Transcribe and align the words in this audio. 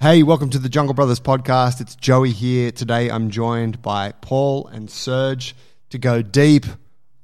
Hey, 0.00 0.22
welcome 0.22 0.48
to 0.50 0.60
the 0.60 0.68
Jungle 0.68 0.94
Brothers 0.94 1.18
podcast. 1.18 1.80
It's 1.80 1.96
Joey 1.96 2.30
here. 2.30 2.70
Today 2.70 3.10
I'm 3.10 3.30
joined 3.30 3.82
by 3.82 4.12
Paul 4.12 4.68
and 4.68 4.88
Serge 4.88 5.56
to 5.90 5.98
go 5.98 6.22
deep 6.22 6.66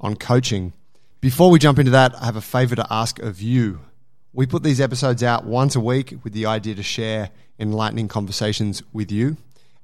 on 0.00 0.16
coaching. 0.16 0.72
Before 1.21 1.52
we 1.52 1.60
jump 1.60 1.79
into 1.79 1.92
that, 1.92 2.21
I 2.21 2.24
have 2.24 2.34
a 2.34 2.40
favor 2.40 2.74
to 2.74 2.84
ask 2.90 3.21
of 3.21 3.40
you. 3.40 3.79
We 4.32 4.46
put 4.46 4.64
these 4.64 4.80
episodes 4.80 5.22
out 5.22 5.45
once 5.45 5.76
a 5.76 5.80
week 5.80 6.16
with 6.24 6.32
the 6.32 6.46
idea 6.46 6.74
to 6.74 6.82
share 6.82 7.30
enlightening 7.60 8.08
conversations 8.08 8.83
with 8.93 9.13
you. 9.13 9.37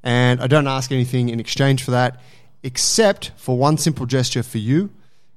And 0.03 0.41
I 0.43 0.49
don't 0.49 0.67
ask 0.67 0.91
anything 0.91 1.29
in 1.29 1.39
exchange 1.39 1.85
for 1.85 1.93
that, 1.93 2.21
except 2.65 3.31
for 3.37 3.57
one 3.57 3.79
simple 3.79 4.05
gesture 4.05 4.43
for 4.43 4.59
you 4.59 4.91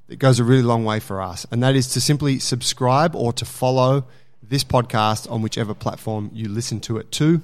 that 0.07 0.15
goes 0.15 0.39
a 0.39 0.43
really 0.43 0.63
long 0.63 0.85
way 0.85 0.99
for 0.99 1.21
us. 1.21 1.45
And 1.51 1.61
that 1.61 1.75
is 1.75 1.89
to 1.89 2.01
simply 2.01 2.39
subscribe 2.39 3.15
or 3.15 3.31
to 3.33 3.45
follow 3.45 4.05
this 4.49 4.63
podcast 4.63 5.29
on 5.31 5.41
whichever 5.41 5.73
platform 5.73 6.29
you 6.33 6.49
listen 6.49 6.79
to 6.81 6.97
it 6.97 7.11
to. 7.13 7.41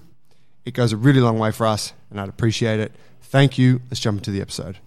It 0.65 0.73
goes 0.73 0.91
a 0.91 0.97
really 0.97 1.21
long 1.21 1.39
way 1.39 1.51
for 1.51 1.65
us, 1.65 1.93
and 2.09 2.19
I'd 2.19 2.29
appreciate 2.29 2.79
it. 2.79 2.91
Thank 3.21 3.57
you. 3.57 3.81
Let's 3.89 3.99
jump 3.99 4.17
into 4.19 4.31
the 4.31 4.41
episode. 4.41 4.77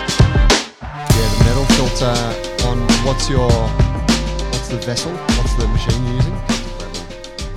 Yeah, 0.00 1.28
the 1.28 1.44
metal 1.44 1.64
filter 1.76 2.14
on 2.66 2.78
what's 3.04 3.28
your 3.28 3.50
what's 4.50 4.68
the 4.68 4.78
vessel? 4.78 5.12
What's 5.12 5.54
the 5.54 5.68
machine 5.68 6.04
you're 6.06 6.14
using? 6.16 6.34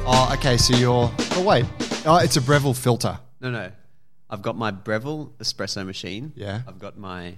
Oh, 0.06 0.30
okay. 0.34 0.58
So 0.58 0.76
you're 0.76 1.12
oh 1.32 1.44
wait, 1.44 1.66
oh 2.06 2.18
it's 2.18 2.38
a 2.38 2.42
Breville 2.42 2.74
filter. 2.76 3.18
No, 3.44 3.52
no. 3.52 3.72
I've 4.30 4.42
got 4.42 4.58
my 4.58 4.72
Breville 4.72 5.32
espresso 5.38 5.86
machine. 5.86 6.32
Yeah. 6.36 6.62
I've 6.68 6.80
got 6.80 6.98
my 6.98 7.36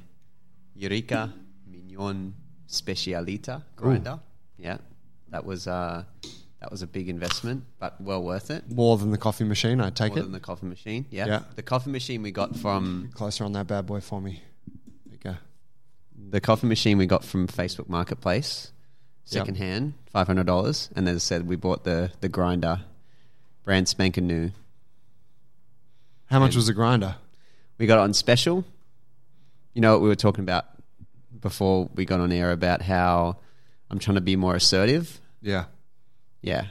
Eureka 0.75 1.33
Mignon 1.67 2.35
Specialita 2.69 3.63
grinder. 3.75 4.19
Yeah. 4.57 4.77
That 5.29 5.45
was 5.45 5.67
uh, 5.67 6.03
that 6.61 6.71
was 6.71 6.81
a 6.83 6.87
big 6.87 7.09
investment, 7.09 7.65
but 7.79 7.99
well 7.99 8.23
worth 8.23 8.51
it. 8.51 8.69
More 8.71 8.97
than 8.97 9.09
the 9.11 9.17
coffee 9.17 9.43
machine, 9.43 9.81
I 9.81 9.89
take 9.89 10.11
it. 10.11 10.15
More 10.15 10.19
it. 10.19 10.23
than 10.23 10.31
the 10.31 10.39
coffee 10.39 10.67
machine. 10.67 11.05
Yeah. 11.09 11.25
Yeah. 11.25 11.39
The 11.55 11.63
coffee 11.63 11.89
machine 11.89 12.21
we 12.21 12.31
got 12.31 12.55
from 12.55 13.09
Closer 13.15 13.43
on 13.43 13.53
that 13.53 13.67
bad 13.67 13.87
boy 13.87 13.99
for 13.99 14.21
me. 14.21 14.41
There 15.05 15.13
you 15.13 15.17
go. 15.17 15.35
the 16.29 16.39
coffee 16.39 16.67
machine 16.67 16.97
we 16.99 17.07
got 17.07 17.25
from 17.25 17.47
Facebook 17.47 17.89
Marketplace, 17.89 18.71
Yep. 19.27 19.39
secondhand, 19.41 19.95
five 20.11 20.27
hundred 20.27 20.45
dollars. 20.45 20.89
And 20.95 21.09
as 21.09 21.15
I 21.15 21.19
said, 21.19 21.47
we 21.47 21.55
bought 21.55 21.83
the 21.83 22.11
the 22.21 22.29
grinder, 22.29 22.81
brand 23.63 23.87
spanking 23.89 24.27
new. 24.27 24.51
How 26.27 26.39
much 26.39 26.55
was 26.55 26.67
the 26.67 26.73
grinder? 26.73 27.15
We 27.77 27.85
got 27.87 27.99
it 27.99 28.01
on 28.01 28.13
special. 28.13 28.65
You 29.73 29.81
know 29.81 29.93
what 29.93 30.01
we 30.01 30.07
were 30.07 30.15
talking 30.15 30.43
about 30.43 30.65
before 31.39 31.89
we 31.93 32.05
got 32.05 32.19
on 32.19 32.31
air 32.31 32.51
about 32.51 32.81
how 32.81 33.37
I'm 33.89 33.99
trying 33.99 34.15
to 34.15 34.21
be 34.21 34.35
more 34.35 34.55
assertive. 34.55 35.19
Yeah. 35.41 35.65
Yeah, 36.41 36.67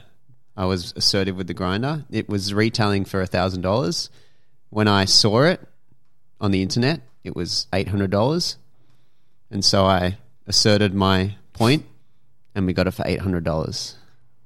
I 0.55 0.65
was 0.65 0.93
assertive 0.95 1.35
with 1.35 1.47
the 1.47 1.53
grinder. 1.53 2.05
It 2.09 2.29
was 2.29 2.53
retailing 2.53 3.03
for 3.05 3.21
a 3.21 3.27
thousand 3.27 3.61
dollars. 3.61 4.09
When 4.69 4.87
I 4.87 5.03
saw 5.05 5.43
it 5.43 5.59
on 6.39 6.51
the 6.51 6.61
internet, 6.61 7.01
it 7.23 7.35
was 7.35 7.67
eight 7.73 7.89
hundred 7.89 8.09
dollars, 8.09 8.57
and 9.51 9.65
so 9.65 9.85
I 9.85 10.17
asserted 10.47 10.93
my 10.93 11.35
point, 11.51 11.85
and 12.53 12.65
we 12.65 12.71
got 12.71 12.87
it 12.87 12.91
for 12.91 13.03
eight 13.05 13.19
hundred 13.19 13.43
dollars. 13.43 13.95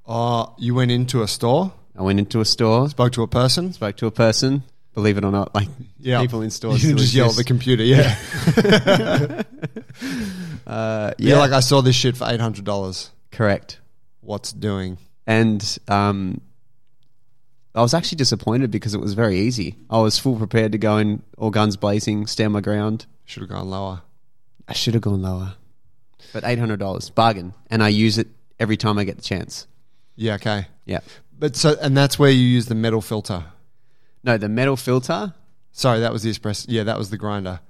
Oh, 0.04 0.54
you 0.58 0.74
went 0.74 0.90
into 0.90 1.22
a 1.22 1.28
store, 1.28 1.72
I 1.96 2.02
went 2.02 2.18
into 2.18 2.40
a 2.40 2.44
store, 2.44 2.88
spoke 2.88 3.12
to 3.12 3.22
a 3.22 3.28
person. 3.28 3.72
spoke 3.72 3.96
to 3.98 4.06
a 4.06 4.10
person. 4.10 4.64
Believe 4.94 5.18
it 5.18 5.24
or 5.24 5.30
not, 5.30 5.54
like 5.54 5.68
Yeah. 5.98 6.20
people 6.20 6.42
in 6.42 6.50
stores 6.50 6.82
You 6.88 6.94
just 6.96 7.14
yell 7.14 7.30
at 7.30 7.36
the 7.36 7.44
computer. 7.44 7.82
Yeah. 7.84 8.16
Uh, 10.66 11.12
yeah. 11.18 11.34
yeah, 11.34 11.38
like 11.38 11.50
I 11.52 11.60
saw 11.60 11.80
this 11.80 11.96
shit 11.96 12.16
for 12.16 12.28
eight 12.28 12.40
hundred 12.40 12.64
dollars. 12.64 13.10
correct. 13.32 13.78
What's 14.20 14.52
doing? 14.52 14.98
and 15.26 15.78
um, 15.88 16.40
I 17.74 17.82
was 17.82 17.94
actually 17.94 18.16
disappointed 18.16 18.70
because 18.70 18.94
it 18.94 19.00
was 19.00 19.14
very 19.14 19.38
easy. 19.40 19.76
I 19.88 20.00
was 20.00 20.18
full 20.18 20.36
prepared 20.36 20.72
to 20.72 20.78
go 20.78 20.96
in, 20.98 21.22
all 21.38 21.50
guns 21.50 21.76
blazing, 21.76 22.26
stand 22.26 22.52
my 22.52 22.60
ground. 22.60 23.06
Should 23.24 23.42
have 23.42 23.50
gone 23.50 23.68
lower. 23.70 24.02
I 24.68 24.72
should 24.74 24.94
have 24.94 25.02
gone 25.02 25.22
lower, 25.22 25.54
but 26.32 26.44
eight 26.44 26.58
hundred 26.58 26.78
dollars 26.78 27.10
bargain, 27.10 27.54
and 27.70 27.82
I 27.82 27.88
use 27.88 28.18
it 28.18 28.28
every 28.60 28.76
time 28.76 28.98
I 28.98 29.04
get 29.04 29.16
the 29.16 29.22
chance. 29.22 29.66
Yeah. 30.16 30.34
Okay. 30.34 30.66
Yeah, 30.84 31.00
But 31.38 31.56
so, 31.56 31.76
and 31.80 31.96
that's 31.96 32.18
where 32.18 32.30
you 32.30 32.42
use 32.42 32.66
the 32.66 32.74
metal 32.74 33.00
filter. 33.00 33.44
No, 34.22 34.36
the 34.38 34.48
metal 34.48 34.76
filter. 34.76 35.34
Sorry, 35.72 36.00
that 36.00 36.12
was 36.12 36.22
the 36.22 36.30
espresso. 36.30 36.66
Yeah, 36.68 36.84
that 36.84 36.98
was 36.98 37.10
the 37.10 37.16
grinder. 37.16 37.60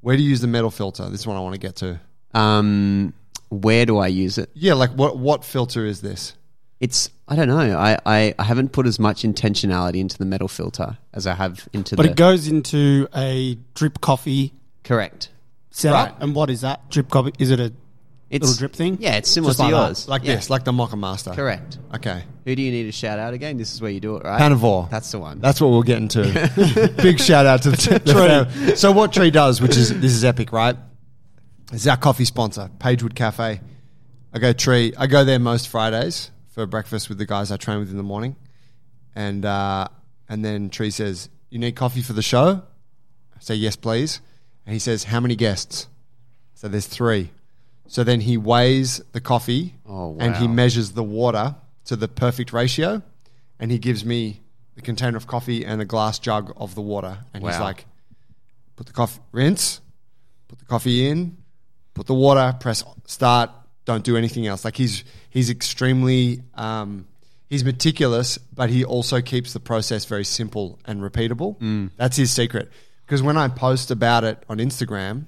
Where 0.00 0.16
do 0.16 0.22
you 0.22 0.28
use 0.30 0.40
the 0.40 0.46
metal 0.46 0.70
filter? 0.70 1.08
This 1.08 1.20
is 1.20 1.26
what 1.26 1.36
I 1.36 1.40
want 1.40 1.54
to 1.54 1.58
get 1.60 1.76
to. 1.76 2.00
Um, 2.34 3.12
where 3.48 3.86
do 3.86 3.98
I 3.98 4.08
use 4.08 4.38
it? 4.38 4.50
Yeah, 4.54 4.74
like 4.74 4.90
what 4.90 5.16
what 5.18 5.44
filter 5.44 5.84
is 5.84 6.00
this? 6.00 6.34
It's 6.80 7.10
I 7.26 7.34
don't 7.36 7.48
know. 7.48 7.76
I, 7.78 7.98
I, 8.04 8.34
I 8.38 8.44
haven't 8.44 8.72
put 8.72 8.86
as 8.86 8.98
much 8.98 9.22
intentionality 9.22 9.96
into 9.96 10.18
the 10.18 10.26
metal 10.26 10.48
filter 10.48 10.98
as 11.14 11.26
I 11.26 11.34
have 11.34 11.66
into 11.72 11.96
the 11.96 11.96
But 11.96 12.02
the 12.04 12.10
it 12.12 12.16
goes 12.16 12.46
into 12.46 13.08
a 13.16 13.56
drip 13.74 14.00
coffee 14.00 14.52
correct. 14.84 15.30
setup. 15.70 16.10
Right. 16.10 16.22
And 16.22 16.34
what 16.34 16.50
is 16.50 16.60
that? 16.60 16.88
Drip 16.90 17.08
coffee? 17.08 17.32
Is 17.38 17.50
it 17.50 17.58
a 17.58 17.72
It's 18.28 18.42
little 18.42 18.58
drip 18.58 18.72
thing? 18.74 18.98
Yeah, 19.00 19.16
it's 19.16 19.30
similar 19.30 19.50
Just 19.50 19.58
to 19.60 19.64
like 19.64 19.72
that. 19.72 19.86
yours. 19.86 20.08
Like 20.08 20.24
Yeah. 20.24 20.34
this, 20.36 20.50
like 20.50 20.64
the 20.64 20.72
Moccamaster. 20.72 21.34
Correct. 21.34 21.78
Okay. 21.94 22.24
Who 22.44 22.56
do 22.56 22.62
you 22.62 22.72
need 22.72 22.82
to 22.84 22.92
shout 22.92 23.18
out 23.20 23.34
again? 23.34 23.56
This 23.56 23.72
is 23.72 23.80
where 23.80 23.90
you 23.90 24.00
do 24.00 24.16
it, 24.16 24.24
right? 24.24 24.40
Panavore. 24.40 24.90
That's 24.90 25.12
the 25.12 25.20
one. 25.20 25.38
That's 25.40 25.60
what 25.60 25.70
we're 25.70 25.82
getting 25.84 26.08
to. 26.08 26.92
Big 27.02 27.20
shout 27.20 27.46
out 27.46 27.62
to 27.62 27.70
the, 27.70 27.76
the 28.04 28.12
fam- 28.14 28.76
So 28.76 28.90
what 28.90 29.12
Tree 29.12 29.30
does, 29.30 29.60
which 29.62 29.76
is 29.76 29.90
this 30.00 30.12
is 30.12 30.24
epic, 30.24 30.50
right? 30.52 30.76
It's 31.72 31.86
our 31.86 31.96
coffee 31.96 32.24
sponsor, 32.24 32.68
Pagewood 32.80 33.14
Cafe. 33.14 33.60
I 34.32 34.38
go 34.38 34.52
Tree. 34.52 34.92
I 34.98 35.06
go 35.06 35.24
there 35.24 35.38
most 35.38 35.68
Fridays 35.68 36.30
for 36.48 36.66
breakfast 36.66 37.08
with 37.08 37.18
the 37.18 37.26
guys 37.26 37.52
I 37.52 37.56
train 37.56 37.78
with 37.78 37.90
in 37.90 37.96
the 37.96 38.02
morning, 38.02 38.34
and 39.14 39.44
uh, 39.44 39.88
and 40.28 40.44
then 40.44 40.68
Tree 40.70 40.90
says, 40.90 41.28
"You 41.50 41.58
need 41.58 41.74
coffee 41.76 42.02
for 42.02 42.12
the 42.12 42.22
show?" 42.22 42.62
I 43.36 43.40
say, 43.40 43.54
"Yes, 43.54 43.76
please." 43.76 44.20
And 44.66 44.72
he 44.72 44.78
says, 44.78 45.04
"How 45.04 45.20
many 45.20 45.36
guests?" 45.36 45.86
So 46.54 46.68
there's 46.68 46.86
three. 46.86 47.30
So 47.88 48.04
then 48.04 48.20
he 48.20 48.36
weighs 48.36 49.00
the 49.12 49.20
coffee, 49.20 49.74
Oh, 49.88 50.16
and 50.18 50.34
he 50.36 50.48
measures 50.48 50.92
the 50.92 51.04
water 51.04 51.54
to 51.86 51.96
the 51.96 52.08
perfect 52.08 52.52
ratio, 52.52 53.02
and 53.58 53.70
he 53.70 53.78
gives 53.78 54.04
me 54.04 54.40
the 54.74 54.82
container 54.82 55.16
of 55.16 55.26
coffee 55.26 55.64
and 55.64 55.80
a 55.80 55.84
glass 55.84 56.18
jug 56.18 56.52
of 56.56 56.74
the 56.74 56.82
water, 56.82 57.18
and 57.32 57.42
he's 57.44 57.54
like, 57.60 57.86
"Put 58.76 58.86
the 58.86 58.92
coffee, 58.92 59.20
rinse, 59.32 59.80
put 60.48 60.58
the 60.58 60.64
coffee 60.64 61.08
in, 61.08 61.36
put 61.94 62.06
the 62.06 62.14
water, 62.14 62.54
press 62.60 62.84
start, 63.06 63.50
don't 63.84 64.04
do 64.04 64.16
anything 64.16 64.46
else." 64.46 64.64
Like 64.64 64.76
he's 64.76 65.04
he's 65.30 65.48
extremely 65.48 66.42
um, 66.54 67.06
he's 67.48 67.64
meticulous, 67.64 68.36
but 68.38 68.68
he 68.68 68.84
also 68.84 69.20
keeps 69.22 69.52
the 69.52 69.60
process 69.60 70.04
very 70.04 70.24
simple 70.24 70.78
and 70.84 71.00
repeatable. 71.00 71.56
Mm. 71.60 71.90
That's 71.96 72.16
his 72.16 72.30
secret. 72.32 72.70
Because 73.06 73.22
when 73.22 73.36
I 73.36 73.46
post 73.48 73.90
about 73.92 74.24
it 74.24 74.42
on 74.48 74.58
Instagram, 74.58 75.26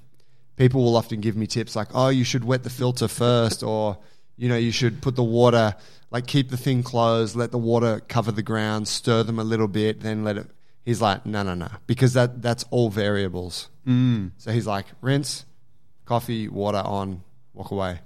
people 0.59 0.83
will 0.85 0.97
often 0.97 1.21
give 1.21 1.37
me 1.37 1.47
tips 1.47 1.75
like, 1.77 1.89
"Oh, 1.95 2.09
you 2.09 2.25
should 2.25 2.45
wet 2.45 2.63
the 2.65 2.71
filter 2.71 3.09
first, 3.09 3.63
or 3.63 3.97
you 4.37 4.49
know, 4.49 4.57
you 4.57 4.71
should 4.73 5.01
put 5.01 5.17
the 5.17 5.25
water 5.25 5.75
like 6.11 6.27
keep 6.27 6.51
the 6.51 6.57
thing 6.57 6.83
closed, 6.83 7.37
let 7.37 7.51
the 7.51 7.59
water 7.59 8.01
cover 8.09 8.33
the 8.33 8.43
ground, 8.43 8.89
stir 8.89 9.23
them 9.23 9.39
a 9.39 9.45
little 9.45 9.69
bit, 9.69 10.01
then 10.01 10.25
let 10.25 10.37
it." 10.37 10.47
He's 10.85 11.01
like, 11.01 11.25
"No, 11.27 11.43
no, 11.43 11.55
no," 11.55 11.69
because 11.87 12.13
that 12.15 12.43
that's 12.43 12.65
all 12.71 12.91
variables. 12.91 13.69
Mm. 13.87 14.33
So 14.39 14.53
he's 14.53 14.67
like, 14.67 14.87
rinse, 15.01 15.45
coffee, 16.05 16.49
water 16.49 16.79
on, 16.85 17.23
walk 17.55 17.71
away. 17.71 18.01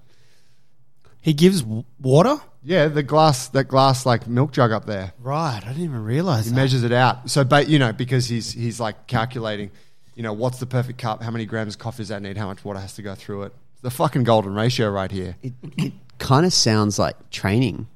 He 1.20 1.32
gives 1.32 1.62
w- 1.62 1.84
water? 2.00 2.36
Yeah, 2.64 2.88
the 2.88 3.02
glass, 3.02 3.48
that 3.48 3.64
glass 3.64 4.04
like 4.06 4.26
milk 4.28 4.52
jug 4.52 4.72
up 4.72 4.86
there. 4.86 5.12
Right. 5.20 5.60
I 5.62 5.68
didn't 5.68 5.84
even 5.84 6.04
realize 6.04 6.44
He 6.44 6.50
that. 6.50 6.56
measures 6.56 6.82
it 6.84 6.92
out. 6.92 7.30
So, 7.30 7.44
but 7.44 7.68
you 7.68 7.78
know, 7.78 7.92
because 7.92 8.26
he's 8.26 8.52
he's 8.52 8.78
like 8.80 9.06
calculating, 9.06 9.70
you 10.14 10.22
know, 10.22 10.32
what's 10.32 10.58
the 10.58 10.66
perfect 10.66 10.98
cup? 10.98 11.22
How 11.22 11.30
many 11.30 11.46
grams 11.46 11.74
of 11.74 11.80
coffee 11.80 11.98
does 12.02 12.08
that 12.08 12.22
need? 12.22 12.36
How 12.36 12.46
much 12.46 12.64
water 12.64 12.80
has 12.80 12.94
to 12.94 13.02
go 13.02 13.14
through 13.14 13.44
it? 13.44 13.52
The 13.82 13.90
fucking 13.90 14.24
golden 14.24 14.54
ratio 14.54 14.90
right 14.90 15.10
here. 15.10 15.36
it, 15.42 15.52
it 15.76 15.92
kind 16.18 16.46
of 16.46 16.52
sounds 16.52 16.98
like 16.98 17.30
training. 17.30 17.88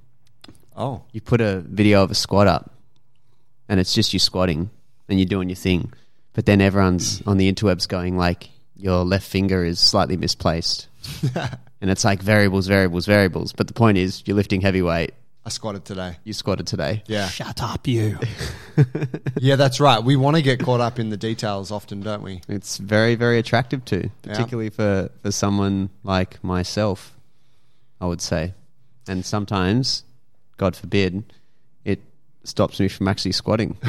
Oh, 0.76 1.02
You 1.12 1.20
put 1.20 1.40
a 1.40 1.60
video 1.60 2.02
of 2.02 2.10
a 2.10 2.14
squat 2.14 2.46
up, 2.46 2.70
and 3.68 3.80
it's 3.80 3.94
just 3.94 4.12
you 4.12 4.18
squatting, 4.18 4.70
and 5.08 5.18
you're 5.18 5.26
doing 5.26 5.48
your 5.48 5.56
thing. 5.56 5.92
But 6.34 6.44
then 6.44 6.60
everyone's 6.60 7.22
on 7.26 7.38
the 7.38 7.50
interwebs 7.50 7.88
going 7.88 8.16
like, 8.16 8.50
your 8.76 9.04
left 9.04 9.26
finger 9.26 9.64
is 9.64 9.80
slightly 9.80 10.16
misplaced, 10.18 10.88
and 11.80 11.90
it's 11.90 12.04
like 12.04 12.20
variables, 12.20 12.66
variables, 12.66 13.06
variables. 13.06 13.52
But 13.52 13.68
the 13.68 13.72
point 13.72 13.96
is, 13.96 14.22
you're 14.26 14.36
lifting 14.36 14.60
heavy 14.60 14.82
weight. 14.82 15.14
I 15.46 15.48
squatted 15.48 15.84
today. 15.84 16.16
You 16.24 16.32
squatted 16.32 16.66
today. 16.66 17.04
Yeah, 17.06 17.28
Shut 17.28 17.62
up, 17.62 17.86
you. 17.86 18.18
yeah, 19.38 19.54
that's 19.54 19.78
right. 19.78 20.02
We 20.02 20.16
want 20.16 20.34
to 20.34 20.42
get 20.42 20.58
caught 20.58 20.80
up 20.80 20.98
in 20.98 21.10
the 21.10 21.16
details 21.16 21.70
often, 21.70 22.00
don't 22.00 22.22
we? 22.22 22.40
It's 22.48 22.78
very, 22.78 23.14
very 23.14 23.38
attractive 23.38 23.84
too, 23.84 24.10
particularly 24.22 24.70
for, 24.70 25.08
for 25.22 25.30
someone 25.30 25.90
like 26.02 26.42
myself, 26.42 27.14
I 28.00 28.06
would 28.06 28.20
say. 28.20 28.54
And 29.06 29.24
sometimes, 29.24 30.02
God 30.56 30.74
forbid, 30.74 31.32
it 31.84 32.00
stops 32.42 32.80
me 32.80 32.88
from 32.88 33.06
actually 33.06 33.32
squatting. 33.32 33.78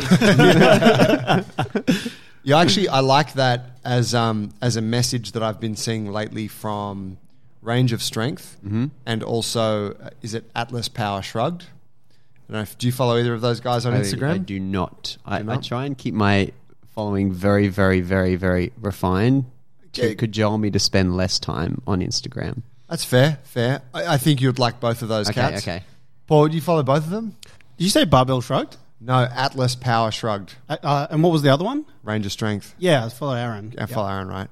Yeah, 2.43 2.59
actually, 2.59 2.87
I 2.87 3.01
like 3.01 3.33
that 3.33 3.71
as 3.83 4.15
um, 4.15 4.53
as 4.61 4.77
a 4.77 4.81
message 4.81 5.33
that 5.33 5.43
I've 5.43 5.59
been 5.59 5.75
seeing 5.75 6.09
lately 6.09 6.47
from 6.47 7.17
Range 7.67 7.91
of 7.93 8.01
Strength, 8.01 8.57
and 9.05 9.21
also 9.23 9.91
uh, 9.93 10.09
is 10.21 10.33
it 10.33 10.49
Atlas 10.55 10.87
Power 10.87 11.21
Shrugged? 11.21 11.63
I 11.63 12.53
don't 12.53 12.57
know 12.59 12.61
if, 12.61 12.77
do 12.77 12.87
you 12.87 12.93
follow 12.93 13.17
either 13.17 13.33
of 13.33 13.41
those 13.41 13.59
guys 13.59 13.85
on 13.85 13.93
I- 13.93 13.99
Instagram? 13.99 14.31
I, 14.31 14.37
do 14.37 14.59
not. 14.59 15.17
I, 15.25 15.39
I 15.39 15.41
not? 15.41 15.63
try 15.63 15.85
and 15.85 15.97
keep 15.97 16.13
my 16.13 16.51
following 16.95 17.31
very, 17.33 17.67
very, 17.67 17.99
very, 17.99 18.35
very 18.37 18.71
refined 18.79 19.45
to 19.93 20.07
Yeah. 20.09 20.13
cajole 20.15 20.57
me 20.57 20.71
to 20.71 20.79
spend 20.79 21.15
less 21.17 21.39
time 21.39 21.81
on 21.85 21.99
Instagram. 21.99 22.61
That's 22.89 23.03
fair, 23.03 23.39
fair. 23.43 23.81
I, 23.93 24.13
I 24.13 24.17
think 24.17 24.39
you'd 24.41 24.59
like 24.59 24.79
both 24.79 25.01
of 25.01 25.09
those 25.09 25.29
Okay, 25.29 25.41
cats. 25.41 25.63
okay. 25.63 25.83
Paul, 26.25 26.47
do 26.47 26.55
you 26.55 26.61
follow 26.61 26.83
both 26.83 27.03
of 27.03 27.09
them? 27.09 27.35
Did 27.77 27.83
you 27.83 27.89
say 27.89 28.05
barbell 28.05 28.39
shrugged? 28.41 28.77
No, 29.01 29.27
Atlas 29.31 29.75
Power 29.75 30.09
Shrugged, 30.09 30.55
Uh, 30.69 30.77
uh, 30.81 31.07
and 31.11 31.21
what 31.21 31.31
was 31.31 31.41
the 31.43 31.53
other 31.53 31.63
one? 31.65 31.85
Range 32.03 32.25
of 32.25 32.31
Strength. 32.31 32.73
Yeah, 32.79 33.05
I 33.05 33.09
follow 33.09 33.33
Aaron. 33.35 33.75
I 33.77 33.85
follow 33.85 34.09
Aaron, 34.09 34.27
right? 34.29 34.47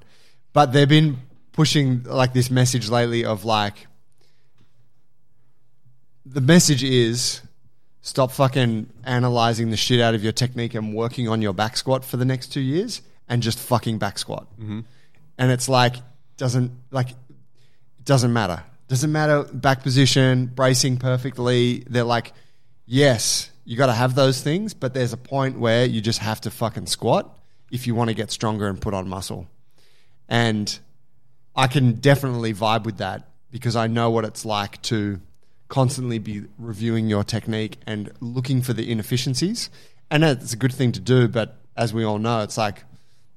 But 0.52 0.72
they've 0.72 0.88
been 0.88 1.16
pushing 1.56 2.02
like 2.04 2.34
this 2.34 2.50
message 2.50 2.88
lately 2.90 3.24
of 3.24 3.44
like 3.44 3.86
the 6.24 6.40
message 6.40 6.84
is 6.84 7.40
stop 8.02 8.30
fucking 8.30 8.88
analyzing 9.04 9.70
the 9.70 9.76
shit 9.76 10.00
out 10.00 10.14
of 10.14 10.22
your 10.22 10.32
technique 10.32 10.74
and 10.74 10.94
working 10.94 11.28
on 11.28 11.40
your 11.40 11.54
back 11.54 11.76
squat 11.76 12.04
for 12.04 12.18
the 12.18 12.24
next 12.24 12.52
two 12.52 12.60
years 12.60 13.00
and 13.28 13.42
just 13.42 13.58
fucking 13.58 13.98
back 13.98 14.18
squat. 14.18 14.46
Mm-hmm. 14.60 14.80
And 15.38 15.50
it's 15.50 15.68
like 15.68 15.96
doesn't 16.36 16.72
like 16.90 17.08
doesn't 18.04 18.32
matter. 18.32 18.62
Doesn't 18.88 19.10
matter 19.10 19.42
back 19.44 19.82
position, 19.82 20.46
bracing 20.46 20.98
perfectly. 20.98 21.84
They're 21.88 22.04
like, 22.04 22.32
yes, 22.84 23.50
you 23.64 23.76
got 23.76 23.86
to 23.86 23.92
have 23.92 24.14
those 24.14 24.42
things, 24.42 24.74
but 24.74 24.94
there's 24.94 25.12
a 25.12 25.16
point 25.16 25.58
where 25.58 25.86
you 25.86 26.00
just 26.00 26.20
have 26.20 26.40
to 26.42 26.50
fucking 26.50 26.86
squat 26.86 27.36
if 27.72 27.86
you 27.86 27.94
want 27.94 28.10
to 28.10 28.14
get 28.14 28.30
stronger 28.30 28.68
and 28.68 28.80
put 28.80 28.94
on 28.94 29.08
muscle. 29.08 29.48
And 30.28 30.78
I 31.56 31.66
can 31.66 31.94
definitely 31.94 32.52
vibe 32.52 32.84
with 32.84 32.98
that 32.98 33.28
because 33.50 33.76
I 33.76 33.86
know 33.86 34.10
what 34.10 34.24
it's 34.24 34.44
like 34.44 34.82
to 34.82 35.20
constantly 35.68 36.18
be 36.18 36.44
reviewing 36.58 37.08
your 37.08 37.24
technique 37.24 37.78
and 37.86 38.12
looking 38.20 38.62
for 38.62 38.72
the 38.72 38.90
inefficiencies. 38.90 39.70
And 40.10 40.22
it's 40.22 40.52
a 40.52 40.56
good 40.56 40.72
thing 40.72 40.92
to 40.92 41.00
do, 41.00 41.28
but 41.28 41.58
as 41.76 41.92
we 41.92 42.04
all 42.04 42.18
know, 42.18 42.42
it's 42.42 42.58
like, 42.58 42.84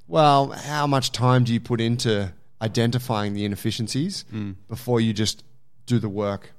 well, 0.08 0.50
how 0.50 0.86
much 0.86 1.12
time 1.12 1.44
do 1.44 1.54
you 1.54 1.60
put 1.60 1.80
into 1.82 2.34
identifying 2.62 3.34
the 3.34 3.46
inefficiencies 3.46 4.26
hmm. 4.30 4.52
before 4.68 5.00
you 5.00 5.14
just 5.14 5.44
do 5.86 6.00
the 6.00 6.10
work? 6.10 6.52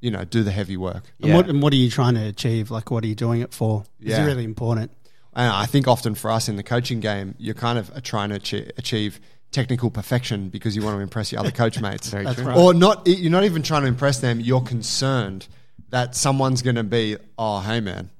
You 0.00 0.10
know, 0.10 0.24
do 0.24 0.42
the 0.42 0.50
heavy 0.50 0.76
work. 0.76 1.04
And, 1.20 1.34
what, 1.34 1.48
and 1.48 1.62
what 1.62 1.72
are 1.72 1.76
you 1.76 1.90
trying 1.90 2.14
to 2.14 2.26
achieve? 2.26 2.70
Like, 2.70 2.90
what 2.90 3.04
are 3.04 3.06
you 3.06 3.14
doing 3.14 3.40
it 3.40 3.54
for? 3.54 3.84
Is 4.00 4.08
Yeah. 4.08 4.22
it 4.22 4.26
really 4.26 4.44
important? 4.44 4.90
And 5.34 5.50
I 5.50 5.66
think 5.66 5.86
often 5.86 6.14
for 6.14 6.30
us 6.30 6.48
in 6.48 6.56
the 6.56 6.62
coaching 6.62 7.00
game, 7.00 7.34
you're 7.38 7.54
kind 7.54 7.78
of 7.78 8.02
trying 8.02 8.30
to 8.30 8.36
achi- 8.36 8.70
achieve 8.76 9.20
technical 9.52 9.90
perfection 9.90 10.48
because 10.48 10.74
you 10.74 10.82
want 10.82 10.96
to 10.96 11.00
impress 11.00 11.30
your 11.30 11.40
other 11.40 11.50
coach 11.50 11.80
mates. 11.80 12.08
Very 12.08 12.24
That's 12.24 12.36
true. 12.36 12.46
right. 12.46 12.56
Or 12.56 12.74
not, 12.74 13.06
you're 13.06 13.30
not 13.30 13.44
even 13.44 13.62
trying 13.62 13.82
to 13.82 13.88
impress 13.88 14.18
them. 14.18 14.40
You're 14.40 14.62
concerned 14.62 15.46
that 15.90 16.16
someone's 16.16 16.62
going 16.62 16.76
to 16.76 16.82
be, 16.84 17.16
oh, 17.38 17.60
hey 17.60 17.80
man, 17.80 18.10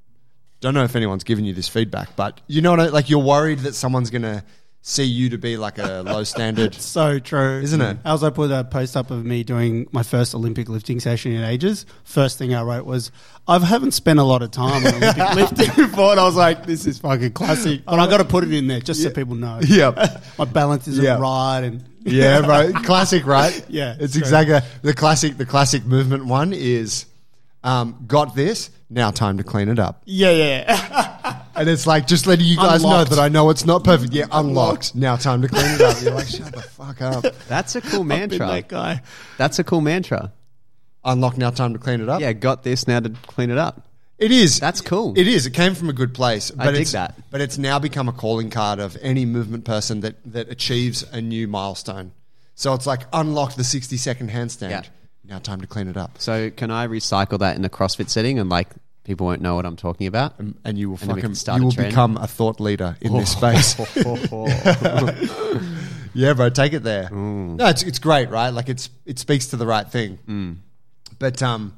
don't 0.60 0.74
know 0.74 0.84
if 0.84 0.94
anyone's 0.94 1.24
given 1.24 1.44
you 1.44 1.52
this 1.52 1.68
feedback, 1.68 2.14
but 2.14 2.40
you 2.46 2.60
know 2.60 2.70
what? 2.70 2.80
I, 2.80 2.86
like 2.88 3.10
you're 3.10 3.18
worried 3.18 3.60
that 3.60 3.74
someone's 3.74 4.10
going 4.10 4.22
to 4.22 4.44
see 4.84 5.04
you 5.04 5.30
to 5.30 5.38
be 5.38 5.56
like 5.56 5.78
a 5.78 6.02
low 6.04 6.24
standard. 6.34 6.74
So 6.74 7.18
true, 7.20 7.60
Isn't 7.62 7.80
it? 7.80 7.98
As 8.04 8.24
I 8.24 8.30
put 8.30 8.50
a 8.50 8.64
post 8.64 8.96
up 8.96 9.10
of 9.12 9.24
me 9.24 9.44
doing 9.44 9.86
my 9.92 10.02
first 10.02 10.34
Olympic 10.34 10.68
lifting 10.68 10.98
session 11.00 11.32
in 11.32 11.44
ages, 11.44 11.86
first 12.04 12.36
thing 12.36 12.52
I 12.54 12.62
wrote 12.62 12.84
was, 12.84 13.10
"I 13.46 13.58
haven't 13.58 13.92
spent 13.92 14.18
a 14.18 14.24
lot 14.24 14.42
of 14.42 14.50
time 14.50 14.84
on 14.84 14.94
Olympic 14.94 15.34
lifting 15.36 15.84
before," 15.86 16.10
and 16.10 16.20
I 16.20 16.24
was 16.24 16.36
like, 16.36 16.66
"This 16.66 16.84
is 16.86 16.98
fucking 16.98 17.32
classic." 17.32 17.84
But 17.84 18.00
I 18.00 18.06
got 18.08 18.18
to 18.18 18.24
put 18.24 18.42
it 18.44 18.52
in 18.52 18.66
there 18.66 18.80
just 18.80 19.02
so 19.02 19.10
people 19.10 19.34
know. 19.36 19.60
Yeah. 19.66 20.20
my 20.38 20.44
balance 20.44 20.88
isn't 20.88 21.04
Yeah. 21.04 21.18
right, 21.18 21.60
and 21.60 21.84
yeah, 22.04 22.40
bro. 22.42 22.72
Classic, 22.82 23.24
right? 23.24 23.64
Yeah, 23.68 23.94
it's 24.00 24.16
exactly 24.16 24.58
the 24.82 24.92
classic. 24.94 25.36
The 25.38 25.46
classic 25.46 25.84
movement 25.86 26.26
one 26.26 26.52
is, 26.52 27.06
um, 27.62 28.04
got 28.08 28.34
this. 28.34 28.70
Now 28.90 29.10
time 29.12 29.38
to 29.38 29.44
clean 29.44 29.68
it 29.68 29.78
up. 29.78 30.02
yeah, 30.04 30.30
yeah. 30.32 31.11
And 31.62 31.70
it's 31.70 31.86
like 31.86 32.08
just 32.08 32.26
letting 32.26 32.44
you 32.44 32.56
guys 32.56 32.82
Unlocked. 32.82 33.10
know 33.10 33.16
that 33.16 33.22
I 33.22 33.28
know 33.28 33.48
it's 33.50 33.64
not 33.64 33.84
perfect. 33.84 34.12
Yeah, 34.12 34.26
unlocked. 34.32 34.96
Now 34.96 35.14
time 35.14 35.42
to 35.42 35.48
clean 35.48 35.64
it 35.64 35.80
up. 35.80 36.02
You're 36.02 36.12
like, 36.12 36.26
shut 36.26 36.52
the 36.52 36.60
fuck 36.60 37.00
up. 37.00 37.24
That's 37.46 37.76
a 37.76 37.80
cool 37.82 38.02
mantra. 38.02 38.48
that 38.48 38.66
guy. 38.66 39.00
That's 39.38 39.60
a 39.60 39.64
cool 39.64 39.80
mantra. 39.80 40.32
Unlock. 41.04 41.38
Now 41.38 41.50
time 41.50 41.72
to 41.72 41.78
clean 41.78 42.00
it 42.00 42.08
up. 42.08 42.20
Yeah, 42.20 42.32
got 42.32 42.64
this 42.64 42.88
now 42.88 42.98
to 42.98 43.10
clean 43.28 43.50
it 43.50 43.58
up. 43.58 43.88
It 44.18 44.32
is. 44.32 44.58
That's 44.58 44.80
cool. 44.80 45.16
It 45.16 45.28
is. 45.28 45.46
It 45.46 45.52
came 45.52 45.76
from 45.76 45.88
a 45.88 45.92
good 45.92 46.14
place. 46.14 46.50
But 46.50 46.72
dig 46.72 46.82
it's, 46.82 46.92
that. 46.92 47.14
But 47.30 47.40
it's 47.40 47.58
now 47.58 47.78
become 47.78 48.08
a 48.08 48.12
calling 48.12 48.50
card 48.50 48.80
of 48.80 48.96
any 49.00 49.24
movement 49.24 49.64
person 49.64 50.00
that, 50.00 50.16
that 50.32 50.50
achieves 50.50 51.04
a 51.12 51.20
new 51.20 51.46
milestone. 51.46 52.10
So 52.56 52.74
it's 52.74 52.88
like 52.88 53.02
unlock 53.12 53.54
the 53.54 53.64
60 53.64 53.96
second 53.98 54.30
handstand. 54.30 54.70
Yeah. 54.70 54.82
Now 55.24 55.38
time 55.38 55.60
to 55.60 55.68
clean 55.68 55.86
it 55.86 55.96
up. 55.96 56.18
So 56.18 56.50
can 56.50 56.72
I 56.72 56.88
recycle 56.88 57.38
that 57.38 57.54
in 57.54 57.64
a 57.64 57.70
CrossFit 57.70 58.08
setting 58.08 58.40
and 58.40 58.50
like 58.50 58.68
people 59.04 59.26
won't 59.26 59.40
know 59.40 59.54
what 59.54 59.66
I'm 59.66 59.76
talking 59.76 60.06
about? 60.06 60.38
And, 60.38 60.58
and 60.64 60.78
you 60.78 60.90
will 60.90 60.98
And 61.00 61.10
fucking 61.10 61.34
start 61.34 61.60
you 61.60 61.66
will 61.66 61.74
become 61.74 62.16
a 62.16 62.26
thought 62.26 62.60
leader 62.60 62.96
in 63.00 63.12
this 63.14 63.32
space. 63.36 63.78
yeah, 66.14 66.34
bro, 66.34 66.50
take 66.50 66.72
it 66.72 66.82
there. 66.82 67.10
No, 67.10 67.66
it's 67.66 67.82
it's 67.82 67.98
great, 67.98 68.30
right? 68.30 68.50
Like 68.50 68.68
it's 68.68 68.90
it 69.06 69.18
speaks 69.18 69.48
to 69.48 69.56
the 69.56 69.66
right 69.66 69.88
thing. 69.88 70.60
But 71.18 71.42
um, 71.42 71.76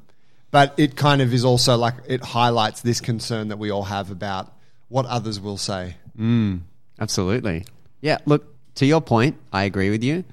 but 0.51 0.73
it 0.77 0.95
kind 0.95 1.21
of 1.21 1.33
is 1.33 1.45
also 1.45 1.77
like 1.77 1.95
it 2.07 2.23
highlights 2.23 2.81
this 2.81 3.01
concern 3.01 3.49
that 3.49 3.57
we 3.57 3.71
all 3.71 3.83
have 3.83 4.11
about 4.11 4.53
what 4.87 5.05
others 5.05 5.39
will 5.39 5.57
say. 5.57 5.95
Absolutely. 6.99 7.65
Yeah, 8.01 8.19
look, 8.25 8.45
to 8.75 8.85
your 8.85 9.01
point, 9.01 9.37
I 9.51 9.63
agree 9.63 9.89
with 9.89 10.03
you. 10.03 10.23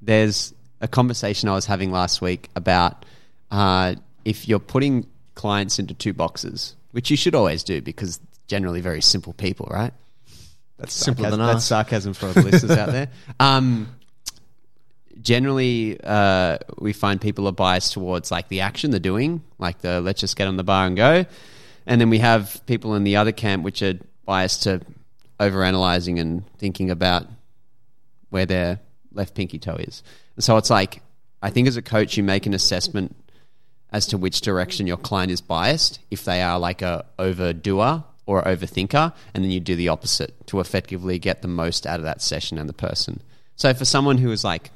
There's 0.00 0.54
a 0.80 0.88
conversation 0.88 1.48
I 1.48 1.54
was 1.54 1.66
having 1.66 1.92
last 1.92 2.20
week 2.20 2.48
about 2.56 3.04
uh, 3.50 3.94
if 4.24 4.48
you're 4.48 4.58
putting 4.58 5.06
clients 5.34 5.78
into 5.78 5.94
two 5.94 6.12
boxes, 6.12 6.76
which 6.92 7.10
you 7.10 7.16
should 7.16 7.34
always 7.34 7.64
do 7.64 7.80
because 7.80 8.20
generally 8.46 8.80
very 8.80 9.00
simple 9.00 9.32
people, 9.32 9.68
right? 9.70 9.92
That's 10.78 10.92
Simpler 10.92 11.24
sarcasm, 11.24 11.38
than 11.38 11.48
That's 11.48 11.64
sarcasm 11.64 12.14
for 12.14 12.26
all 12.26 12.32
the 12.32 12.42
listeners 12.42 12.78
out 12.78 12.90
there. 12.90 13.08
Um, 13.40 13.88
generally, 15.20 15.98
uh, 16.02 16.58
we 16.78 16.92
find 16.92 17.20
people 17.20 17.46
are 17.48 17.52
biased 17.52 17.92
towards 17.92 18.30
like 18.30 18.48
the 18.48 18.60
action, 18.60 18.90
the 18.90 19.00
doing, 19.00 19.42
like 19.58 19.80
the 19.80 20.00
let's 20.00 20.20
just 20.20 20.36
get 20.36 20.48
on 20.48 20.56
the 20.56 20.64
bar 20.64 20.86
and 20.86 20.96
go. 20.96 21.24
And 21.86 22.00
then 22.00 22.10
we 22.10 22.18
have 22.18 22.60
people 22.66 22.94
in 22.94 23.04
the 23.04 23.16
other 23.16 23.32
camp 23.32 23.64
which 23.64 23.82
are 23.82 23.94
biased 24.24 24.62
to 24.64 24.80
overanalyzing 25.40 26.20
and 26.20 26.46
thinking 26.58 26.90
about 26.90 27.26
where 28.30 28.46
their 28.46 28.80
left 29.12 29.34
pinky 29.34 29.58
toe 29.58 29.76
is. 29.76 30.02
And 30.36 30.44
so 30.44 30.56
it's 30.56 30.70
like, 30.70 31.02
I 31.42 31.50
think 31.50 31.68
as 31.68 31.76
a 31.76 31.82
coach, 31.82 32.16
you 32.16 32.22
make 32.22 32.46
an 32.46 32.54
assessment 32.54 33.14
as 33.94 34.08
to 34.08 34.18
which 34.18 34.40
direction 34.40 34.88
your 34.88 34.96
client 34.96 35.30
is 35.30 35.40
biased, 35.40 36.00
if 36.10 36.24
they 36.24 36.42
are 36.42 36.58
like 36.58 36.82
a 36.82 37.06
overdoer 37.16 38.02
or 38.26 38.42
overthinker, 38.42 39.12
and 39.32 39.44
then 39.44 39.52
you 39.52 39.60
do 39.60 39.76
the 39.76 39.88
opposite 39.88 40.34
to 40.48 40.58
effectively 40.58 41.16
get 41.16 41.42
the 41.42 41.48
most 41.48 41.86
out 41.86 42.00
of 42.00 42.04
that 42.04 42.20
session 42.20 42.58
and 42.58 42.68
the 42.68 42.72
person. 42.74 43.22
So 43.54 43.72
for 43.72 43.84
someone 43.84 44.18
who 44.18 44.32
is 44.32 44.42
like 44.42 44.72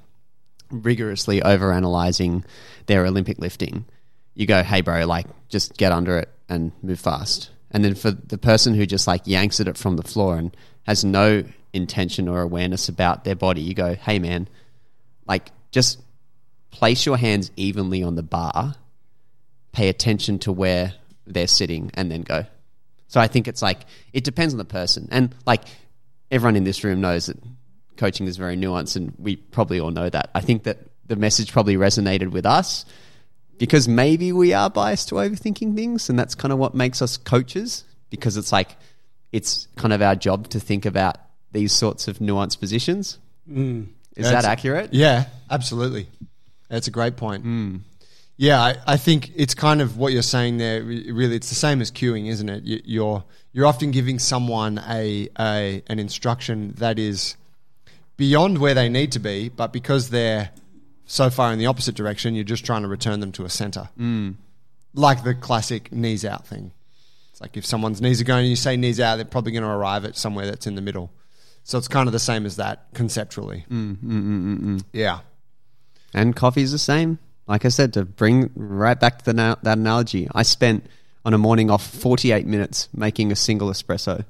rigorously 0.71 1.41
overanalyzing 1.41 2.45
their 2.87 3.05
Olympic 3.05 3.41
lifting, 3.41 3.87
you 4.35 4.47
go, 4.47 4.63
hey 4.63 4.83
bro, 4.83 5.05
like 5.05 5.27
just 5.49 5.77
get 5.77 5.91
under 5.91 6.19
it 6.19 6.29
and 6.49 6.71
move 6.81 7.01
fast. 7.01 7.51
And 7.73 7.85
then 7.85 7.97
for 7.97 8.13
the 8.13 8.39
person 8.39 8.73
who 8.73 8.87
just 8.87 9.09
like 9.09 9.27
yanks 9.27 9.59
at 9.59 9.67
it 9.67 9.77
from 9.77 9.97
the 9.97 10.05
floor 10.05 10.37
and 10.37 10.57
has 10.85 11.05
no 11.05 11.43
intention 11.73 12.29
or 12.29 12.41
awareness 12.41 12.89
about 12.89 13.25
their 13.25 13.35
body, 13.35 13.63
you 13.63 13.75
go, 13.75 13.95
hey 13.95 14.21
man, 14.21 14.49
like 15.27 15.51
just 15.73 16.01
place 16.71 17.05
your 17.05 17.17
hands 17.17 17.51
evenly 17.57 18.05
on 18.05 18.15
the 18.15 18.23
bar, 18.23 18.77
pay 19.79 19.89
attention 19.89 20.41
to 20.41 20.51
where 20.51 20.93
they're 21.25 21.47
sitting, 21.47 21.93
and 21.95 22.11
then 22.11 22.23
go. 22.23 22.45
So 23.07 23.21
I 23.21 23.29
think 23.29 23.47
it's 23.47 23.63
like 23.63 23.83
it 24.13 24.25
depends 24.25 24.53
on 24.53 24.59
the 24.59 24.65
person, 24.65 25.07
and 25.13 25.33
like 25.47 25.63
everyone 26.33 26.57
in 26.57 26.65
this 26.65 26.83
room 26.83 27.01
knows 27.01 27.27
that 27.27 27.37
coaching 27.97 28.27
is 28.27 28.37
very 28.37 28.57
nuanced, 28.57 28.97
and 28.97 29.15
we 29.19 29.37
probably 29.37 29.79
all 29.79 29.93
know 29.93 30.11
that. 30.11 30.31
I 30.35 30.41
think 30.41 30.65
that 30.65 30.79
the 31.07 31.15
message 31.15 31.53
probably 31.53 31.77
resonated 31.77 32.33
with 32.33 32.45
us 32.45 32.85
because 33.57 33.87
maybe 33.87 34.33
we 34.33 34.53
are 34.53 34.69
biased 34.69 35.11
to 35.11 35.15
overthinking 35.15 35.77
things, 35.77 36.11
and 36.11 36.19
that's 36.19 36.35
kind 36.35 36.53
of 36.53 36.59
what 36.59 36.75
makes 36.75 37.01
us 37.01 37.17
coaches 37.17 37.85
because 38.11 38.37
it's 38.37 38.51
like 38.51 38.75
it's 39.31 39.69
kind 39.77 39.93
of 39.93 40.03
our 40.03 40.17
job 40.17 40.49
to 40.49 40.59
think 40.59 40.87
about 40.87 41.19
these 41.53 41.73
sorts 41.73 42.09
of 42.09 42.19
nuanced 42.19 42.59
positions. 42.59 43.19
Mm. 43.49 43.87
Is 44.17 44.29
that 44.29 44.45
accurate? 44.45 44.93
Yeah, 44.93 45.27
absolutely. 45.49 46.09
That's 46.69 46.89
a 46.89 46.91
great 46.91 47.17
point. 47.17 47.45
Mm. 47.45 47.81
Yeah, 48.38 48.61
I, 48.62 48.76
I 48.87 48.97
think 48.97 49.33
it's 49.35 49.54
kind 49.54 49.83
of 49.83 49.99
what 49.99 50.12
you're 50.12 50.23
saying 50.23 50.59
there. 50.59 50.83
Really, 50.83 51.35
it's 51.35 51.49
the 51.49 51.57
same 51.57 51.80
as 51.83 51.90
cueing, 51.90 52.28
isn't 52.28 52.49
it? 52.49 52.62
You, 52.62 52.80
you're 52.85 53.25
you're 53.52 53.66
often 53.66 53.90
giving 53.90 54.21
someone 54.21 54.78
a, 54.88 55.28
a 55.38 55.83
an 55.88 55.99
instruction 55.99 56.73
that 56.78 57.00
is 57.00 57.37
beyond 58.16 58.59
where 58.59 58.75
they 58.75 58.88
need 58.88 59.12
to 59.12 59.18
be, 59.18 59.49
but 59.49 59.73
because 59.73 60.11
they're 60.11 60.50
so 61.07 61.30
far 61.30 61.52
in 61.52 61.59
the 61.59 61.66
opposite 61.66 61.97
direction, 61.97 62.37
you're 62.37 62.45
just 62.45 62.64
trying 62.64 62.83
to 62.83 62.88
return 62.88 63.18
them 63.18 63.33
to 63.33 63.45
a 63.45 63.50
center, 63.50 63.88
mm. 63.99 64.37
like 64.95 65.25
the 65.25 65.35
classic 65.35 65.90
knees 65.90 66.25
out 66.25 66.47
thing. 66.47 66.71
It's 67.33 67.40
like 67.40 67.57
if 67.57 67.66
someone's 67.66 68.00
knees 68.00 68.21
are 68.21 68.25
going, 68.25 68.42
and 68.42 68.50
you 68.50 68.57
say 68.57 68.76
knees 68.76 69.00
out, 69.00 69.16
they're 69.16 69.25
probably 69.25 69.50
going 69.50 69.64
to 69.64 69.68
arrive 69.68 70.04
at 70.04 70.16
somewhere 70.16 70.47
that's 70.47 70.68
in 70.68 70.76
the 70.76 70.83
middle. 70.83 71.11
So 71.64 71.76
it's 71.76 71.88
kind 71.88 72.09
of 72.09 72.12
the 72.12 72.21
same 72.21 72.47
as 72.47 72.57
that 72.57 72.87
conceptually. 72.95 73.64
Mm, 73.68 73.97
mm, 73.97 74.59
mm, 74.61 74.85
yeah. 74.92 75.21
And 76.14 76.37
coffee's 76.37 76.71
the 76.71 76.78
same. 76.78 77.18
Like 77.49 77.64
I 77.64 77.69
said, 77.69 77.95
to 77.95 78.05
bring 78.05 78.50
right 78.55 78.99
back 78.99 79.19
to 79.21 79.25
the, 79.25 79.33
na- 79.35 79.57
that 79.62 79.78
analogy, 79.78 80.28
I 80.35 80.43
spent 80.43 80.87
on 81.25 81.35
a 81.35 81.38
morning 81.38 81.71
off 81.71 81.85
48 81.87 82.47
minutes 82.47 82.88
making 82.95 83.33
a 83.33 83.37
single 83.37 83.69
espresso. 83.71 84.25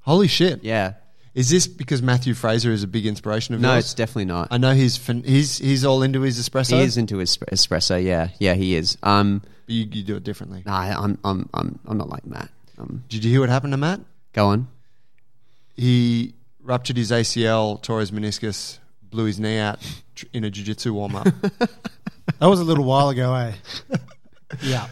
Holy 0.00 0.28
shit. 0.28 0.62
Yeah. 0.64 0.94
Is 1.34 1.50
this 1.50 1.66
because 1.66 2.00
Matthew 2.02 2.32
Fraser 2.34 2.72
is 2.72 2.82
a 2.82 2.86
big 2.86 3.04
inspiration 3.06 3.54
of 3.54 3.60
No, 3.60 3.68
yours? 3.68 3.74
No, 3.74 3.78
it's 3.78 3.94
definitely 3.94 4.24
not. 4.26 4.48
I 4.50 4.58
know 4.58 4.72
he's 4.74 4.96
fin- 4.96 5.22
he's 5.22 5.58
he's 5.58 5.84
all 5.84 6.02
into 6.02 6.22
his 6.22 6.38
espresso. 6.40 6.70
He 6.78 6.80
is 6.82 6.96
into 6.96 7.18
his 7.18 7.36
espresso. 7.36 8.02
Yeah, 8.02 8.28
yeah, 8.38 8.54
he 8.54 8.74
is. 8.74 8.96
Um, 9.02 9.42
but 9.66 9.74
you, 9.74 9.86
you 9.92 10.02
do 10.02 10.16
it 10.16 10.24
differently. 10.24 10.62
nah, 10.64 10.78
I'm, 10.80 11.18
I'm, 11.24 11.48
I'm, 11.52 11.78
I'm 11.86 11.98
not 11.98 12.08
like 12.08 12.24
Matt. 12.24 12.48
Um, 12.78 13.04
Did 13.08 13.22
you 13.24 13.30
hear 13.30 13.40
what 13.40 13.48
happened 13.50 13.72
to 13.74 13.76
Matt? 13.76 14.00
go 14.32 14.46
on. 14.48 14.68
He 15.76 16.34
ruptured 16.62 16.96
his 16.96 17.10
ACL, 17.10 17.82
tore 17.82 18.00
his 18.00 18.10
meniscus, 18.10 18.78
blew 19.02 19.24
his 19.26 19.38
knee 19.38 19.58
out 19.58 19.78
in 20.32 20.44
a 20.44 20.50
jiu-jitsu 20.50 20.92
warm-up. 20.94 21.26
That 22.38 22.46
was 22.46 22.60
a 22.60 22.64
little 22.64 22.84
while 22.84 23.08
ago, 23.08 23.34
eh? 23.34 23.52
yeah. 24.62 24.88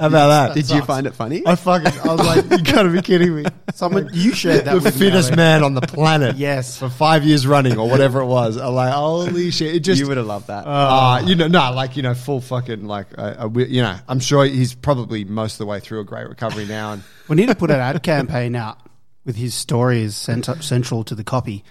How 0.00 0.08
about 0.08 0.28
that? 0.28 0.54
Did 0.54 0.68
you 0.68 0.82
find 0.82 1.06
it 1.06 1.14
funny? 1.14 1.44
I 1.46 1.54
fucking 1.54 2.00
I 2.00 2.12
was 2.14 2.26
like, 2.26 2.50
you 2.50 2.72
gotta 2.72 2.88
be 2.88 3.00
kidding 3.02 3.36
me. 3.36 3.44
Someone 3.72 4.10
you 4.12 4.34
shared 4.34 4.64
that 4.64 4.72
the 4.72 4.80
with 4.80 4.84
me, 4.86 4.90
fittest 5.06 5.30
Ale. 5.30 5.36
man 5.36 5.62
on 5.62 5.74
the 5.74 5.80
planet. 5.82 6.36
Yes. 6.36 6.76
For 6.76 6.88
five 6.88 7.22
years 7.24 7.46
running 7.46 7.78
or 7.78 7.88
whatever 7.88 8.20
it 8.20 8.26
was. 8.26 8.56
I'm 8.56 8.74
like, 8.74 8.92
holy 8.92 9.52
shit. 9.52 9.76
It 9.76 9.80
just 9.80 10.00
you 10.00 10.08
would 10.08 10.16
have 10.16 10.26
loved 10.26 10.48
that. 10.48 10.64
Uh, 10.66 11.22
you 11.24 11.36
know, 11.36 11.46
no, 11.46 11.72
like 11.72 11.96
you 11.96 12.02
know, 12.02 12.14
full 12.14 12.40
fucking 12.40 12.84
like, 12.86 13.06
uh, 13.16 13.44
uh, 13.44 13.48
we- 13.48 13.68
you 13.68 13.80
know, 13.82 13.96
I'm 14.08 14.18
sure 14.18 14.44
he's 14.44 14.74
probably 14.74 15.24
most 15.24 15.54
of 15.54 15.58
the 15.58 15.66
way 15.66 15.78
through 15.78 16.00
a 16.00 16.04
great 16.04 16.28
recovery 16.28 16.66
now. 16.66 16.94
And 16.94 17.02
We 17.28 17.36
need 17.36 17.46
to 17.48 17.54
put 17.54 17.70
an 17.70 17.78
ad 17.78 18.02
campaign 18.02 18.56
out 18.56 18.78
with 19.24 19.36
his 19.36 19.54
stories 19.54 20.16
cent- 20.16 20.48
central 20.64 21.04
to 21.04 21.14
the 21.14 21.22
copy, 21.22 21.62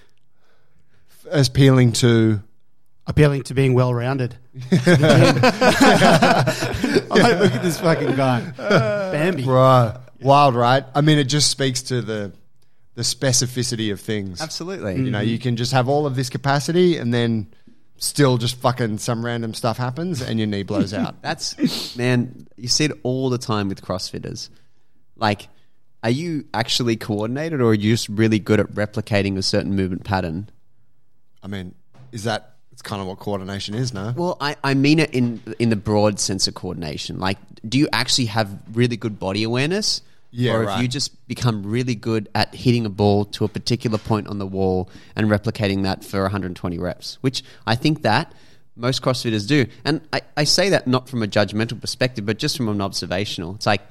as 1.30 1.50
appealing 1.50 1.92
to, 1.94 2.42
appealing 3.10 3.44
to 3.44 3.54
being 3.54 3.74
well 3.74 3.94
rounded. 3.94 4.38
I'm 4.54 4.62
like, 4.72 5.42
look 7.10 7.54
at 7.54 7.62
this 7.62 7.80
fucking 7.80 8.16
guy, 8.16 8.42
uh, 8.58 9.12
Bambi. 9.12 9.44
bro, 9.44 9.96
wild, 10.22 10.56
right? 10.56 10.86
I 10.96 11.02
mean, 11.02 11.18
it 11.18 11.26
just 11.26 11.52
speaks 11.52 11.82
to 11.84 12.02
the 12.02 12.32
the 12.96 13.02
specificity 13.04 13.92
of 13.92 14.00
things. 14.00 14.42
Absolutely. 14.42 14.96
You 14.96 15.10
know, 15.10 15.20
mm-hmm. 15.20 15.30
you 15.30 15.40
can 15.40 15.56
just 15.56 15.72
have 15.72 15.88
all 15.88 16.06
of 16.06 16.16
this 16.16 16.30
capacity, 16.30 16.98
and 16.98 17.14
then 17.14 17.48
still 17.98 18.38
just 18.38 18.58
fucking 18.58 18.98
some 18.98 19.26
random 19.26 19.54
stuff 19.54 19.78
happens, 19.78 20.22
and 20.22 20.40
your 20.40 20.48
knee 20.48 20.64
blows 20.64 20.94
out. 20.94 21.22
That's 21.22 21.96
man, 21.98 22.48
you 22.58 22.68
see 22.68 22.86
it 22.86 22.92
all 23.04 23.30
the 23.30 23.38
time 23.38 23.70
with 23.70 23.82
CrossFitters. 23.82 24.50
Like, 25.16 25.48
are 26.04 26.10
you 26.10 26.46
actually 26.54 26.96
coordinated, 26.96 27.60
or 27.60 27.72
are 27.72 27.74
you 27.74 27.94
just 27.94 28.08
really 28.08 28.40
good 28.40 28.60
at 28.60 28.68
replicating 28.68 29.38
a 29.38 29.42
certain 29.42 29.76
movement 29.76 30.04
pattern? 30.04 30.50
I 31.42 31.48
mean, 31.48 31.76
is 32.12 32.26
that? 32.26 32.58
It's 32.80 32.88
kind 32.88 33.02
of 33.02 33.10
what 33.10 33.20
coordination 33.20 33.76
is, 33.76 33.94
no? 33.94 34.14
Well, 34.16 34.38
I, 34.40 34.56
I 34.64 34.74
mean 34.74 35.00
it 35.00 35.14
in 35.14 35.42
in 35.60 35.68
the 35.68 35.76
broad 35.76 36.18
sense 36.18 36.48
of 36.48 36.54
coordination. 36.54 37.20
Like, 37.20 37.38
do 37.68 37.78
you 37.78 37.90
actually 37.92 38.28
have 38.28 38.58
really 38.72 38.96
good 38.96 39.20
body 39.20 39.44
awareness? 39.44 40.02
Yeah, 40.32 40.54
or 40.54 40.60
have 40.60 40.68
right. 40.68 40.82
you 40.84 40.88
just 40.88 41.28
become 41.28 41.66
really 41.66 41.94
good 41.94 42.30
at 42.34 42.56
hitting 42.56 42.86
a 42.86 42.90
ball 42.90 43.26
to 43.26 43.44
a 43.44 43.50
particular 43.50 43.98
point 43.98 44.28
on 44.28 44.40
the 44.40 44.46
wall 44.46 44.90
and 45.18 45.28
replicating 45.28 45.84
that 45.84 46.06
for 46.06 46.22
120 46.22 46.80
reps? 46.80 47.18
Which 47.20 47.44
I 47.68 47.76
think 47.76 48.04
that 48.04 48.32
most 48.78 49.02
CrossFitters 49.02 49.46
do. 49.46 49.66
And 49.84 50.00
I, 50.14 50.22
I 50.38 50.46
say 50.46 50.70
that 50.70 50.88
not 50.88 51.10
from 51.10 51.22
a 51.22 51.28
judgmental 51.28 51.82
perspective, 51.82 52.26
but 52.26 52.40
just 52.40 52.56
from 52.56 52.70
an 52.70 52.80
observational. 52.80 53.56
It's 53.56 53.66
like 53.66 53.82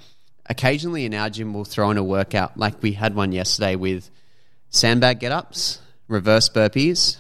occasionally 0.47 1.05
in 1.05 1.13
our 1.13 1.29
gym 1.29 1.53
we'll 1.53 1.65
throw 1.65 1.91
in 1.91 1.99
a 1.99 2.03
workout, 2.03 2.57
like 2.57 2.83
we 2.83 2.93
had 2.93 3.15
one 3.15 3.33
yesterday 3.33 3.77
with 3.77 4.09
sandbag 4.71 5.21
get 5.21 5.31
ups, 5.31 5.83
reverse 6.09 6.49
burpees, 6.49 7.19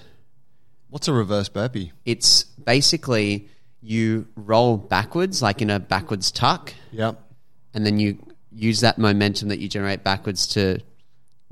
What's 0.90 1.08
a 1.08 1.12
reverse 1.12 1.48
burpee? 1.48 1.92
it's 2.04 2.44
basically 2.44 3.48
you 3.80 4.26
roll 4.36 4.76
backwards, 4.76 5.40
like 5.42 5.62
in 5.62 5.70
a 5.70 5.78
backwards 5.78 6.30
tuck, 6.30 6.72
Yep. 6.92 7.20
and 7.74 7.86
then 7.86 7.98
you 7.98 8.18
use 8.52 8.80
that 8.80 8.98
momentum 8.98 9.48
that 9.50 9.58
you 9.60 9.68
generate 9.68 10.02
backwards 10.02 10.46
to 10.48 10.80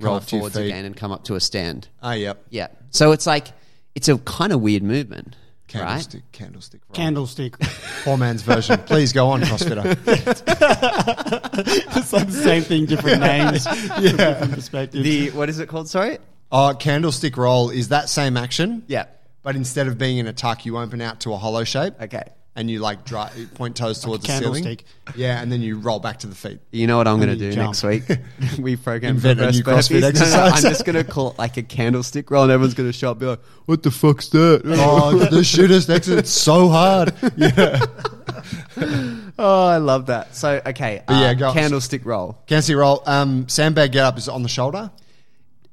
roll 0.00 0.16
up 0.16 0.26
to 0.26 0.36
your 0.36 0.40
forwards 0.40 0.56
again 0.56 0.84
and 0.84 0.96
come 0.96 1.12
up 1.12 1.24
to 1.24 1.34
a 1.36 1.40
stand. 1.40 1.88
Ah, 2.02 2.12
yep. 2.14 2.44
Yeah. 2.50 2.68
So 2.90 3.12
it's 3.12 3.26
like 3.26 3.48
it's 3.94 4.08
a 4.08 4.18
kind 4.18 4.52
of 4.52 4.60
weird 4.60 4.82
movement, 4.82 5.36
right? 5.74 5.80
Candlestick, 5.82 6.32
candlestick. 6.32 6.80
roll. 6.88 6.94
Candlestick. 6.94 7.58
Poor 8.04 8.16
man's 8.16 8.42
version. 8.42 8.78
Please 8.86 9.12
go 9.12 9.28
on, 9.28 9.42
CrossFitter. 9.42 9.96
it's 11.96 12.12
like 12.12 12.26
the 12.26 12.32
same 12.32 12.62
thing, 12.62 12.86
different 12.86 13.20
names, 13.20 13.64
different 14.00 14.52
perspectives. 14.52 15.04
The 15.04 15.30
what 15.30 15.48
is 15.48 15.58
it 15.58 15.68
called? 15.68 15.88
Sorry. 15.88 16.18
Oh, 16.52 16.74
candlestick 16.78 17.36
roll 17.36 17.70
is 17.70 17.88
that 17.88 18.08
same 18.08 18.36
action, 18.36 18.84
Yeah. 18.86 19.06
But 19.46 19.54
instead 19.54 19.86
of 19.86 19.96
being 19.96 20.18
in 20.18 20.26
a 20.26 20.32
tuck, 20.32 20.66
you 20.66 20.76
open 20.76 21.00
out 21.00 21.20
to 21.20 21.32
a 21.32 21.36
hollow 21.36 21.62
shape. 21.62 21.94
Okay. 22.00 22.24
And 22.56 22.68
you 22.68 22.80
like 22.80 23.04
dry, 23.04 23.30
point 23.54 23.76
toes 23.76 24.00
towards 24.00 24.26
the 24.26 24.32
ceiling. 24.32 24.64
candlestick. 24.64 24.84
Yeah, 25.14 25.40
and 25.40 25.52
then 25.52 25.60
you 25.60 25.78
roll 25.78 26.00
back 26.00 26.18
to 26.20 26.26
the 26.26 26.34
feet. 26.34 26.58
You 26.72 26.88
know 26.88 26.96
what 26.96 27.06
I'm 27.06 27.18
going 27.18 27.28
to 27.28 27.36
you 27.36 27.50
do 27.50 27.54
jump. 27.54 27.68
next 27.68 27.84
week? 27.84 28.02
we 28.58 28.74
program 28.74 29.14
Invent 29.16 29.40
a 29.40 29.52
new 29.52 29.62
CrossFit 29.62 30.00
burpees. 30.00 30.32
No, 30.32 30.36
no. 30.36 30.42
I'm 30.46 30.62
just 30.62 30.84
going 30.84 30.96
to 30.96 31.04
call 31.04 31.30
it 31.30 31.38
like 31.38 31.56
a 31.58 31.62
candlestick 31.62 32.28
roll, 32.28 32.42
and 32.42 32.50
everyone's 32.50 32.74
going 32.74 32.88
to 32.88 32.92
show 32.92 33.10
up, 33.12 33.18
and 33.18 33.20
be 33.20 33.26
like, 33.26 33.40
"What 33.66 33.84
the 33.84 33.92
fuck's 33.92 34.30
that?" 34.30 34.62
Oh, 34.66 35.16
the 35.16 35.42
shittest 35.42 35.88
exit. 35.94 36.18
It's 36.18 36.30
so 36.30 36.68
hard. 36.68 37.12
Yeah. 37.36 37.84
oh, 39.38 39.66
I 39.66 39.76
love 39.76 40.06
that. 40.06 40.34
So, 40.34 40.60
okay, 40.66 41.04
uh, 41.06 41.20
yeah, 41.20 41.34
go- 41.34 41.52
candlestick 41.52 42.04
roll 42.04 42.38
Candlestick 42.46 42.76
roll. 42.76 43.02
Um, 43.06 43.48
sandbag 43.48 43.92
get 43.92 44.04
up 44.04 44.18
is 44.18 44.28
on 44.28 44.42
the 44.42 44.48
shoulder. 44.48 44.90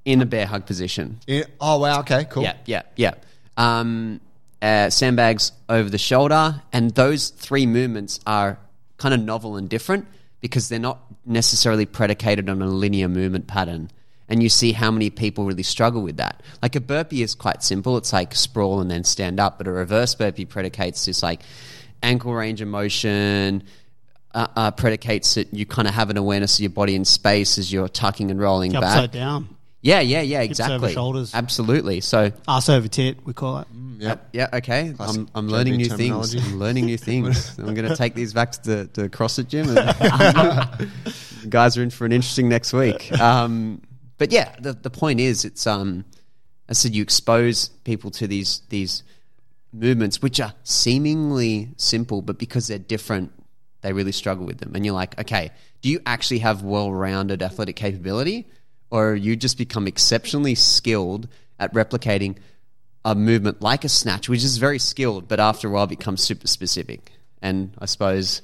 in 0.06 0.22
a 0.22 0.26
bear 0.26 0.46
hug 0.46 0.66
position. 0.68 1.20
Oh 1.60 1.80
wow. 1.80 2.02
Okay. 2.02 2.26
Cool. 2.30 2.44
Yeah, 2.44 2.58
yeah, 2.66 2.82
yeah. 2.98 3.14
Um, 3.58 4.20
uh, 4.62 4.90
sandbags 4.90 5.52
over 5.68 5.90
the 5.90 5.98
shoulder, 5.98 6.62
and 6.72 6.92
those 6.92 7.30
three 7.30 7.66
movements 7.66 8.22
are 8.26 8.58
kind 8.98 9.14
of 9.14 9.20
novel 9.20 9.58
and 9.58 9.70
different 9.70 10.08
because 10.40 10.70
they're 10.70 10.80
not 10.80 11.00
necessarily 11.26 11.86
predicated 11.86 12.50
on 12.50 12.62
a 12.62 12.68
linear 12.68 13.10
movement 13.10 13.46
pattern. 13.48 13.92
And 14.30 14.42
you 14.42 14.48
see 14.48 14.72
how 14.72 14.90
many 14.90 15.10
people 15.10 15.46
really 15.46 15.64
struggle 15.64 16.02
with 16.02 16.18
that. 16.18 16.42
Like 16.62 16.78
a 16.78 16.82
burpee 16.82 17.22
is 17.22 17.36
quite 17.36 17.62
simple; 17.62 17.98
it's 17.98 18.14
like 18.14 18.34
sprawl 18.36 18.80
and 18.80 18.90
then 18.90 19.04
stand 19.04 19.40
up. 19.40 19.58
But 19.58 19.68
a 19.68 19.72
reverse 19.72 20.16
burpee 20.16 20.46
predicates 20.46 21.06
this 21.06 21.22
like 21.22 21.42
ankle 22.02 22.34
range 22.34 22.62
of 22.62 22.70
motion. 22.70 23.64
Uh, 24.34 24.48
uh, 24.56 24.72
predicates 24.72 25.36
that 25.36 25.54
you 25.54 25.64
kind 25.64 25.88
of 25.88 25.94
have 25.94 26.10
an 26.10 26.18
awareness 26.18 26.56
of 26.56 26.62
your 26.62 26.72
body 26.72 26.96
in 26.96 27.06
space 27.06 27.60
as 27.60 27.72
you're 27.72 27.88
tucking 27.88 28.32
and 28.32 28.40
rolling 28.40 28.72
back. 28.72 28.84
Upside 28.84 29.12
down. 29.12 29.50
Yeah, 29.84 30.00
yeah, 30.00 30.22
yeah, 30.22 30.38
over 30.38 30.46
exactly. 30.46 30.94
shoulders. 30.94 31.36
Absolutely. 31.36 32.00
So 32.00 32.32
Ass 32.48 32.70
over 32.70 32.88
tit, 32.88 33.18
we 33.26 33.34
call 33.34 33.60
it. 33.60 33.68
Yep. 33.98 34.30
yeah, 34.32 34.48
okay. 34.54 34.94
Classic 34.96 35.22
I'm, 35.22 35.30
I'm 35.36 35.48
learning 35.50 35.76
new 35.76 35.90
terminology. 35.90 36.40
things. 36.40 36.54
I'm 36.54 36.60
learning 36.60 36.86
new 36.86 36.98
things. 36.98 37.60
I'm 37.60 37.74
going 37.74 37.90
to 37.90 37.96
take 37.96 38.16
these 38.16 38.34
back 38.34 38.54
to 38.54 38.62
the, 38.64 38.90
the 38.94 39.10
CrossFit 39.10 39.50
gym. 39.50 39.78
And 39.78 40.90
guys 41.50 41.78
are 41.78 41.84
in 41.84 41.90
for 41.90 42.06
an 42.06 42.14
interesting 42.14 42.48
next 42.48 42.72
week. 42.72 43.12
Um, 43.20 43.82
but 44.18 44.32
yeah, 44.32 44.56
the, 44.60 44.72
the 44.72 44.90
point 44.90 45.20
is, 45.20 45.44
it's 45.44 45.68
um, 45.68 46.06
I 46.70 46.74
said 46.74 46.96
you 46.96 47.04
expose 47.04 47.68
people 47.84 48.10
to 48.12 48.28
these 48.28 48.62
these 48.70 49.04
movements, 49.74 50.22
which 50.22 50.40
are 50.40 50.54
seemingly 50.64 51.72
simple, 51.76 52.22
but 52.22 52.40
because 52.40 52.68
they're 52.68 52.80
different, 52.80 53.34
they 53.82 53.92
really 53.92 54.14
struggle 54.14 54.46
with 54.46 54.60
them. 54.60 54.76
And 54.76 54.86
you're 54.86 54.96
like, 54.96 55.20
okay, 55.20 55.52
do 55.82 55.90
you 55.90 56.00
actually 56.06 56.40
have 56.40 56.64
well-rounded 56.64 57.42
athletic 57.42 57.76
capability, 57.76 58.48
or 58.94 59.16
you 59.16 59.36
just 59.36 59.58
become 59.58 59.88
exceptionally 59.88 60.54
skilled 60.54 61.28
at 61.58 61.74
replicating 61.74 62.36
a 63.04 63.16
movement 63.16 63.60
like 63.60 63.84
a 63.84 63.90
snatch, 63.90 64.30
which 64.30 64.44
is 64.44 64.58
very 64.58 64.78
skilled, 64.78 65.28
but 65.28 65.40
after 65.40 65.68
a 65.68 65.72
while 65.72 65.88
becomes 65.88 66.22
super 66.22 66.46
specific. 66.46 67.12
And 67.42 67.74
I 67.80 67.88
suppose 67.88 68.44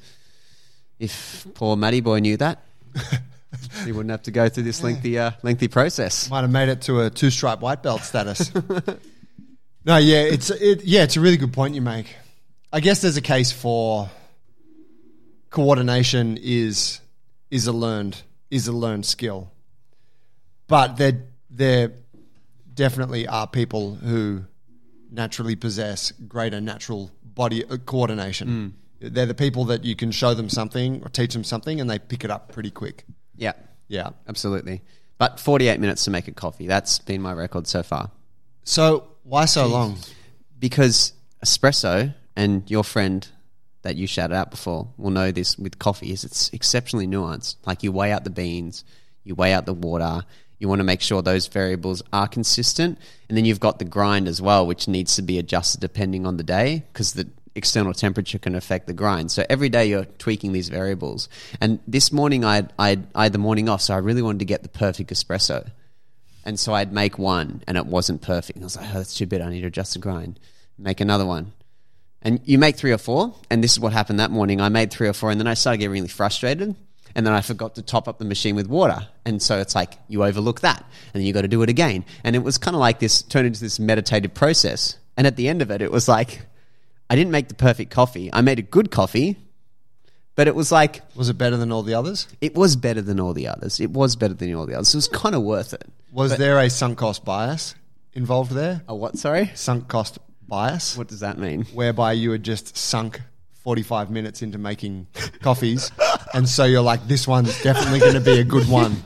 if 0.98 1.46
poor 1.54 1.78
Matty 1.78 2.02
boy 2.02 2.18
knew 2.18 2.36
that, 2.38 2.64
he 3.86 3.92
wouldn't 3.92 4.10
have 4.10 4.24
to 4.24 4.32
go 4.32 4.50
through 4.50 4.64
this 4.64 4.82
lengthy, 4.82 5.20
uh, 5.20 5.32
lengthy 5.44 5.68
process. 5.68 6.32
Might 6.32 6.42
have 6.42 6.52
made 6.52 6.70
it 6.70 6.82
to 6.84 7.02
a 7.02 7.12
two 7.12 7.30
stripe 7.30 7.62
white 7.62 7.84
belt 7.84 8.02
status. 8.02 8.52
no, 9.86 9.98
yeah, 9.98 10.24
it's 10.24 10.50
it, 10.50 10.84
yeah, 10.84 11.04
it's 11.04 11.16
a 11.16 11.22
really 11.22 11.38
good 11.38 11.54
point 11.54 11.76
you 11.76 11.82
make. 11.82 12.16
I 12.74 12.80
guess 12.80 13.02
there's 13.02 13.18
a 13.18 13.22
case 13.22 13.52
for 13.52 14.10
coordination 15.52 16.40
is 16.42 17.02
is 17.52 17.68
a 17.68 17.72
learned 17.72 18.24
is 18.50 18.68
a 18.68 18.74
learned 18.74 19.06
skill, 19.06 19.52
but 20.70 20.96
there 20.96 21.24
there 21.50 21.92
definitely 22.74 23.28
are 23.28 23.46
people 23.48 23.96
who 23.96 24.46
naturally 25.12 25.56
possess 25.58 26.12
greater 26.28 26.62
natural 26.62 27.12
body 27.24 27.66
uh, 27.66 27.76
coordination. 27.78 28.74
They're 29.02 29.26
the 29.26 29.34
people 29.34 29.66
that 29.66 29.84
you 29.84 29.96
can 29.96 30.12
show 30.12 30.34
them 30.34 30.50
something 30.50 31.02
or 31.04 31.10
teach 31.10 31.34
them 31.34 31.44
something, 31.44 31.82
and 31.82 31.90
they 31.90 32.00
pick 32.00 32.24
it 32.24 32.32
up 32.32 32.52
pretty 32.54 32.72
quick. 32.72 33.04
Yeah, 33.36 33.54
Yeah. 33.88 34.10
absolutely. 34.28 34.82
But 35.18 35.40
48 35.40 35.80
minutes 35.80 36.06
to 36.06 36.12
make 36.12 36.28
a 36.28 36.32
coffee. 36.32 36.68
That's 36.68 37.00
been 37.00 37.22
my 37.22 37.34
record 37.34 37.68
so 37.68 37.84
far. 37.84 38.12
So 38.64 39.08
why 39.24 39.46
so 39.46 39.68
long? 39.68 39.98
Because 40.60 41.14
espresso 41.44 42.14
and 42.36 42.70
your 42.70 42.84
friend 42.84 43.28
that 43.82 43.96
you 43.96 44.08
shouted 44.08 44.36
out 44.36 44.52
before 44.52 44.90
will 44.98 45.12
know 45.12 45.32
this 45.32 45.58
with 45.58 45.80
coffee 45.80 46.12
is 46.12 46.24
it's 46.24 46.50
exceptionally 46.54 47.08
nuanced. 47.08 47.56
Like 47.66 47.84
you 47.84 47.92
weigh 47.92 48.12
out 48.12 48.24
the 48.26 48.30
beans, 48.30 48.84
you 49.24 49.36
weigh 49.36 49.54
out 49.54 49.66
the 49.66 49.74
water, 49.74 50.24
You 50.60 50.68
want 50.68 50.80
to 50.80 50.84
make 50.84 51.02
sure 51.02 51.22
those 51.22 51.48
variables 51.48 52.04
are 52.12 52.28
consistent. 52.28 53.00
And 53.28 53.38
then 53.38 53.46
you've 53.46 53.62
got 53.62 53.80
the 53.80 53.86
grind 53.86 54.28
as 54.28 54.42
well, 54.42 54.68
which 54.68 54.88
needs 54.88 55.16
to 55.16 55.22
be 55.22 55.40
adjusted 55.40 55.80
depending 55.80 56.26
on 56.28 56.38
the 56.38 56.44
day 56.44 56.84
because 56.92 57.14
the 57.14 57.30
external 57.56 57.94
temperature 57.94 58.38
can 58.38 58.56
affect 58.56 58.86
the 58.88 58.94
grind. 58.94 59.32
So 59.32 59.46
every 59.50 59.70
day 59.70 59.88
you're 59.88 60.06
tweaking 60.06 60.52
these 60.52 60.70
variables. 60.70 61.30
And 61.62 61.80
this 61.88 62.12
morning 62.12 62.44
I 62.44 62.56
had, 62.56 62.74
I 62.78 63.00
I 63.16 63.24
had 63.24 63.34
the 63.34 63.40
morning 63.40 63.70
off, 63.70 63.82
so 63.82 63.94
I 63.94 63.98
really 63.98 64.22
wanted 64.22 64.40
to 64.40 64.46
get 64.46 64.64
the 64.64 64.70
perfect 64.70 65.12
espresso. 65.12 65.72
And 66.46 66.60
so 66.60 66.74
I'd 66.74 66.94
make 66.94 67.18
one 67.18 67.64
and 67.68 67.78
it 67.78 67.86
wasn't 67.86 68.22
perfect. 68.22 68.56
And 68.56 68.64
I 68.64 68.68
was 68.68 68.76
like, 68.76 68.90
oh, 68.90 68.98
that's 68.98 69.14
too 69.14 69.26
bitter. 69.26 69.44
I 69.44 69.50
need 69.50 69.62
to 69.62 69.68
adjust 69.68 69.94
the 69.94 70.00
grind. 70.00 70.40
Make 70.78 71.02
another 71.02 71.26
one. 71.26 71.54
And 72.22 72.42
you 72.44 72.58
make 72.58 72.76
three 72.76 72.92
or 72.92 72.98
four. 72.98 73.34
And 73.50 73.64
this 73.64 73.74
is 73.74 73.80
what 73.80 73.94
happened 73.94 74.20
that 74.20 74.32
morning. 74.32 74.60
I 74.60 74.70
made 74.70 74.92
three 74.92 75.08
or 75.08 75.14
four 75.14 75.32
and 75.32 75.40
then 75.40 75.48
I 75.48 75.54
started 75.54 75.78
getting 75.78 75.92
really 75.92 76.08
frustrated. 76.08 76.76
And 77.16 77.26
then 77.26 77.34
I 77.34 77.42
forgot 77.42 77.76
to 77.76 77.82
top 77.82 78.08
up 78.08 78.20
the 78.20 78.26
machine 78.26 78.56
with 78.56 78.68
water. 78.68 79.08
And 79.26 79.42
so 79.42 79.60
it's 79.60 79.76
like 79.76 79.94
you 80.08 80.24
overlook 80.24 80.62
that 80.62 80.78
and 81.14 81.22
then 81.22 81.24
you 81.24 81.34
got 81.34 81.42
to 81.42 81.48
do 81.48 81.62
it 81.64 81.70
again. 81.70 82.06
And 82.24 82.36
it 82.36 82.40
was 82.40 82.58
kind 82.58 82.76
of 82.76 82.80
like 82.80 83.00
this 83.00 83.22
turned 83.22 83.48
into 83.48 83.60
this 83.62 83.80
meditative 83.80 84.34
process. 84.34 84.98
And 85.18 85.26
at 85.28 85.36
the 85.36 85.48
end 85.50 85.62
of 85.62 85.72
it, 85.72 85.82
it 85.82 85.92
was 85.92 86.08
like, 86.08 86.42
I 87.10 87.16
didn't 87.16 87.32
make 87.32 87.48
the 87.48 87.56
perfect 87.56 87.92
coffee. 87.92 88.30
I 88.32 88.42
made 88.42 88.60
a 88.60 88.62
good 88.62 88.92
coffee, 88.92 89.38
but 90.36 90.48
it 90.48 90.56
was 90.56 90.72
like, 90.72 91.02
Was 91.16 91.30
it 91.30 91.38
better 91.38 91.58
than 91.58 91.72
all 91.72 91.84
the 91.84 91.96
others? 91.96 92.28
it 92.40 92.56
was 92.56 92.76
better 92.76 93.02
than 93.02 93.20
all 93.20 93.34
the 93.34 93.48
others. 93.48 93.80
It 93.80 93.92
was 93.92 94.16
better 94.16 94.34
than 94.36 94.54
all 94.56 94.66
the 94.66 94.76
others. 94.76 94.94
It 94.94 94.98
was 94.98 95.08
kind 95.08 95.36
of 95.36 95.42
worth 95.42 95.74
it. 95.74 95.84
Was 96.12 96.38
there 96.38 96.60
a 96.60 96.70
sunk 96.70 96.98
cost 97.00 97.26
bias 97.26 97.76
involved 98.14 98.52
there? 98.52 98.82
A 98.88 98.96
what, 98.96 99.18
sorry? 99.18 99.52
Sunk 99.56 99.88
cost 99.88 100.20
bias, 100.48 100.96
What 100.98 101.08
does 101.08 101.20
that 101.20 101.38
mean? 101.38 101.66
whereby 101.74 102.14
you 102.14 102.32
had 102.32 102.44
just 102.44 102.78
sunk 102.78 103.22
45 103.64 104.10
minutes 104.10 104.42
into 104.42 104.58
making 104.58 105.08
coffees. 105.42 105.92
And 106.34 106.48
so 106.48 106.66
you're 106.66 106.82
like, 106.82 107.08
this 107.08 107.28
one's 107.28 107.62
definitely 107.64 108.00
going 108.00 108.14
to 108.14 108.22
be 108.22 108.40
a 108.40 108.44
good 108.44 108.68
one. 108.70 108.98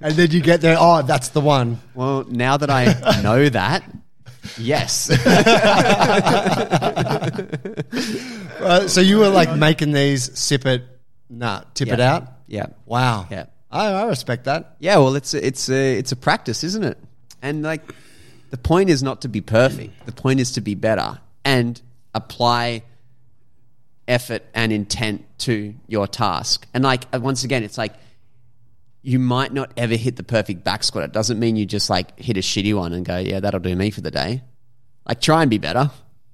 And 0.00 0.14
then 0.14 0.30
you 0.30 0.40
get 0.40 0.60
there, 0.60 0.76
oh, 0.78 1.02
that's 1.02 1.30
the 1.30 1.40
one. 1.40 1.80
Well, 1.94 2.24
now 2.28 2.56
that 2.56 2.70
I 2.70 3.20
know 3.22 3.48
that, 3.48 3.82
yes. 4.56 5.10
Uh, 8.60 8.88
so 8.88 9.00
you 9.00 9.18
were 9.18 9.28
like 9.28 9.56
making 9.56 9.92
these, 9.92 10.36
sip 10.36 10.66
it, 10.66 10.82
nah, 11.30 11.62
tip 11.74 11.88
it 11.88 12.00
Yeah. 12.00 12.14
out. 12.14 12.28
yeah. 12.48 12.66
Wow. 12.86 13.26
Yeah. 13.30 13.46
I, 13.70 13.86
I 13.92 14.04
respect 14.06 14.44
that. 14.46 14.74
Yeah, 14.80 14.96
well, 14.96 15.14
it's 15.14 15.32
a, 15.32 15.46
it's 15.46 15.70
a, 15.70 15.96
it's 15.96 16.10
a 16.10 16.16
practice, 16.16 16.64
isn't 16.64 16.82
it? 16.84 16.98
And 17.40 17.62
like, 17.62 17.82
the 18.50 18.56
point 18.58 18.90
is 18.90 19.00
not 19.02 19.22
to 19.22 19.28
be 19.28 19.40
perfect. 19.40 20.04
The 20.06 20.12
point 20.12 20.40
is 20.40 20.52
to 20.52 20.60
be 20.60 20.74
better 20.74 21.20
and 21.44 21.80
apply 22.14 22.82
effort 24.08 24.42
and 24.54 24.72
intent 24.72 25.24
to 25.38 25.74
your 25.86 26.06
task. 26.06 26.66
And 26.74 26.82
like, 26.82 27.04
uh, 27.12 27.20
once 27.20 27.44
again, 27.44 27.62
it's 27.62 27.78
like 27.78 27.94
you 29.02 29.18
might 29.18 29.52
not 29.52 29.70
ever 29.76 29.94
hit 29.94 30.16
the 30.16 30.24
perfect 30.24 30.64
back 30.64 30.82
squat. 30.82 31.04
It 31.04 31.12
doesn't 31.12 31.38
mean 31.38 31.56
you 31.56 31.66
just 31.66 31.88
like 31.88 32.18
hit 32.18 32.36
a 32.36 32.40
shitty 32.40 32.74
one 32.74 32.92
and 32.92 33.04
go, 33.04 33.18
yeah, 33.18 33.40
that'll 33.40 33.60
do 33.60 33.76
me 33.76 33.90
for 33.90 34.00
the 34.00 34.10
day. 34.10 34.42
Like, 35.06 35.20
try 35.20 35.42
and 35.42 35.50
be 35.50 35.58
better. 35.58 35.90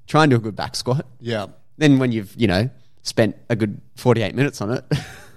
Try 0.06 0.24
and 0.24 0.30
do 0.30 0.36
a 0.36 0.40
good 0.40 0.56
back 0.56 0.74
squat. 0.74 1.06
Yeah. 1.20 1.46
Then 1.76 1.98
when 1.98 2.12
you've, 2.12 2.34
you 2.36 2.46
know, 2.46 2.70
spent 3.02 3.36
a 3.50 3.56
good 3.56 3.80
48 3.96 4.34
minutes 4.34 4.60
on 4.60 4.72
it, 4.72 4.84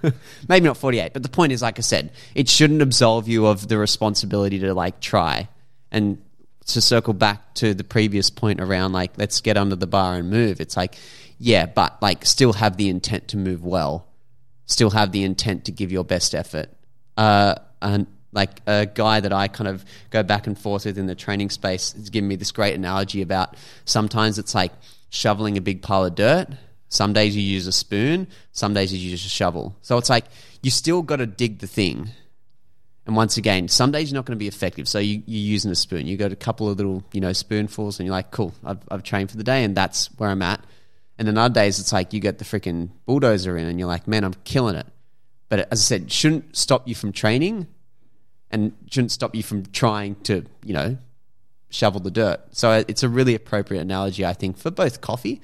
maybe 0.48 0.66
not 0.66 0.76
48, 0.76 1.12
but 1.12 1.22
the 1.22 1.28
point 1.28 1.52
is, 1.52 1.62
like 1.62 1.78
I 1.78 1.82
said, 1.82 2.12
it 2.34 2.48
shouldn't 2.48 2.82
absolve 2.82 3.28
you 3.28 3.46
of 3.46 3.68
the 3.68 3.78
responsibility 3.78 4.58
to 4.60 4.74
like 4.74 5.00
try. 5.00 5.48
And 5.90 6.22
to 6.66 6.80
circle 6.82 7.14
back 7.14 7.54
to 7.54 7.72
the 7.72 7.84
previous 7.84 8.28
point 8.28 8.60
around 8.60 8.92
like, 8.92 9.12
let's 9.16 9.40
get 9.40 9.56
under 9.56 9.74
the 9.74 9.86
bar 9.86 10.14
and 10.14 10.28
move. 10.28 10.60
It's 10.60 10.76
like, 10.76 10.96
yeah, 11.38 11.66
but 11.66 12.00
like 12.02 12.26
still 12.26 12.52
have 12.54 12.76
the 12.76 12.88
intent 12.88 13.28
to 13.28 13.36
move 13.36 13.64
well, 13.64 14.06
still 14.66 14.90
have 14.90 15.12
the 15.12 15.24
intent 15.24 15.64
to 15.66 15.72
give 15.72 15.92
your 15.92 16.04
best 16.04 16.34
effort. 16.34 16.68
Uh, 17.16 17.54
and 17.80 18.06
like 18.32 18.60
a 18.66 18.86
guy 18.86 19.20
that 19.20 19.32
I 19.32 19.48
kind 19.48 19.68
of 19.68 19.84
go 20.10 20.22
back 20.22 20.46
and 20.46 20.58
forth 20.58 20.84
with 20.84 20.98
in 20.98 21.06
the 21.06 21.14
training 21.14 21.50
space 21.50 21.92
has 21.92 22.10
given 22.10 22.28
me 22.28 22.36
this 22.36 22.52
great 22.52 22.74
analogy 22.74 23.22
about 23.22 23.56
sometimes 23.84 24.38
it's 24.38 24.54
like 24.54 24.72
shoveling 25.10 25.56
a 25.56 25.60
big 25.60 25.82
pile 25.82 26.04
of 26.04 26.14
dirt. 26.14 26.48
Some 26.90 27.12
days 27.12 27.36
you 27.36 27.42
use 27.42 27.66
a 27.66 27.72
spoon, 27.72 28.28
some 28.52 28.74
days 28.74 28.92
you 28.92 28.98
use 28.98 29.24
a 29.24 29.28
shovel. 29.28 29.76
So 29.82 29.98
it's 29.98 30.10
like 30.10 30.24
you 30.62 30.70
still 30.70 31.02
got 31.02 31.16
to 31.16 31.26
dig 31.26 31.58
the 31.58 31.66
thing. 31.66 32.10
And 33.06 33.16
once 33.16 33.38
again, 33.38 33.68
some 33.68 33.90
days 33.90 34.10
you're 34.10 34.16
not 34.16 34.26
going 34.26 34.36
to 34.36 34.38
be 34.38 34.48
effective. 34.48 34.86
So 34.86 34.98
you, 34.98 35.22
you're 35.24 35.52
using 35.52 35.70
a 35.70 35.74
spoon. 35.74 36.06
You 36.06 36.18
got 36.18 36.32
a 36.32 36.36
couple 36.36 36.68
of 36.68 36.76
little, 36.76 37.02
you 37.12 37.22
know, 37.22 37.32
spoonfuls 37.32 37.98
and 37.98 38.06
you're 38.06 38.14
like, 38.14 38.30
cool, 38.30 38.52
I've, 38.64 38.80
I've 38.90 39.02
trained 39.02 39.30
for 39.30 39.38
the 39.38 39.44
day 39.44 39.64
and 39.64 39.74
that's 39.74 40.08
where 40.18 40.28
I'm 40.28 40.42
at. 40.42 40.62
And 41.18 41.26
then 41.26 41.36
other 41.36 41.52
days 41.52 41.80
it's 41.80 41.92
like 41.92 42.12
you 42.12 42.20
get 42.20 42.38
the 42.38 42.44
freaking 42.44 42.90
bulldozer 43.04 43.56
in 43.56 43.66
and 43.66 43.78
you're 43.78 43.88
like, 43.88 44.06
man, 44.06 44.24
I'm 44.24 44.34
killing 44.44 44.76
it. 44.76 44.86
But 45.48 45.60
as 45.72 45.80
I 45.80 45.82
said, 45.82 46.02
it 46.02 46.12
shouldn't 46.12 46.56
stop 46.56 46.86
you 46.86 46.94
from 46.94 47.12
training 47.12 47.66
and 48.50 48.72
shouldn't 48.90 49.12
stop 49.12 49.34
you 49.34 49.42
from 49.42 49.66
trying 49.66 50.14
to, 50.22 50.44
you 50.64 50.74
know, 50.74 50.98
shovel 51.70 52.00
the 52.00 52.10
dirt. 52.10 52.40
So 52.52 52.84
it's 52.86 53.02
a 53.02 53.08
really 53.08 53.34
appropriate 53.34 53.80
analogy, 53.80 54.24
I 54.24 54.32
think, 54.32 54.58
for 54.58 54.70
both 54.70 55.00
coffee 55.00 55.40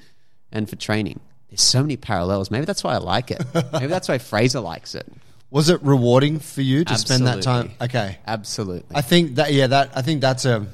and 0.51 0.69
for 0.69 0.75
training. 0.75 1.19
There's 1.49 1.61
so 1.61 1.81
many 1.81 1.97
parallels. 1.97 2.49
Maybe 2.49 2.65
that's 2.65 2.83
why 2.83 2.93
I 2.93 2.97
like 2.97 3.31
it. 3.31 3.43
Maybe 3.73 3.87
that's 3.87 4.07
why 4.07 4.17
Fraser 4.17 4.59
likes 4.61 4.95
it. 4.95 5.11
Was 5.51 5.69
it 5.69 5.81
rewarding 5.83 6.39
for 6.39 6.61
you 6.61 6.83
to 6.83 6.97
spend 6.97 7.27
that 7.27 7.41
time? 7.41 7.71
Okay. 7.79 8.17
Absolutely. 8.25 8.95
I 8.95 9.01
think 9.01 9.35
that 9.35 9.53
yeah, 9.53 9.67
that 9.67 9.91
I 9.95 10.01
think 10.01 10.19
that's 10.19 10.43
a, 10.45 10.65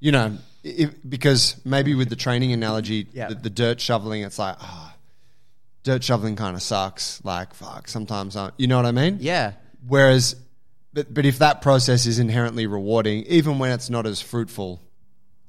you 0.00 0.10
know, 0.10 0.36
if, 0.62 0.94
because 1.08 1.56
maybe 1.64 1.94
with 1.94 2.08
the 2.10 2.16
training 2.16 2.52
analogy, 2.52 3.06
Yeah. 3.12 3.28
the, 3.28 3.34
the 3.36 3.50
dirt 3.50 3.80
shoveling, 3.80 4.22
it's 4.22 4.38
like, 4.38 4.56
ah, 4.60 4.94
dirt 5.82 6.04
shoveling 6.04 6.36
kind 6.36 6.54
of 6.56 6.62
sucks. 6.62 7.24
Like 7.24 7.54
fuck, 7.54 7.88
sometimes 7.88 8.36
I, 8.36 8.50
you 8.58 8.66
know 8.66 8.76
what 8.76 8.86
I 8.86 8.92
mean? 8.92 9.18
yeah. 9.20 9.52
Whereas, 9.86 10.36
but 10.92 11.12
but 11.14 11.24
if 11.24 11.38
that 11.38 11.62
process 11.62 12.04
is 12.06 12.18
inherently 12.18 12.66
rewarding, 12.66 13.22
even 13.24 13.58
when 13.58 13.72
it's 13.72 13.88
not 13.88 14.06
as 14.06 14.20
fruitful, 14.20 14.80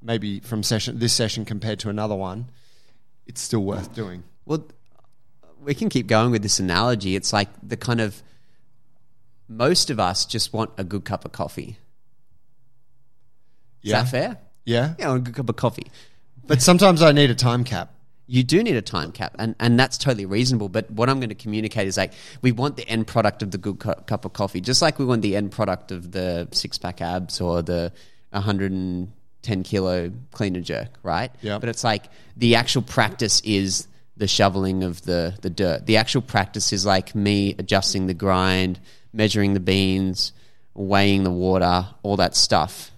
maybe 0.02 0.40
from 0.40 0.64
session 0.64 1.00
this 1.00 1.12
session 1.14 1.44
compared 1.46 1.80
to 1.80 1.90
another 1.90 2.16
one, 2.16 2.50
it's 3.28 3.42
still 3.42 3.64
worth 3.64 3.94
doing. 3.94 4.24
Well, 4.46 4.66
we 5.62 5.74
can 5.76 5.90
keep 5.90 6.08
going 6.08 6.32
with 6.32 6.42
this 6.44 6.60
analogy. 6.60 7.16
It's 7.16 7.34
like 7.34 7.50
the 7.62 7.76
kind 7.78 8.00
of 8.02 8.24
most 9.50 9.90
of 9.90 10.00
us 10.00 10.26
just 10.26 10.54
want 10.54 10.72
a 10.78 10.84
good 10.86 11.04
cup 11.04 11.26
of 11.26 11.32
coffee. 11.34 11.78
Is 13.84 13.90
Yeah. 13.92 14.02
that 14.04 14.10
fair? 14.10 14.38
Yeah, 14.66 14.94
Yeah, 15.00 15.08
I 15.08 15.10
want 15.10 15.22
a 15.28 15.32
good 15.32 15.36
cup 15.36 15.50
of 15.50 15.56
coffee. 15.56 15.88
but 16.48 16.62
sometimes 16.62 17.02
I 17.02 17.12
need 17.12 17.30
a 17.30 17.36
time 17.36 17.64
cap. 17.64 17.94
You 18.28 18.44
do 18.44 18.64
need 18.64 18.76
a 18.78 18.82
time 18.82 19.12
cap, 19.12 19.36
and, 19.40 19.56
and 19.60 19.78
that's 19.78 19.98
totally 19.98 20.26
reasonable. 20.26 20.70
But 20.70 20.90
what 20.90 21.10
I'm 21.10 21.20
going 21.20 21.30
to 21.30 21.36
communicate 21.36 21.88
is 21.88 21.98
like 21.98 22.14
we 22.42 22.52
want 22.54 22.78
the 22.78 22.88
end 22.88 23.06
product 23.08 23.42
of 23.44 23.52
the 23.52 23.58
good 23.58 23.80
cu- 23.80 23.96
cup 24.06 24.24
of 24.24 24.32
coffee, 24.34 24.62
just 24.62 24.82
like 24.82 25.00
we 25.00 25.06
want 25.06 25.22
the 25.22 25.36
end 25.36 25.52
product 25.52 25.92
of 25.92 26.12
the 26.12 26.48
six 26.52 26.78
pack 26.78 27.02
abs 27.02 27.42
or 27.42 27.62
the 27.62 27.92
110 28.30 29.64
kilo 29.64 30.12
clean 30.32 30.56
and 30.56 30.66
jerk, 30.66 30.90
right? 31.04 31.32
Yeah. 31.42 31.58
But 31.60 31.70
it's 31.70 31.84
like 31.84 32.06
the 32.38 32.56
actual 32.56 32.82
practice 32.84 33.42
is 33.42 33.88
the 34.18 34.28
shoveling 34.28 34.84
of 34.84 35.02
the 35.04 35.36
the 35.42 35.50
dirt. 35.50 35.86
The 35.86 35.98
actual 35.98 36.22
practice 36.22 36.72
is 36.74 36.86
like 36.86 37.16
me 37.16 37.56
adjusting 37.58 38.08
the 38.08 38.14
grind, 38.14 38.80
measuring 39.14 39.54
the 39.54 39.60
beans, 39.60 40.32
weighing 40.74 41.24
the 41.24 41.32
water, 41.32 41.88
all 42.04 42.18
that 42.18 42.36
stuff. 42.36 42.91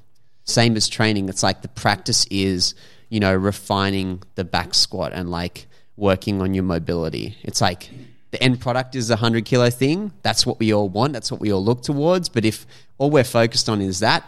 Same 0.45 0.75
as 0.75 0.88
training. 0.89 1.29
It's 1.29 1.43
like 1.43 1.62
the 1.62 1.67
practice 1.67 2.25
is, 2.29 2.75
you 3.10 3.19
know, 3.19 3.34
refining 3.34 4.23
the 4.36 4.43
back 4.43 4.73
squat 4.73 5.13
and 5.13 5.29
like 5.29 5.67
working 5.95 6.41
on 6.41 6.53
your 6.53 6.63
mobility. 6.63 7.38
It's 7.43 7.62
like 7.62 7.89
the 8.32 8.41
end 8.41 8.60
product 8.60 8.95
is 8.95 9.10
a 9.10 9.13
100 9.13 9.45
kilo 9.45 9.69
thing. 9.69 10.12
That's 10.21 10.45
what 10.45 10.60
we 10.60 10.73
all 10.73 10.89
want. 10.89 11.13
That's 11.13 11.32
what 11.32 11.39
we 11.39 11.51
all 11.51 11.63
look 11.63 11.84
towards. 11.84 12.29
But 12.29 12.45
if 12.45 12.65
all 12.97 13.10
we're 13.10 13.23
focused 13.23 13.69
on 13.69 13.82
is 13.82 13.99
that 13.99 14.23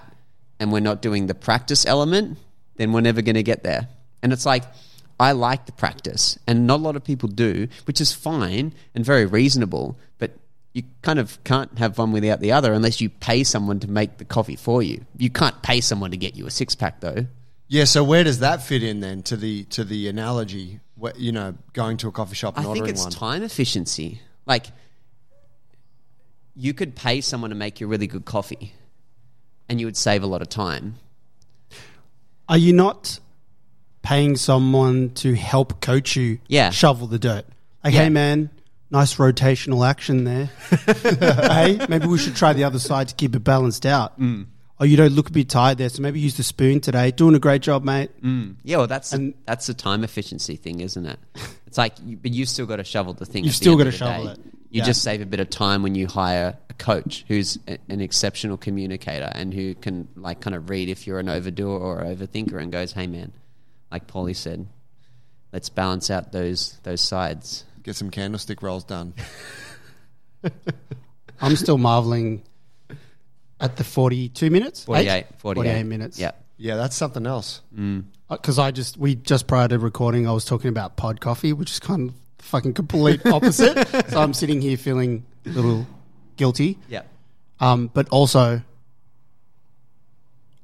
and 0.60 0.72
we're 0.72 0.80
not 0.80 1.02
doing 1.02 1.28
the 1.28 1.36
practice 1.36 1.86
element, 1.86 2.38
then 2.76 2.94
we're 2.94 3.02
never 3.02 3.22
going 3.22 3.36
to 3.36 3.44
get 3.44 3.64
there. 3.64 3.88
And 4.22 4.32
it's 4.32 4.46
like, 4.46 4.64
I 5.20 5.32
like 5.32 5.66
the 5.66 5.72
practice, 5.72 6.38
and 6.46 6.68
not 6.68 6.82
a 6.82 6.84
lot 6.84 6.96
of 6.96 7.04
people 7.04 7.30
do, 7.30 7.68
which 7.86 8.02
is 8.02 8.12
fine 8.12 8.74
and 8.94 9.06
very 9.06 9.26
reasonable. 9.26 9.98
But 10.18 10.32
you 10.76 10.84
kind 11.02 11.20
of 11.20 11.42
can't 11.46 11.78
have 11.80 11.98
one 11.98 12.12
without 12.12 12.42
the 12.42 12.52
other 12.52 12.74
unless 12.74 13.00
you 13.00 13.10
pay 13.10 13.46
someone 13.46 13.80
to 13.80 13.90
make 13.90 14.18
the 14.18 14.26
coffee 14.26 14.58
for 14.58 14.84
you. 14.84 15.06
You 15.18 15.30
can't 15.30 15.60
pay 15.64 15.80
someone 15.80 16.12
to 16.12 16.18
get 16.18 16.36
you 16.36 16.46
a 16.46 16.52
six 16.52 16.76
pack, 16.76 17.00
though. 17.00 17.28
Yeah, 17.70 17.86
so 17.86 18.04
where 18.04 18.26
does 18.26 18.40
that 18.40 18.62
fit 18.62 18.84
in 18.84 19.00
then 19.00 19.24
to 19.24 19.38
the 19.38 19.64
to 19.66 19.86
the 19.86 20.10
analogy? 20.10 20.82
Where, 20.96 21.14
you 21.18 21.32
know, 21.32 21.56
going 21.74 21.96
to 21.98 22.10
a 22.10 22.12
coffee 22.12 22.36
shop 22.36 22.56
I 22.56 22.58
and 22.62 22.66
think 22.66 22.78
ordering 22.78 22.94
it's 22.94 23.04
one. 23.04 23.12
time 23.12 23.42
efficiency. 23.44 24.20
Like, 24.46 24.68
you 26.56 26.74
could 26.74 26.94
pay 26.96 27.22
someone 27.22 27.50
to 27.52 27.56
make 27.56 27.80
you 27.80 27.88
really 27.88 28.08
good 28.08 28.26
coffee, 28.26 28.74
and 29.70 29.80
you 29.80 29.88
would 29.88 29.98
save 29.98 30.24
a 30.24 30.28
lot 30.28 30.42
of 30.42 30.50
time. 30.50 30.96
Are 32.48 32.58
you 32.58 32.74
not 32.74 33.20
paying 34.04 34.36
someone 34.36 35.10
to 35.16 35.36
help 35.36 35.82
coach 35.82 36.16
you 36.16 36.40
Yeah. 36.48 36.70
shovel 36.70 37.08
the 37.08 37.18
dirt? 37.18 37.46
Like, 37.84 37.94
Yeah. 37.94 38.04
hey 38.04 38.10
man, 38.10 38.50
nice 38.96 39.16
rotational 39.16 39.88
action 39.88 40.24
there. 40.24 40.46
hey, 41.52 41.86
maybe 41.90 42.08
we 42.08 42.18
should 42.18 42.36
try 42.36 42.54
the 42.54 42.64
other 42.64 42.80
side 42.80 43.10
to 43.10 43.16
keep 43.16 43.36
it 43.36 43.40
balanced 43.44 43.86
out. 43.86 44.20
Mm. 44.20 44.46
Oh, 44.80 44.84
you 44.86 44.98
don't 44.98 45.14
look 45.14 45.30
a 45.30 45.32
bit 45.32 45.50
tired 45.50 45.78
there, 45.78 45.90
so 45.90 46.02
maybe 46.02 46.20
use 46.20 46.38
the 46.38 46.44
spoon 46.44 46.80
today. 46.82 47.12
Doing 47.12 47.36
a 47.36 47.40
great 47.40 47.62
job, 47.62 47.84
mate. 47.84 48.10
Yeah, 48.64 48.78
well, 48.78 48.88
that's 48.88 49.14
And- 49.14 49.34
that's 49.46 49.68
a 49.70 49.74
time 49.74 50.04
efficiency 50.04 50.56
thing, 50.56 50.80
isn't 50.82 51.06
it? 51.06 51.20
It's 51.68 51.78
like, 51.78 51.94
you, 52.06 52.18
but 52.18 52.32
you've 52.32 52.50
still 52.50 52.66
got 52.66 52.78
to 52.78 52.84
shovel 52.84 53.14
the 53.14 53.26
thing. 53.26 53.44
You've 53.44 53.56
still 53.56 53.78
gotta 53.78 53.92
shovel 53.92 54.26
day. 54.26 54.32
it. 54.32 54.40
You 54.72 54.80
Yeah. 54.80 54.86
just 54.86 55.02
save 55.04 55.22
a 55.22 55.26
bit 55.26 55.40
of 55.40 55.50
time 55.50 55.84
when 55.84 55.96
you 55.96 56.08
hire 56.08 56.58
a 56.70 56.74
coach 56.74 57.24
who's 57.28 57.58
a- 57.68 57.78
an 57.90 58.00
exceptional 58.02 58.58
communicator 58.58 59.30
and 59.34 59.54
who 59.54 59.76
can 59.76 60.08
like 60.16 60.40
kind 60.42 60.56
of 60.56 60.70
read 60.70 60.90
if 60.90 61.06
you're 61.08 61.20
an 61.20 61.30
overdoer 61.30 61.80
or 61.80 62.04
overthinker 62.04 62.62
and 62.62 62.72
goes, 62.72 62.92
"Hey 62.94 63.08
man, 63.08 63.32
like 63.92 64.08
Paulie 64.08 64.36
said, 64.36 64.68
let's 65.54 65.70
balance 65.70 66.10
out 66.10 66.32
those 66.34 66.78
those 66.84 67.00
sides." 67.02 67.64
Get 67.86 67.96
some 67.96 68.10
candlestick 68.10 68.64
rolls 68.64 68.84
done. 68.84 69.14
I'm 71.40 71.56
still 71.56 71.78
marveling 71.78 72.42
at 73.60 73.78
the 73.78 73.84
42 73.84 74.50
minutes. 74.50 74.86
48, 74.86 75.12
Eight? 75.12 75.26
48. 75.38 75.84
minutes. 75.84 76.18
Yeah. 76.18 76.32
Yeah, 76.58 76.78
that's 76.78 76.96
something 76.96 77.28
else. 77.28 77.62
Because 78.28 78.58
I 78.58 78.72
just, 78.72 78.98
we 78.98 79.14
just 79.14 79.46
prior 79.46 79.68
to 79.68 79.78
recording, 79.78 80.28
I 80.28 80.32
was 80.32 80.46
talking 80.46 80.70
about 80.70 80.96
pod 80.98 81.22
coffee, 81.22 81.54
which 81.54 81.70
is 81.70 81.80
kind 81.80 82.10
of 82.10 82.16
fucking 82.40 82.74
complete 82.74 83.24
opposite. 83.28 83.88
so 84.10 84.20
I'm 84.20 84.34
sitting 84.34 84.62
here 84.62 84.78
feeling 84.78 85.24
a 85.46 85.50
little 85.50 85.86
guilty. 86.38 86.80
Yeah. 86.90 87.04
Um, 87.60 87.92
but 87.94 88.10
also, 88.10 88.64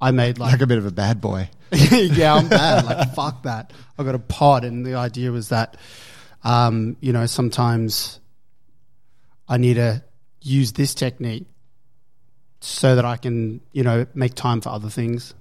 I 0.01 0.09
made 0.09 0.39
like, 0.39 0.53
Like 0.53 0.61
a 0.61 0.67
bit 0.67 0.79
of 0.79 0.87
a 0.87 0.91
bad 0.91 1.21
boy. 1.21 1.49
yeah, 1.71 2.33
I'm 2.33 2.47
bad. 2.47 2.83
Like, 2.83 3.13
fuck 3.13 3.43
that. 3.43 3.73
I 3.99 4.03
got 4.03 4.15
a 4.15 4.19
pod, 4.19 4.63
and 4.63 4.83
the 4.83 4.95
idea 4.95 5.31
was 5.31 5.49
that, 5.49 5.77
um, 6.43 6.97
you 6.99 7.13
know, 7.13 7.25
sometimes 7.25 8.19
I 9.47 9.57
need 9.57 9.75
to 9.75 10.03
use 10.41 10.73
this 10.73 10.93
technique 10.93 11.45
so 12.61 12.95
that 12.95 13.05
I 13.05 13.17
can, 13.17 13.61
you 13.73 13.83
know, 13.83 14.05
make 14.13 14.35
time 14.35 14.61
for 14.61 14.69
other 14.69 14.89
things. 14.89 15.33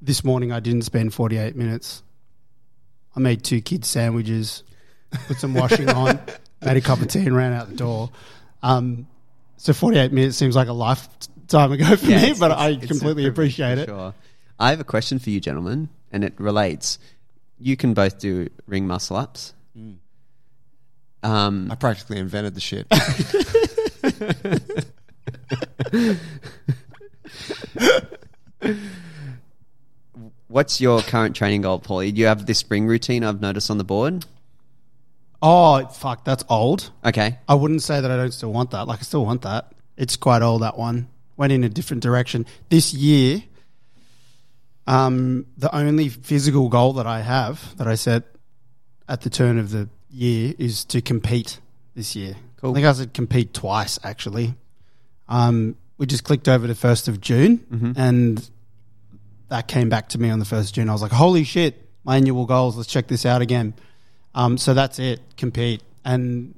This 0.00 0.24
morning, 0.24 0.52
I 0.52 0.60
didn't 0.60 0.82
spend 0.82 1.12
48 1.12 1.56
minutes. 1.56 2.02
I 3.14 3.20
made 3.20 3.42
two 3.42 3.60
kids 3.60 3.88
sandwiches, 3.88 4.62
put 5.26 5.38
some 5.38 5.52
washing 5.54 5.88
on, 5.90 6.18
made 6.62 6.76
a 6.76 6.80
cup 6.80 7.00
of 7.00 7.08
tea, 7.08 7.26
and 7.26 7.36
ran 7.36 7.52
out 7.52 7.68
the 7.68 7.76
door. 7.76 8.10
Um, 8.62 9.06
so 9.56 9.72
48 9.72 10.12
minutes 10.12 10.36
seems 10.36 10.56
like 10.56 10.68
a 10.68 10.72
lifetime 10.72 11.72
ago 11.72 11.96
for 11.96 12.06
me, 12.06 12.34
but 12.38 12.52
I 12.52 12.76
completely 12.76 13.26
appreciate 13.26 13.78
it. 13.78 13.88
Sure. 13.88 14.14
I 14.58 14.70
have 14.70 14.80
a 14.80 14.84
question 14.84 15.18
for 15.18 15.30
you, 15.30 15.40
gentlemen, 15.40 15.88
and 16.12 16.24
it 16.24 16.34
relates. 16.38 16.98
You 17.58 17.76
can 17.76 17.94
both 17.94 18.18
do 18.18 18.48
ring 18.66 18.86
muscle 18.86 19.16
ups. 19.16 19.54
Um, 21.22 21.70
I 21.70 21.74
practically 21.74 22.18
invented 22.18 22.54
the 22.54 22.60
shit. 22.60 22.86
what's 30.48 30.80
your 30.80 31.02
current 31.02 31.36
training 31.36 31.62
goal, 31.62 31.80
Paulie? 31.80 32.14
Do 32.14 32.20
you 32.20 32.26
have 32.26 32.46
this 32.46 32.58
spring 32.58 32.86
routine 32.86 33.24
I've 33.24 33.40
noticed 33.40 33.70
on 33.70 33.78
the 33.78 33.84
board? 33.84 34.24
Oh, 35.42 35.86
fuck, 35.86 36.24
that's 36.24 36.44
old. 36.48 36.90
Okay. 37.04 37.38
I 37.48 37.54
wouldn't 37.54 37.82
say 37.82 38.00
that 38.00 38.10
I 38.10 38.16
don't 38.16 38.32
still 38.32 38.52
want 38.52 38.70
that. 38.72 38.86
Like 38.86 39.00
I 39.00 39.02
still 39.02 39.24
want 39.24 39.42
that. 39.42 39.72
It's 39.96 40.16
quite 40.16 40.42
old 40.42 40.62
that 40.62 40.78
one. 40.78 41.08
Went 41.36 41.52
in 41.52 41.64
a 41.64 41.68
different 41.68 42.02
direction. 42.02 42.44
This 42.68 42.92
year, 42.92 43.42
um, 44.86 45.46
the 45.56 45.74
only 45.74 46.08
physical 46.08 46.68
goal 46.68 46.94
that 46.94 47.06
I 47.06 47.20
have 47.20 47.76
that 47.78 47.86
I 47.86 47.94
set 47.94 48.24
at 49.08 49.22
the 49.22 49.30
turn 49.30 49.58
of 49.58 49.70
the 49.70 49.88
year 50.10 50.54
is 50.58 50.84
to 50.86 51.00
compete 51.00 51.60
this 51.94 52.14
year. 52.16 52.34
Cool. 52.56 52.70
I 52.70 52.74
think 52.74 52.86
I 52.86 52.92
said 52.92 53.14
compete 53.14 53.54
twice 53.54 53.98
actually. 54.02 54.54
Um, 55.28 55.76
we 55.98 56.06
just 56.06 56.24
clicked 56.24 56.48
over 56.48 56.66
to 56.66 56.74
first 56.74 57.08
of 57.08 57.20
June, 57.20 57.64
and 57.96 58.50
that 59.48 59.68
came 59.68 59.88
back 59.88 60.08
to 60.10 60.18
me 60.18 60.30
on 60.30 60.38
the 60.38 60.44
first 60.44 60.70
of 60.70 60.74
June. 60.74 60.88
I 60.88 60.92
was 60.92 61.02
like, 61.02 61.12
"Holy 61.12 61.44
shit! 61.44 61.86
My 62.04 62.16
annual 62.16 62.46
goals. 62.46 62.76
Let's 62.76 62.88
check 62.88 63.06
this 63.06 63.26
out 63.26 63.42
again." 63.42 63.74
Um, 64.34 64.58
so 64.58 64.74
that's 64.74 64.98
it. 64.98 65.20
Compete, 65.36 65.82
and 66.04 66.54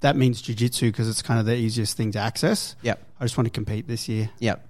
that 0.00 0.16
means 0.16 0.42
jujitsu 0.42 0.82
because 0.82 1.08
it's 1.08 1.22
kind 1.22 1.40
of 1.40 1.46
the 1.46 1.56
easiest 1.56 1.96
thing 1.96 2.12
to 2.12 2.18
access. 2.18 2.74
Yep. 2.82 3.02
I 3.18 3.24
just 3.24 3.36
want 3.36 3.46
to 3.46 3.50
compete 3.50 3.86
this 3.86 4.08
year. 4.08 4.30
Yep. 4.38 4.66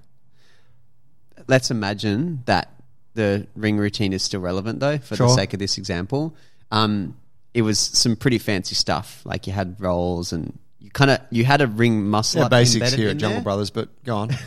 Let's 1.46 1.70
imagine 1.70 2.42
that 2.46 2.72
the 3.14 3.46
ring 3.54 3.78
routine 3.78 4.12
is 4.12 4.22
still 4.22 4.40
relevant, 4.40 4.80
though, 4.80 4.98
for 4.98 5.16
the 5.16 5.28
sake 5.28 5.52
of 5.52 5.58
this 5.58 5.78
example. 5.78 6.34
Um, 6.70 7.16
it 7.54 7.62
was 7.62 7.78
some 7.78 8.16
pretty 8.16 8.38
fancy 8.38 8.74
stuff, 8.74 9.22
like 9.24 9.46
you 9.46 9.52
had 9.52 9.80
rolls 9.80 10.32
and 10.32 10.58
you 10.78 10.90
kind 10.90 11.10
of 11.10 11.20
you 11.30 11.44
had 11.44 11.60
a 11.60 11.66
ring 11.66 12.08
muscle 12.08 12.40
Yeah, 12.40 12.46
up 12.46 12.50
basics 12.50 12.92
here 12.92 13.10
at 13.10 13.16
Jungle 13.16 13.36
there. 13.36 13.44
Brothers, 13.44 13.70
but 13.70 13.88
go 14.04 14.16
on. 14.16 14.30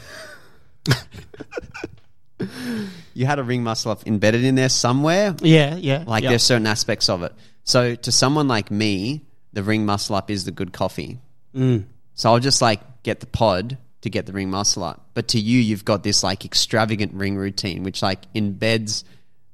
You 3.13 3.25
had 3.25 3.39
a 3.39 3.43
ring 3.43 3.63
muscle 3.63 3.91
up 3.91 4.07
embedded 4.07 4.43
in 4.43 4.55
there 4.55 4.69
somewhere. 4.69 5.35
Yeah, 5.41 5.75
yeah. 5.75 6.03
Like 6.05 6.23
yeah. 6.23 6.29
there's 6.29 6.43
certain 6.43 6.67
aspects 6.67 7.09
of 7.09 7.23
it. 7.23 7.33
So 7.63 7.95
to 7.95 8.11
someone 8.11 8.47
like 8.47 8.71
me, 8.71 9.25
the 9.53 9.63
ring 9.63 9.85
muscle 9.85 10.15
up 10.15 10.31
is 10.31 10.45
the 10.45 10.51
good 10.51 10.73
coffee. 10.73 11.19
Mm. 11.55 11.85
So 12.15 12.31
I'll 12.31 12.39
just 12.39 12.61
like 12.61 13.03
get 13.03 13.19
the 13.19 13.27
pod 13.27 13.77
to 14.01 14.09
get 14.09 14.25
the 14.25 14.33
ring 14.33 14.49
muscle 14.49 14.83
up. 14.83 15.09
But 15.13 15.29
to 15.29 15.39
you, 15.39 15.59
you've 15.59 15.85
got 15.85 16.03
this 16.03 16.23
like 16.23 16.43
extravagant 16.43 17.13
ring 17.13 17.37
routine, 17.37 17.83
which 17.83 18.01
like 18.01 18.31
embeds 18.33 19.03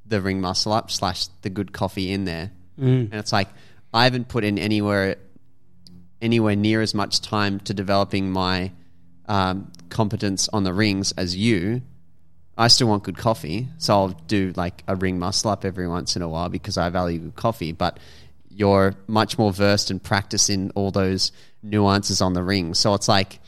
the 0.06 0.22
ring 0.22 0.42
muscle 0.42 0.72
up 0.72 0.90
slash 0.90 1.28
the 1.42 1.50
good 1.50 1.74
coffee 1.74 2.12
in 2.12 2.26
there. 2.26 2.52
Mm. 2.80 3.12
And 3.12 3.14
it's 3.14 3.34
like 3.34 3.50
I 3.94 4.06
haven't 4.06 4.28
put 4.28 4.44
in 4.44 4.58
anywhere 4.58 5.18
anywhere 6.22 6.56
near 6.56 6.82
as 6.82 6.94
much 6.94 7.22
time 7.22 7.60
to 7.62 7.74
developing 7.74 8.30
my 8.32 8.72
um, 9.28 9.72
competence 9.90 10.50
on 10.50 10.64
the 10.64 10.74
rings 10.74 11.12
as 11.14 11.36
you. 11.36 11.82
I 12.58 12.68
still 12.68 12.88
want 12.88 13.04
good 13.04 13.18
coffee, 13.18 13.70
so 13.78 13.94
I'll 13.94 14.08
do 14.10 14.52
like 14.58 14.84
a 14.88 14.96
ring 14.96 15.18
muscle 15.18 15.50
up 15.50 15.64
every 15.64 15.88
once 15.88 16.18
in 16.18 16.22
a 16.22 16.28
while 16.28 16.50
because 16.50 16.78
I 16.78 16.90
value 16.90 17.20
good 17.20 17.36
coffee. 17.36 17.72
But 17.72 18.00
you're 18.50 18.96
much 19.08 19.38
more 19.38 19.54
versed 19.54 19.90
and 19.92 20.04
practice 20.04 20.50
in 20.50 20.72
all 20.72 20.92
those 20.92 21.32
nuances 21.64 22.22
on 22.22 22.34
the 22.34 22.44
ring. 22.44 22.74
So 22.74 22.94
it's 22.96 23.08
like, 23.08 23.40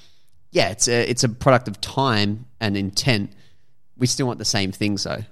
yeah, 0.52 0.70
it's 0.70 0.88
a 0.88 1.10
it's 1.10 1.26
a 1.26 1.30
product 1.30 1.68
of 1.68 1.82
time 1.82 2.46
and 2.62 2.78
intent. 2.78 3.34
We 3.98 4.08
still 4.08 4.28
want 4.28 4.40
the 4.40 4.46
same 4.46 4.72
things 4.72 5.04
though. 5.04 5.24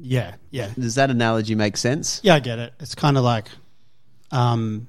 Yeah, 0.00 0.36
yeah. 0.50 0.70
Does 0.78 0.94
that 0.96 1.10
analogy 1.10 1.54
make 1.54 1.76
sense? 1.76 2.20
Yeah, 2.22 2.34
I 2.34 2.40
get 2.40 2.58
it. 2.58 2.72
It's 2.80 2.94
kind 2.94 3.16
of 3.16 3.24
like, 3.24 3.48
um, 4.30 4.88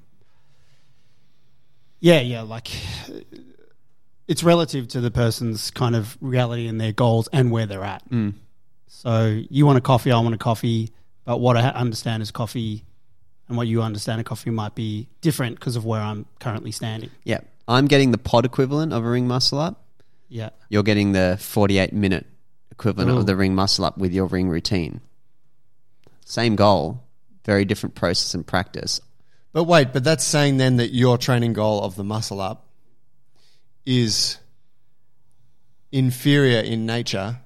yeah, 1.99 2.21
yeah, 2.21 2.41
like 2.41 2.69
it's 4.27 4.43
relative 4.43 4.87
to 4.89 5.01
the 5.01 5.11
person's 5.11 5.71
kind 5.71 5.95
of 5.95 6.17
reality 6.21 6.67
and 6.67 6.79
their 6.79 6.93
goals 6.93 7.27
and 7.33 7.51
where 7.51 7.65
they're 7.65 7.83
at. 7.83 8.09
Mm. 8.09 8.35
So 8.87 9.41
you 9.49 9.65
want 9.65 9.77
a 9.77 9.81
coffee, 9.81 10.11
I 10.11 10.19
want 10.19 10.33
a 10.35 10.37
coffee, 10.37 10.91
but 11.25 11.39
what 11.39 11.57
I 11.57 11.69
understand 11.69 12.21
as 12.21 12.31
coffee 12.31 12.85
and 13.47 13.57
what 13.57 13.67
you 13.67 13.81
understand 13.81 14.21
a 14.21 14.23
coffee 14.23 14.49
might 14.49 14.75
be 14.75 15.07
different 15.19 15.59
because 15.59 15.75
of 15.75 15.85
where 15.85 16.01
I'm 16.01 16.25
currently 16.39 16.71
standing. 16.71 17.09
Yeah. 17.23 17.39
I'm 17.67 17.87
getting 17.87 18.11
the 18.11 18.17
pod 18.17 18.45
equivalent 18.45 18.93
of 18.93 19.05
a 19.05 19.09
ring 19.09 19.27
muscle 19.27 19.59
up. 19.59 19.85
Yeah, 20.29 20.51
You're 20.69 20.83
getting 20.83 21.11
the 21.11 21.37
48 21.41 21.91
minute 21.91 22.25
equivalent 22.71 23.11
Ooh. 23.11 23.17
of 23.17 23.23
mm. 23.23 23.27
the 23.27 23.35
ring 23.35 23.55
muscle 23.55 23.85
up 23.85 23.97
with 23.97 24.13
your 24.13 24.25
ring 24.25 24.49
routine. 24.49 25.01
Same 26.25 26.55
goal, 26.55 27.03
very 27.45 27.65
different 27.65 27.95
process 27.95 28.33
and 28.33 28.45
practice. 28.45 29.01
But 29.53 29.65
wait, 29.65 29.91
but 29.91 30.03
that's 30.03 30.23
saying 30.23 30.57
then 30.57 30.77
that 30.77 30.93
your 30.93 31.17
training 31.17 31.53
goal 31.53 31.81
of 31.83 31.95
the 31.95 32.03
muscle 32.03 32.39
up 32.39 32.67
is 33.85 34.37
inferior 35.91 36.59
in 36.59 36.85
nature 36.85 37.39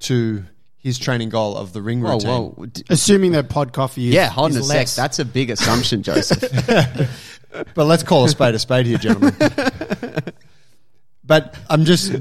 to 0.00 0.44
his 0.76 0.98
training 0.98 1.30
goal 1.30 1.56
of 1.56 1.72
the 1.72 1.82
ring 1.82 2.00
Whoa, 2.00 2.12
routine. 2.12 2.30
whoa. 2.30 2.66
D- 2.66 2.84
assuming 2.88 3.32
that 3.32 3.48
pod 3.48 3.72
coffee 3.72 4.08
is 4.08 4.14
Yeah, 4.14 4.28
hold 4.28 4.52
on 4.52 4.58
a 4.58 4.60
is 4.60 4.68
sec. 4.68 4.88
That's 4.90 5.18
a 5.18 5.24
big 5.24 5.50
assumption, 5.50 6.02
Joseph. 6.02 6.44
But 7.74 7.84
let's 7.84 8.02
call 8.02 8.24
a 8.24 8.28
spade 8.28 8.54
a 8.54 8.58
spade 8.58 8.86
here, 8.86 8.98
gentlemen. 8.98 9.34
but 11.24 11.54
I'm 11.68 11.84
just 11.84 12.12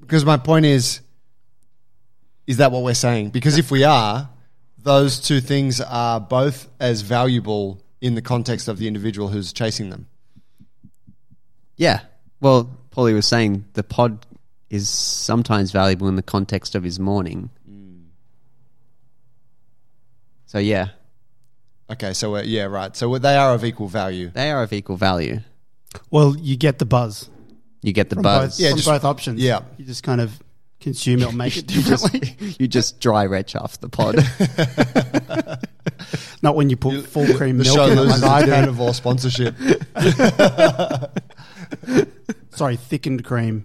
because 0.00 0.24
my 0.24 0.36
point 0.36 0.66
is, 0.66 1.00
is 2.46 2.58
that 2.58 2.70
what 2.72 2.82
we're 2.82 2.94
saying? 2.94 3.30
Because 3.30 3.58
if 3.58 3.70
we 3.70 3.84
are, 3.84 4.28
those 4.78 5.18
two 5.20 5.40
things 5.40 5.80
are 5.80 6.20
both 6.20 6.68
as 6.78 7.00
valuable 7.02 7.80
in 8.00 8.14
the 8.14 8.22
context 8.22 8.68
of 8.68 8.78
the 8.78 8.86
individual 8.86 9.28
who's 9.28 9.52
chasing 9.52 9.90
them. 9.90 10.06
yeah. 11.76 12.00
Well, 12.40 12.70
Paulie 12.90 13.14
was 13.14 13.26
saying 13.26 13.64
the 13.72 13.82
pod 13.82 14.26
is 14.68 14.88
sometimes 14.88 15.70
valuable 15.72 16.08
in 16.08 16.16
the 16.16 16.22
context 16.22 16.74
of 16.74 16.82
his 16.82 17.00
morning. 17.00 17.48
Mm. 17.70 18.02
So, 20.46 20.58
yeah, 20.58 20.88
Okay, 21.90 22.14
so 22.14 22.32
we're, 22.32 22.42
yeah, 22.44 22.64
right. 22.64 22.96
So 22.96 23.18
they 23.18 23.36
are 23.36 23.52
of 23.54 23.62
equal 23.64 23.88
value. 23.88 24.30
they 24.30 24.50
are 24.50 24.62
of 24.62 24.72
equal 24.72 24.96
value. 24.96 25.40
well, 26.10 26.34
you 26.36 26.56
get 26.56 26.78
the 26.78 26.86
buzz 26.86 27.28
You 27.82 27.92
get 27.92 28.08
the 28.10 28.16
from 28.16 28.22
buzz. 28.22 28.56
both, 28.56 28.60
Yeah, 28.60 28.70
from 28.70 28.78
just- 28.78 28.88
both 28.88 29.04
options. 29.04 29.40
yeah. 29.40 29.60
you 29.78 29.84
just 29.84 30.02
kind 30.02 30.20
of 30.20 30.38
consume 30.84 31.22
it 31.22 31.26
or 31.26 31.32
make 31.32 31.56
it 31.56 31.66
differently. 31.66 32.36
You 32.58 32.68
just 32.68 33.00
dry 33.00 33.26
retch 33.26 33.56
off 33.56 33.80
the 33.80 33.88
pod. 33.88 34.16
Not 36.42 36.54
when 36.56 36.70
you 36.70 36.76
put 36.76 37.06
full 37.06 37.26
cream 37.36 37.58
The 37.58 37.64
milk 37.64 37.76
show 37.76 37.86
in 37.86 37.98
it 37.98 38.02
loses 38.02 38.22
like 38.22 38.30
I 38.30 38.38
its 38.38 38.44
do. 38.46 38.50
patent 38.52 38.68
of 38.68 38.80
all 38.80 38.92
sponsorship. 38.92 39.54
Sorry, 42.50 42.76
thickened 42.76 43.24
cream. 43.24 43.64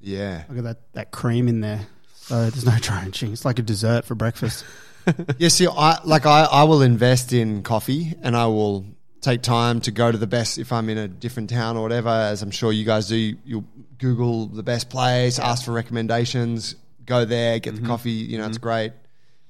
Yeah. 0.00 0.44
Look 0.48 0.58
at 0.58 0.64
that, 0.64 0.92
that 0.94 1.10
cream 1.10 1.48
in 1.48 1.60
there. 1.60 1.86
So 2.14 2.48
there's 2.48 2.64
no 2.64 2.76
drenching. 2.80 3.32
It's 3.32 3.44
like 3.44 3.58
a 3.58 3.62
dessert 3.62 4.04
for 4.04 4.14
breakfast. 4.14 4.64
Yeah, 5.38 5.48
see, 5.48 5.66
I 5.68 6.00
like 6.04 6.26
I, 6.26 6.44
I 6.44 6.64
will 6.64 6.82
invest 6.82 7.32
in 7.32 7.62
coffee 7.62 8.14
and 8.22 8.36
I 8.36 8.46
will 8.46 8.84
take 9.26 9.42
time 9.42 9.80
to 9.80 9.90
go 9.90 10.12
to 10.12 10.16
the 10.16 10.26
best 10.26 10.56
if 10.56 10.72
I'm 10.72 10.88
in 10.88 10.98
a 10.98 11.08
different 11.08 11.50
town 11.50 11.76
or 11.76 11.82
whatever, 11.82 12.08
as 12.08 12.42
I'm 12.42 12.52
sure 12.52 12.70
you 12.70 12.84
guys 12.84 13.08
do. 13.08 13.36
You'll 13.44 13.64
Google 13.98 14.46
the 14.46 14.62
best 14.62 14.88
place, 14.88 15.40
ask 15.40 15.64
for 15.64 15.72
recommendations, 15.72 16.76
go 17.04 17.24
there, 17.24 17.58
get 17.58 17.72
the 17.72 17.78
mm-hmm. 17.78 17.88
coffee. 17.88 18.10
You 18.10 18.38
know, 18.38 18.46
it's 18.46 18.58
mm-hmm. 18.58 18.62
great. 18.62 18.92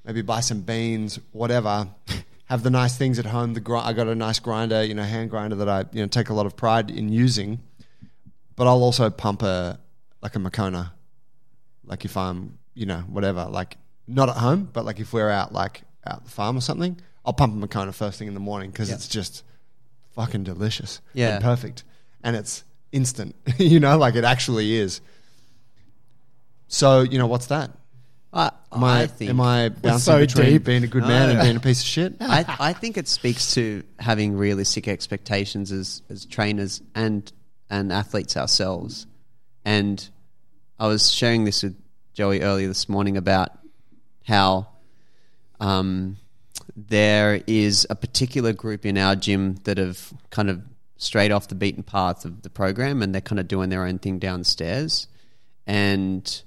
Maybe 0.03 0.23
buy 0.23 0.39
some 0.39 0.61
beans, 0.61 1.19
whatever. 1.31 1.89
Have 2.45 2.63
the 2.63 2.69
nice 2.69 2.97
things 2.97 3.19
at 3.19 3.25
home. 3.25 3.53
The 3.53 3.59
gr- 3.59 3.75
I 3.75 3.93
got 3.93 4.07
a 4.07 4.15
nice 4.15 4.39
grinder, 4.39 4.83
you 4.83 4.95
know, 4.95 5.03
hand 5.03 5.29
grinder 5.29 5.57
that 5.57 5.69
I 5.69 5.83
you 5.91 6.01
know 6.01 6.07
take 6.07 6.29
a 6.29 6.33
lot 6.33 6.45
of 6.45 6.55
pride 6.55 6.89
in 6.89 7.09
using. 7.09 7.59
But 8.55 8.67
I'll 8.67 8.81
also 8.81 9.09
pump 9.09 9.43
a 9.43 9.79
like 10.21 10.35
a 10.35 10.39
Moccona, 10.39 10.93
like 11.83 12.05
if 12.05 12.15
I'm 12.15 12.57
you 12.73 12.85
know 12.85 12.99
whatever, 13.01 13.45
like 13.45 13.77
not 14.07 14.29
at 14.29 14.37
home, 14.37 14.69
but 14.71 14.85
like 14.85 14.99
if 14.99 15.11
we're 15.11 15.29
out 15.29 15.51
like 15.51 15.81
out 16.05 16.23
the 16.23 16.31
farm 16.31 16.57
or 16.57 16.61
something, 16.61 16.97
I'll 17.25 17.33
pump 17.33 17.53
a 17.53 17.57
Moccona 17.57 17.91
first 17.91 18.17
thing 18.17 18.29
in 18.29 18.33
the 18.33 18.39
morning 18.39 18.71
because 18.71 18.87
Yeah. 18.87 18.95
it's 18.95 19.09
just 19.09 19.43
fucking 20.17 20.43
delicious, 20.43 20.99
Yeah. 21.13 21.35
and 21.35 21.43
perfect, 21.43 21.85
and 22.23 22.35
it's 22.35 22.65
instant. 22.91 23.35
you 23.57 23.79
know, 23.79 23.97
like 23.97 24.15
it 24.15 24.25
actually 24.25 24.75
is. 24.75 24.99
So 26.67 27.01
you 27.01 27.17
know 27.17 27.27
what's 27.27 27.47
that? 27.47 27.71
I, 28.33 28.51
Am 28.73 28.83
I, 28.83 29.03
I 29.03 29.07
think 29.07 29.29
am 29.29 29.39
I 29.39 29.69
bouncing 29.69 29.99
so 29.99 30.19
between 30.19 30.45
deep. 30.47 30.63
being 30.65 30.83
a 30.83 30.87
good 30.87 31.03
man 31.03 31.29
and 31.29 31.39
being 31.41 31.55
a 31.55 31.59
piece 31.61 31.79
of 31.81 31.87
shit? 31.87 32.15
I, 32.21 32.43
I 32.59 32.73
think 32.73 32.97
it 32.97 33.07
speaks 33.07 33.53
to 33.53 33.83
having 33.99 34.35
realistic 34.37 34.87
expectations 34.89 35.71
as, 35.71 36.01
as 36.09 36.25
trainers 36.25 36.81
and 36.93 37.31
and 37.69 37.91
athletes 37.93 38.35
ourselves. 38.35 39.07
And 39.63 40.07
I 40.79 40.87
was 40.87 41.11
sharing 41.11 41.45
this 41.45 41.63
with 41.63 41.75
Joey 42.13 42.41
earlier 42.41 42.67
this 42.67 42.89
morning 42.89 43.15
about 43.17 43.51
how 44.25 44.67
um, 45.59 46.17
there 46.77 47.41
is 47.47 47.87
a 47.89 47.95
particular 47.95 48.53
group 48.53 48.85
in 48.85 48.99
our 48.99 49.15
gym 49.15 49.55
that 49.63 49.79
have 49.79 50.13
kind 50.29 50.47
of 50.47 50.61
strayed 50.97 51.31
off 51.31 51.47
the 51.47 51.55
beaten 51.55 51.81
path 51.81 52.23
of 52.23 52.43
the 52.43 52.49
program 52.51 53.01
and 53.01 53.13
they're 53.13 53.21
kind 53.21 53.39
of 53.39 53.47
doing 53.47 53.69
their 53.69 53.83
own 53.83 53.97
thing 53.97 54.19
downstairs. 54.19 55.07
And 55.65 56.41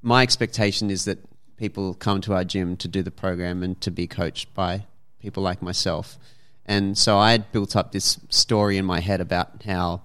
my 0.00 0.22
expectation 0.22 0.90
is 0.90 1.04
that 1.04 1.18
people 1.58 1.92
come 1.92 2.22
to 2.22 2.32
our 2.32 2.44
gym 2.44 2.76
to 2.78 2.88
do 2.88 3.02
the 3.02 3.10
program 3.10 3.62
and 3.62 3.78
to 3.82 3.90
be 3.90 4.06
coached 4.06 4.52
by 4.54 4.86
people 5.20 5.42
like 5.42 5.60
myself. 5.60 6.18
And 6.64 6.96
so 6.96 7.18
I 7.18 7.32
had 7.32 7.52
built 7.52 7.76
up 7.76 7.92
this 7.92 8.18
story 8.30 8.78
in 8.78 8.86
my 8.86 9.00
head 9.00 9.20
about 9.20 9.62
how 9.64 10.02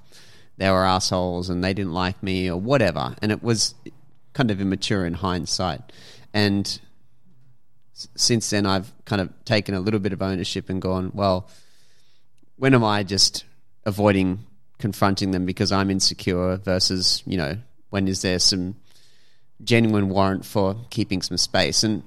they 0.58 0.70
were 0.70 0.86
assholes 0.86 1.50
and 1.50 1.64
they 1.64 1.74
didn't 1.74 1.94
like 1.94 2.22
me 2.22 2.50
or 2.50 2.58
whatever. 2.58 3.16
And 3.22 3.32
it 3.32 3.42
was 3.42 3.76
kind 4.34 4.52
of 4.52 4.60
immature 4.60 5.06
in 5.06 5.14
hindsight. 5.14 5.94
And 6.34 6.80
since 8.16 8.50
then, 8.50 8.66
I've 8.66 8.92
kind 9.06 9.22
of 9.22 9.30
taken 9.46 9.74
a 9.74 9.80
little 9.80 10.00
bit 10.00 10.14
of 10.14 10.22
ownership 10.22 10.70
and 10.70 10.82
gone, 10.82 11.12
well, 11.14 11.50
when 12.58 12.74
am 12.74 12.84
I 12.84 13.04
just 13.04 13.44
avoiding 13.86 14.46
confronting 14.78 15.32
them 15.32 15.46
because 15.46 15.72
I'm 15.72 15.90
insecure 15.90 16.58
versus, 16.58 17.24
you 17.26 17.38
know, 17.38 17.58
when 17.90 18.08
is 18.08 18.22
there 18.22 18.38
some 18.38 18.76
genuine 19.64 20.10
warrant 20.10 20.46
for 20.46 20.76
keeping 20.92 21.22
some 21.22 21.38
space? 21.38 21.84
And 21.84 22.04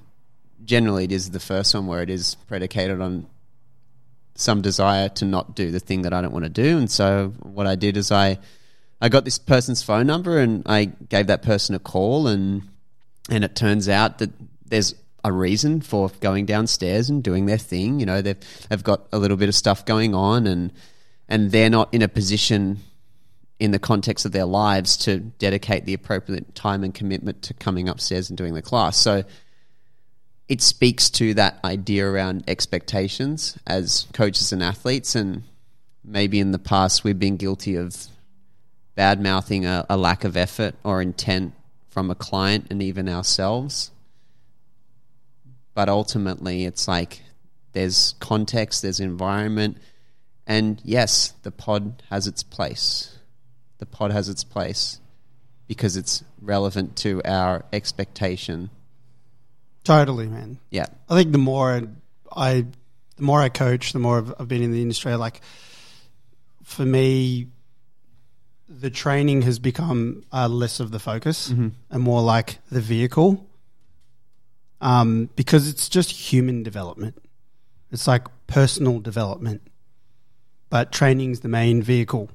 generally, 0.63 1.05
it 1.05 1.11
is 1.11 1.31
the 1.31 1.39
first 1.39 1.73
one 1.73 1.87
where 1.87 2.01
it 2.01 2.09
is 2.09 2.35
predicated 2.47 3.01
on 3.01 3.27
some 4.35 4.61
desire 4.61 5.09
to 5.09 5.25
not 5.25 5.55
do 5.55 5.71
the 5.71 5.79
thing 5.79 6.03
that 6.03 6.13
I 6.13 6.21
don't 6.21 6.31
want 6.31 6.45
to 6.45 6.49
do. 6.49 6.77
And 6.77 6.89
so, 6.89 7.33
what 7.41 7.67
I 7.67 7.75
did 7.75 7.97
is 7.97 8.11
I, 8.11 8.39
I 9.01 9.09
got 9.09 9.25
this 9.25 9.37
person's 9.37 9.83
phone 9.83 10.07
number 10.07 10.39
and 10.39 10.63
I 10.65 10.85
gave 10.85 11.27
that 11.27 11.41
person 11.41 11.75
a 11.75 11.79
call, 11.79 12.27
and 12.27 12.63
and 13.29 13.43
it 13.43 13.55
turns 13.55 13.89
out 13.89 14.19
that 14.19 14.31
there's 14.65 14.95
a 15.23 15.31
reason 15.31 15.81
for 15.81 16.09
going 16.19 16.45
downstairs 16.45 17.09
and 17.09 17.23
doing 17.23 17.45
their 17.45 17.57
thing. 17.57 17.99
You 17.99 18.05
know, 18.05 18.21
they've 18.21 18.37
they've 18.69 18.83
got 18.83 19.07
a 19.11 19.19
little 19.19 19.37
bit 19.37 19.49
of 19.49 19.55
stuff 19.55 19.85
going 19.85 20.15
on, 20.15 20.47
and 20.47 20.71
and 21.27 21.51
they're 21.51 21.69
not 21.69 21.93
in 21.93 22.01
a 22.01 22.07
position 22.07 22.79
in 23.59 23.71
the 23.71 23.79
context 23.79 24.25
of 24.25 24.31
their 24.31 24.45
lives 24.45 24.97
to 24.97 25.19
dedicate 25.19 25.85
the 25.85 25.93
appropriate 25.93 26.55
time 26.55 26.83
and 26.83 26.95
commitment 26.95 27.43
to 27.43 27.53
coming 27.53 27.87
upstairs 27.87 28.29
and 28.29 28.37
doing 28.37 28.55
the 28.55 28.61
class. 28.61 28.97
So 28.97 29.23
it 30.47 30.61
speaks 30.61 31.11
to 31.11 31.35
that 31.35 31.59
idea 31.63 32.05
around 32.07 32.43
expectations 32.47 33.57
as 33.67 34.07
coaches 34.13 34.51
and 34.51 34.63
athletes, 34.63 35.15
and 35.15 35.43
maybe 36.03 36.39
in 36.39 36.51
the 36.51 36.59
past 36.59 37.03
we've 37.03 37.19
been 37.19 37.37
guilty 37.37 37.75
of 37.75 37.95
bad 38.95 39.21
mouthing 39.21 39.65
a, 39.65 39.85
a 39.89 39.95
lack 39.95 40.23
of 40.23 40.35
effort 40.35 40.75
or 40.83 41.01
intent 41.01 41.53
from 41.89 42.09
a 42.09 42.15
client 42.15 42.67
and 42.69 42.81
even 42.81 43.07
ourselves. 43.07 43.91
But 45.73 45.89
ultimately, 45.89 46.65
it's 46.65 46.87
like 46.87 47.21
there's 47.73 48.15
context, 48.19 48.81
there's 48.81 48.99
environment, 48.99 49.77
and 50.45 50.81
yes, 50.83 51.33
the 51.43 51.51
pod 51.51 52.03
has 52.09 52.27
its 52.27 52.43
place. 52.43 53.17
The 53.77 53.85
pod 53.85 54.11
has 54.11 54.29
its 54.29 54.43
place 54.43 54.99
because 55.67 55.95
it's 55.95 56.23
relevant 56.41 56.97
to 56.97 57.21
our 57.23 57.63
expectation. 57.71 58.69
Totally, 59.83 60.27
man. 60.27 60.59
Yeah. 60.69 60.87
I 61.09 61.15
think 61.15 61.31
the 61.31 61.37
more 61.37 61.81
I, 62.35 62.65
the 63.15 63.23
more 63.23 63.41
I 63.41 63.49
coach, 63.49 63.93
the 63.93 63.99
more 63.99 64.17
I've, 64.17 64.33
I've 64.39 64.47
been 64.47 64.61
in 64.61 64.71
the 64.71 64.81
industry. 64.81 65.15
Like, 65.15 65.41
for 66.63 66.85
me, 66.85 67.47
the 68.67 68.89
training 68.89 69.41
has 69.43 69.59
become 69.59 70.23
uh, 70.31 70.47
less 70.47 70.79
of 70.79 70.91
the 70.91 70.99
focus 70.99 71.49
and 71.89 72.03
more 72.03 72.21
like 72.21 72.59
the 72.69 72.81
vehicle, 72.81 73.47
um, 74.81 75.29
because 75.35 75.69
it's 75.69 75.87
just 75.87 76.11
human 76.11 76.63
development. 76.63 77.21
It's 77.91 78.07
like 78.07 78.27
personal 78.47 78.99
development, 78.99 79.61
but 80.69 80.91
training's 80.91 81.41
the 81.41 81.49
main 81.49 81.81
vehicle. 81.81 82.29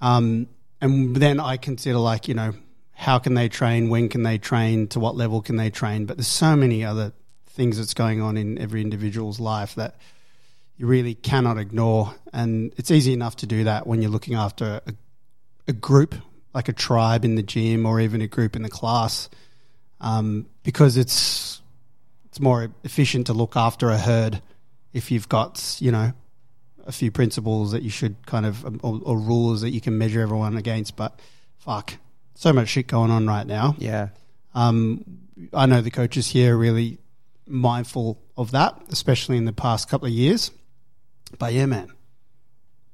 Um, 0.00 0.48
and 0.80 1.16
then 1.16 1.40
I 1.40 1.56
consider 1.56 1.98
like 1.98 2.28
you 2.28 2.34
know 2.34 2.54
how 2.92 3.18
can 3.18 3.34
they 3.34 3.48
train, 3.48 3.88
when 3.88 4.10
can 4.10 4.24
they 4.24 4.36
train, 4.36 4.86
to 4.88 5.00
what 5.00 5.16
level 5.16 5.40
can 5.40 5.56
they 5.56 5.70
train. 5.70 6.04
But 6.04 6.18
there's 6.18 6.26
so 6.26 6.54
many 6.54 6.84
other 6.84 7.12
things 7.46 7.78
that's 7.78 7.94
going 7.94 8.20
on 8.20 8.36
in 8.36 8.58
every 8.58 8.82
individual's 8.82 9.40
life 9.40 9.74
that 9.76 9.96
you 10.76 10.86
really 10.86 11.14
cannot 11.14 11.58
ignore. 11.58 12.14
And 12.32 12.72
it's 12.76 12.90
easy 12.90 13.12
enough 13.12 13.36
to 13.36 13.46
do 13.46 13.64
that 13.64 13.86
when 13.86 14.02
you're 14.02 14.10
looking 14.10 14.34
after 14.34 14.80
a, 14.86 14.94
a 15.68 15.72
group, 15.72 16.14
like 16.54 16.68
a 16.68 16.72
tribe 16.72 17.24
in 17.24 17.36
the 17.36 17.42
gym 17.42 17.86
or 17.86 18.00
even 18.00 18.20
a 18.22 18.26
group 18.26 18.54
in 18.54 18.62
the 18.62 18.68
class, 18.68 19.28
um, 20.00 20.46
because 20.62 20.96
it's 20.96 21.60
it's 22.26 22.40
more 22.40 22.70
efficient 22.84 23.26
to 23.26 23.32
look 23.32 23.56
after 23.56 23.90
a 23.90 23.98
herd 23.98 24.40
if 24.92 25.10
you've 25.10 25.28
got 25.28 25.76
you 25.80 25.90
know 25.92 26.12
a 26.86 26.92
few 26.92 27.10
principles 27.10 27.72
that 27.72 27.82
you 27.82 27.90
should 27.90 28.24
kind 28.26 28.46
of 28.46 28.64
or, 28.84 29.00
or 29.04 29.18
rules 29.18 29.60
that 29.60 29.70
you 29.70 29.80
can 29.80 29.96
measure 29.98 30.20
everyone 30.20 30.56
against. 30.56 30.96
But 30.96 31.18
fuck, 31.58 31.94
so 32.34 32.52
much 32.52 32.68
shit 32.68 32.86
going 32.86 33.10
on 33.10 33.26
right 33.26 33.46
now. 33.46 33.76
Yeah. 33.78 34.08
Um, 34.54 35.04
I 35.52 35.66
know 35.66 35.80
the 35.80 35.90
coaches 35.90 36.28
here 36.28 36.54
are 36.54 36.58
really 36.58 36.98
mindful 37.46 38.20
of 38.36 38.50
that, 38.52 38.80
especially 38.90 39.36
in 39.36 39.44
the 39.44 39.52
past 39.52 39.88
couple 39.88 40.06
of 40.06 40.12
years. 40.12 40.50
But 41.38 41.52
yeah, 41.52 41.66
man, 41.66 41.92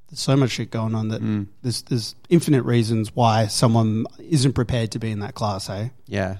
there's 0.09 0.21
so 0.21 0.37
much 0.37 0.51
shit 0.51 0.71
going 0.71 0.95
on 0.95 1.09
that 1.09 1.23
there's 1.63 1.83
there's 1.83 2.15
infinite 2.29 2.63
reasons 2.65 3.15
why 3.15 3.47
someone 3.47 4.07
isn't 4.19 4.53
prepared 4.53 4.93
to 4.93 4.99
be 4.99 5.11
in 5.11 5.21
that 5.21 5.35
class. 5.35 5.67
Hey, 5.69 5.93
Yeah. 6.07 6.39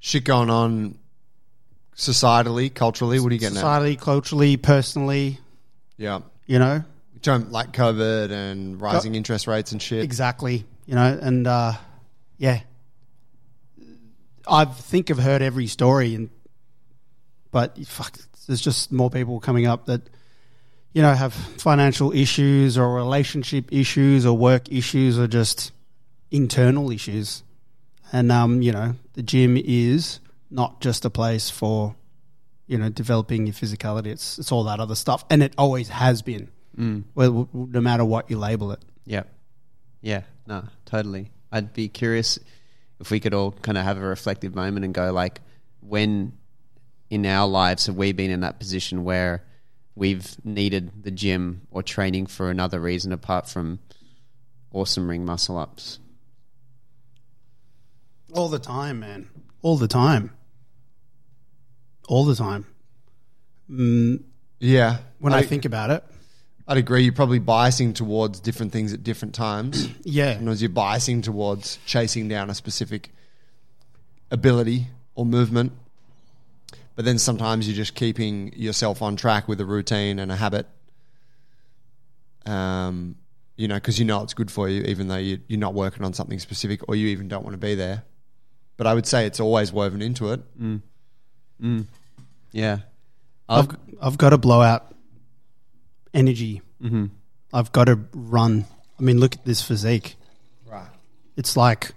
Shit 0.00 0.24
going 0.24 0.50
on 0.50 0.98
societally, 1.96 2.72
culturally. 2.72 3.18
What 3.20 3.30
are 3.30 3.34
you 3.34 3.40
getting 3.40 3.56
at? 3.56 3.60
society, 3.60 3.96
culturally, 3.96 4.56
personally, 4.56 5.38
Yeah. 5.96 6.20
you 6.46 6.58
know, 6.58 6.84
Don't 7.22 7.50
like 7.50 7.72
COVID 7.72 8.30
and 8.30 8.80
rising 8.80 9.16
interest 9.16 9.48
rates 9.48 9.72
and 9.72 9.82
shit. 9.82 10.04
Exactly. 10.04 10.64
You 10.86 10.94
know, 10.94 11.18
and 11.20 11.46
uh, 11.46 11.72
yeah, 12.38 12.60
I 14.46 14.64
think 14.64 15.10
I've 15.10 15.18
heard 15.18 15.42
every 15.42 15.66
story, 15.66 16.14
and 16.14 16.30
but 17.50 17.76
fuck, 17.86 18.16
there's 18.46 18.60
just 18.60 18.90
more 18.92 19.10
people 19.10 19.40
coming 19.40 19.66
up 19.66 19.86
that 19.86 20.02
you 20.92 21.02
know 21.02 21.12
have 21.12 21.34
financial 21.34 22.12
issues 22.14 22.78
or 22.78 22.94
relationship 22.94 23.70
issues 23.72 24.24
or 24.24 24.36
work 24.36 24.70
issues 24.72 25.18
or 25.18 25.26
just 25.26 25.72
internal 26.30 26.90
issues, 26.90 27.42
and 28.12 28.32
um, 28.32 28.62
you 28.62 28.72
know, 28.72 28.94
the 29.18 29.24
gym 29.24 29.56
is 29.56 30.20
not 30.48 30.80
just 30.80 31.04
a 31.04 31.10
place 31.10 31.50
for 31.50 31.96
you 32.68 32.78
know 32.78 32.88
developing 32.88 33.48
your 33.48 33.52
physicality. 33.52 34.06
It's 34.06 34.38
it's 34.38 34.52
all 34.52 34.62
that 34.64 34.78
other 34.78 34.94
stuff, 34.94 35.24
and 35.28 35.42
it 35.42 35.54
always 35.58 35.88
has 35.88 36.22
been. 36.22 36.48
Mm. 36.78 37.02
Well, 37.16 37.48
no 37.52 37.80
matter 37.80 38.04
what 38.04 38.30
you 38.30 38.38
label 38.38 38.70
it. 38.70 38.78
Yeah. 39.04 39.24
Yeah. 40.02 40.22
No, 40.46 40.62
totally. 40.84 41.32
I'd 41.50 41.72
be 41.72 41.88
curious 41.88 42.38
if 43.00 43.10
we 43.10 43.18
could 43.18 43.34
all 43.34 43.50
kind 43.50 43.76
of 43.76 43.82
have 43.82 43.98
a 43.98 44.02
reflective 44.02 44.54
moment 44.54 44.84
and 44.84 44.94
go 44.94 45.12
like, 45.12 45.40
when 45.80 46.34
in 47.10 47.26
our 47.26 47.48
lives 47.48 47.86
have 47.86 47.96
we 47.96 48.12
been 48.12 48.30
in 48.30 48.42
that 48.42 48.60
position 48.60 49.02
where 49.02 49.42
we've 49.96 50.36
needed 50.44 51.02
the 51.02 51.10
gym 51.10 51.62
or 51.72 51.82
training 51.82 52.26
for 52.26 52.50
another 52.50 52.78
reason 52.78 53.10
apart 53.10 53.48
from 53.48 53.80
awesome 54.72 55.10
ring 55.10 55.24
muscle 55.24 55.58
ups? 55.58 55.98
All 58.32 58.48
the 58.48 58.58
time, 58.58 59.00
man. 59.00 59.28
All 59.62 59.76
the 59.76 59.88
time. 59.88 60.30
All 62.08 62.24
the 62.24 62.34
time. 62.34 62.66
Mm, 63.70 64.22
Yeah. 64.60 64.98
when 65.18 65.32
I, 65.32 65.42
think 65.42 65.64
about 65.64 65.90
it, 65.90 66.04
I'd 66.66 66.76
agree. 66.78 67.02
You're 67.04 67.12
probably 67.12 67.40
biasing 67.40 67.94
towards 67.94 68.40
different 68.40 68.72
things 68.72 68.92
at 68.92 69.02
different 69.02 69.34
times. 69.34 69.88
Yeah. 70.04 70.30
And 70.30 70.48
as 70.48 70.62
you're 70.62 70.70
biasing 70.70 71.22
towards 71.22 71.78
chasing 71.84 72.28
down 72.28 72.48
a 72.50 72.54
specific 72.54 73.10
ability 74.30 74.86
or 75.14 75.26
movement, 75.26 75.72
but 76.96 77.04
then 77.04 77.18
sometimes 77.18 77.68
you're 77.68 77.76
just 77.76 77.94
keeping 77.94 78.52
yourself 78.56 79.02
on 79.02 79.16
track 79.16 79.48
with 79.48 79.60
a 79.60 79.66
routine 79.66 80.18
and 80.18 80.32
a 80.32 80.36
habit. 80.36 80.66
Um, 82.46 83.16
you 83.56 83.68
know, 83.68 83.74
because 83.74 83.98
you 83.98 84.04
know 84.04 84.22
it's 84.22 84.34
good 84.34 84.50
for 84.50 84.68
you, 84.68 84.82
even 84.84 85.08
though 85.08 85.16
you, 85.16 85.40
you're 85.48 85.60
not 85.60 85.74
working 85.74 86.04
on 86.04 86.14
something 86.14 86.38
specific 86.38 86.88
or 86.88 86.96
you 86.96 87.08
even 87.08 87.28
don't 87.28 87.42
want 87.44 87.52
to 87.54 87.58
be 87.58 87.74
there. 87.74 88.02
But 88.78 88.86
I 88.86 88.94
would 88.94 89.06
say 89.06 89.26
it's 89.26 89.40
always 89.40 89.70
woven 89.72 90.00
into 90.00 90.32
it. 90.32 90.40
Mm. 90.58 90.80
Mm. 91.60 91.86
Yeah. 92.52 92.78
I've, 93.48 93.68
I've 94.00 94.16
got 94.16 94.30
to 94.30 94.38
blow 94.38 94.62
out 94.62 94.94
energy. 96.14 96.62
Mm-hmm. 96.82 97.06
I've 97.52 97.72
got 97.72 97.84
to 97.84 97.98
run. 98.14 98.64
I 98.98 99.02
mean, 99.02 99.18
look 99.18 99.34
at 99.34 99.44
this 99.44 99.60
physique. 99.62 100.16
Right. 100.66 100.86
It's 101.36 101.56
like 101.56 101.92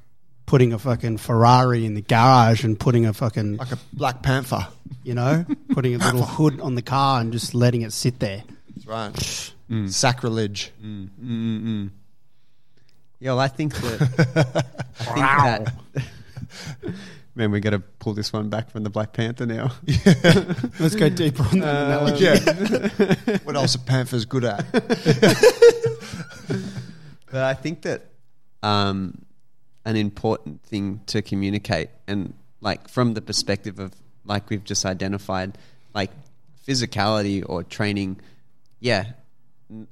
putting 0.47 0.73
a 0.73 0.79
fucking 0.79 1.17
Ferrari 1.17 1.85
in 1.85 1.93
the 1.93 2.01
garage 2.01 2.63
and 2.65 2.79
putting 2.79 3.05
a 3.05 3.13
fucking, 3.13 3.57
Like 3.57 3.71
a 3.71 3.77
Black 3.93 4.21
Panther. 4.23 4.67
you 5.03 5.13
know, 5.13 5.45
putting 5.73 5.95
a 5.95 5.97
little 6.03 6.25
hood 6.25 6.59
on 6.61 6.75
the 6.75 6.81
car 6.81 7.21
and 7.21 7.31
just 7.31 7.53
letting 7.53 7.83
it 7.83 7.93
sit 7.93 8.19
there. 8.19 8.43
That's 8.75 8.87
right. 8.87 9.13
Mm. 9.69 9.89
Sacrilege. 9.89 10.71
Yeah, 13.19 13.33
well, 13.33 13.39
I 13.39 13.47
think 13.49 13.75
that. 13.75 14.65
I 14.99 15.03
think 15.03 15.15
that. 15.15 15.73
Man, 17.35 17.51
we 17.51 17.61
got 17.61 17.69
to 17.69 17.79
pull 17.79 18.13
this 18.13 18.33
one 18.33 18.49
back 18.49 18.69
from 18.69 18.83
the 18.83 18.89
Black 18.89 19.13
Panther 19.13 19.45
now. 19.45 19.71
Let's 20.79 20.95
go 20.95 21.07
deeper 21.07 21.43
on 21.43 21.59
that 21.59 21.85
analogy. 21.85 22.25
Yeah. 22.25 23.37
what 23.43 23.55
else 23.55 23.75
are 23.75 23.79
Panthers 23.79 24.25
good 24.25 24.43
at? 24.43 24.65
But 27.31 27.43
I 27.43 27.53
think 27.53 27.83
that 27.83 28.07
um, 28.61 29.23
an 29.85 29.95
important 29.95 30.61
thing 30.63 31.01
to 31.07 31.21
communicate, 31.21 31.89
and 32.07 32.33
like 32.59 32.89
from 32.89 33.13
the 33.13 33.21
perspective 33.21 33.79
of 33.79 33.93
like 34.25 34.49
we've 34.49 34.63
just 34.63 34.85
identified, 34.85 35.57
like 35.95 36.11
physicality 36.67 37.43
or 37.47 37.63
training, 37.63 38.19
yeah, 38.81 39.13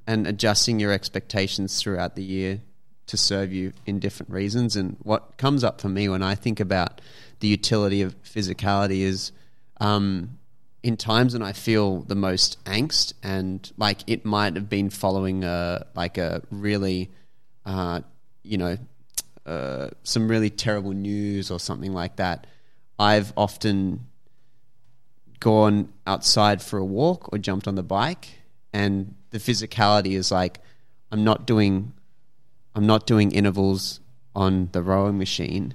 and 0.06 0.26
adjusting 0.26 0.78
your 0.78 0.92
expectations 0.92 1.80
throughout 1.80 2.14
the 2.14 2.22
year 2.22 2.60
to 3.10 3.16
serve 3.16 3.52
you 3.52 3.72
in 3.86 3.98
different 3.98 4.30
reasons. 4.30 4.76
And 4.76 4.96
what 5.02 5.36
comes 5.36 5.64
up 5.64 5.80
for 5.80 5.88
me 5.88 6.08
when 6.08 6.22
I 6.22 6.36
think 6.36 6.60
about 6.60 7.00
the 7.40 7.48
utility 7.48 8.02
of 8.02 8.20
physicality 8.22 9.00
is 9.00 9.32
um, 9.80 10.38
in 10.82 10.96
times 10.96 11.32
when 11.32 11.42
I 11.42 11.52
feel 11.52 12.02
the 12.02 12.14
most 12.14 12.62
angst 12.64 13.14
and 13.22 13.70
like 13.76 13.98
it 14.06 14.24
might 14.24 14.54
have 14.54 14.68
been 14.68 14.90
following 14.90 15.42
a 15.42 15.86
like 15.94 16.18
a 16.18 16.42
really, 16.50 17.10
uh, 17.66 18.02
you 18.44 18.58
know, 18.58 18.78
uh, 19.44 19.88
some 20.04 20.28
really 20.28 20.50
terrible 20.50 20.92
news 20.92 21.50
or 21.50 21.58
something 21.58 21.92
like 21.92 22.16
that. 22.16 22.46
I've 22.98 23.32
often 23.36 24.06
gone 25.40 25.92
outside 26.06 26.62
for 26.62 26.78
a 26.78 26.84
walk 26.84 27.32
or 27.32 27.38
jumped 27.38 27.66
on 27.66 27.74
the 27.74 27.82
bike, 27.82 28.28
and 28.72 29.16
the 29.30 29.38
physicality 29.38 30.12
is 30.12 30.30
like 30.30 30.60
I'm 31.10 31.24
not 31.24 31.46
doing 31.46 31.92
I'm 32.74 32.86
not 32.86 33.06
doing 33.06 33.32
intervals 33.32 34.00
on 34.34 34.68
the 34.72 34.82
rowing 34.82 35.18
machine. 35.18 35.74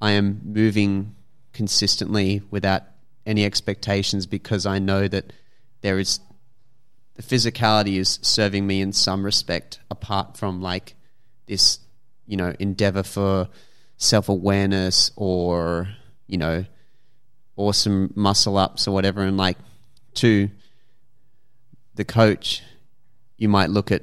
I 0.00 0.12
am 0.12 0.40
moving 0.44 1.14
consistently 1.52 2.42
without 2.50 2.82
any 3.26 3.44
expectations 3.44 4.26
because 4.26 4.66
I 4.66 4.78
know 4.78 5.08
that 5.08 5.32
there 5.82 5.98
is 5.98 6.20
the 7.14 7.22
physicality 7.22 7.98
is 7.98 8.18
serving 8.22 8.66
me 8.66 8.80
in 8.80 8.92
some 8.92 9.24
respect 9.24 9.80
apart 9.90 10.36
from 10.36 10.62
like 10.62 10.94
this 11.46 11.78
you 12.26 12.36
know 12.36 12.54
endeavor 12.58 13.02
for 13.02 13.48
self-awareness 13.96 15.12
or 15.16 15.88
you 16.26 16.38
know 16.38 16.64
awesome 17.56 18.12
muscle 18.16 18.56
ups 18.56 18.88
or 18.88 18.92
whatever 18.92 19.22
and 19.22 19.36
like 19.36 19.58
to 20.14 20.48
the 21.94 22.04
coach 22.04 22.62
you 23.36 23.48
might 23.48 23.70
look 23.70 23.92
at 23.92 24.02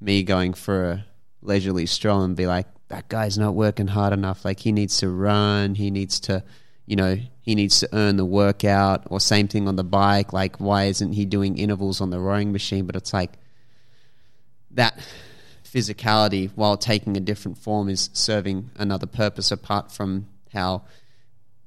me 0.00 0.22
going 0.22 0.54
for 0.54 0.90
a 0.90 1.06
leisurely 1.48 1.86
stroll 1.86 2.22
and 2.22 2.36
be 2.36 2.46
like 2.46 2.66
that 2.88 3.08
guy's 3.08 3.36
not 3.36 3.54
working 3.54 3.88
hard 3.88 4.12
enough. 4.12 4.44
Like 4.44 4.60
he 4.60 4.70
needs 4.70 4.98
to 4.98 5.10
run. 5.10 5.74
He 5.74 5.90
needs 5.90 6.20
to 6.20 6.44
you 6.86 6.94
know 6.94 7.16
he 7.40 7.54
needs 7.54 7.80
to 7.80 7.88
earn 7.92 8.16
the 8.16 8.24
workout. 8.24 9.04
Or 9.10 9.18
same 9.18 9.48
thing 9.48 9.66
on 9.66 9.74
the 9.74 9.84
bike. 9.84 10.32
Like 10.32 10.58
why 10.58 10.84
isn't 10.84 11.14
he 11.14 11.24
doing 11.24 11.58
intervals 11.58 12.00
on 12.00 12.10
the 12.10 12.20
rowing 12.20 12.52
machine? 12.52 12.86
But 12.86 12.94
it's 12.94 13.12
like 13.12 13.32
that 14.72 14.98
physicality 15.64 16.50
while 16.54 16.76
taking 16.76 17.16
a 17.16 17.20
different 17.20 17.58
form 17.58 17.88
is 17.88 18.10
serving 18.12 18.70
another 18.76 19.06
purpose 19.06 19.50
apart 19.50 19.90
from 19.90 20.26
how 20.52 20.82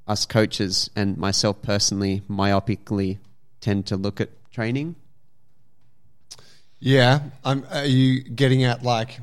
us 0.07 0.25
coaches 0.25 0.89
and 0.95 1.17
myself 1.17 1.61
personally 1.61 2.21
myopically 2.29 3.17
tend 3.59 3.85
to 3.85 3.95
look 3.95 4.19
at 4.19 4.29
training. 4.51 4.95
Yeah. 6.79 7.21
Um, 7.43 7.65
are 7.71 7.85
you 7.85 8.23
getting 8.23 8.63
at 8.63 8.81
like 8.81 9.19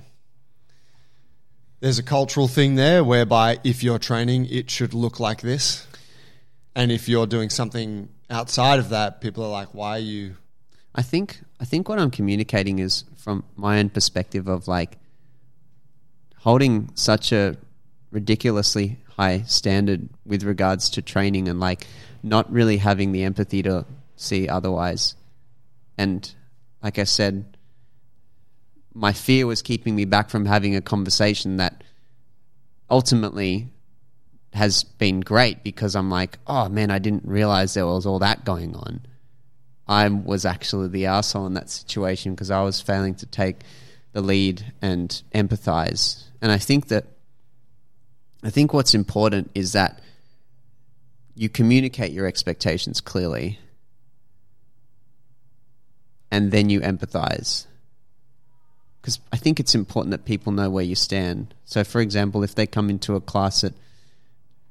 there's 1.80 1.98
a 1.98 2.02
cultural 2.02 2.48
thing 2.48 2.74
there 2.74 3.04
whereby 3.04 3.58
if 3.64 3.82
you're 3.82 3.98
training, 3.98 4.46
it 4.46 4.70
should 4.70 4.94
look 4.94 5.20
like 5.20 5.40
this. 5.42 5.86
And 6.74 6.90
if 6.90 7.08
you're 7.08 7.26
doing 7.26 7.50
something 7.50 8.08
outside 8.30 8.78
of 8.78 8.88
that, 8.90 9.20
people 9.20 9.44
are 9.44 9.50
like, 9.50 9.74
why 9.74 9.96
are 9.96 10.00
you. 10.00 10.36
I 10.94 11.02
think 11.02 11.40
I 11.60 11.64
think 11.64 11.88
what 11.88 11.98
I'm 11.98 12.10
communicating 12.10 12.78
is 12.78 13.04
from 13.16 13.44
my 13.56 13.78
own 13.78 13.90
perspective 13.90 14.48
of 14.48 14.68
like 14.68 14.98
holding 16.38 16.90
such 16.94 17.32
a 17.32 17.56
ridiculously 18.10 18.98
high 19.16 19.42
standard 19.42 20.08
with 20.24 20.42
regards 20.42 20.90
to 20.90 21.02
training 21.02 21.48
and 21.48 21.60
like 21.60 21.86
not 22.22 22.50
really 22.50 22.78
having 22.78 23.12
the 23.12 23.24
empathy 23.24 23.62
to 23.62 23.84
see 24.16 24.48
otherwise. 24.48 25.14
And 25.96 26.32
like 26.82 26.98
I 26.98 27.04
said, 27.04 27.56
my 28.98 29.12
fear 29.12 29.46
was 29.46 29.62
keeping 29.62 29.94
me 29.94 30.04
back 30.04 30.28
from 30.28 30.44
having 30.44 30.74
a 30.74 30.80
conversation 30.80 31.58
that 31.58 31.84
ultimately 32.90 33.68
has 34.52 34.82
been 34.82 35.20
great 35.20 35.62
because 35.62 35.94
I'm 35.94 36.10
like, 36.10 36.38
oh 36.48 36.68
man, 36.68 36.90
I 36.90 36.98
didn't 36.98 37.24
realize 37.24 37.74
there 37.74 37.86
was 37.86 38.06
all 38.06 38.18
that 38.18 38.44
going 38.44 38.74
on. 38.74 39.02
I 39.86 40.08
was 40.08 40.44
actually 40.44 40.88
the 40.88 41.06
asshole 41.06 41.46
in 41.46 41.54
that 41.54 41.70
situation 41.70 42.34
because 42.34 42.50
I 42.50 42.62
was 42.62 42.80
failing 42.80 43.14
to 43.16 43.26
take 43.26 43.58
the 44.12 44.20
lead 44.20 44.72
and 44.82 45.22
empathize. 45.32 46.24
And 46.42 46.50
I 46.50 46.58
think 46.58 46.88
that 46.88 47.06
I 48.42 48.50
think 48.50 48.72
what's 48.72 48.94
important 48.94 49.52
is 49.54 49.72
that 49.72 50.00
you 51.36 51.48
communicate 51.48 52.12
your 52.12 52.26
expectations 52.26 53.00
clearly 53.00 53.60
and 56.32 56.50
then 56.50 56.68
you 56.68 56.80
empathize. 56.80 57.66
Because 59.00 59.20
I 59.32 59.36
think 59.36 59.60
it's 59.60 59.74
important 59.74 60.10
that 60.10 60.24
people 60.24 60.52
know 60.52 60.70
where 60.70 60.84
you 60.84 60.94
stand. 60.94 61.54
So, 61.64 61.84
for 61.84 62.00
example, 62.00 62.42
if 62.42 62.54
they 62.54 62.66
come 62.66 62.90
into 62.90 63.14
a 63.14 63.20
class 63.20 63.64
at 63.64 63.72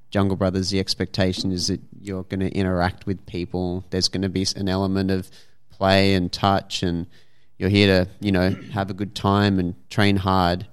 Jungle 0.09 0.37
Brothers, 0.37 0.69
the 0.69 0.79
expectation 0.79 1.51
is 1.51 1.67
that 1.67 1.81
you're 2.01 2.23
going 2.23 2.39
to 2.39 2.51
interact 2.51 3.05
with 3.05 3.25
people. 3.25 3.83
There's 3.89 4.07
going 4.07 4.21
to 4.21 4.29
be 4.29 4.45
an 4.55 4.69
element 4.69 5.11
of 5.11 5.29
play 5.69 6.13
and 6.13 6.31
touch, 6.31 6.83
and 6.83 7.07
you're 7.57 7.69
here 7.69 8.05
to, 8.05 8.09
you 8.19 8.31
know, 8.31 8.51
have 8.73 8.89
a 8.89 8.93
good 8.93 9.15
time 9.15 9.59
and 9.59 9.75
train 9.89 10.17
hard. 10.17 10.67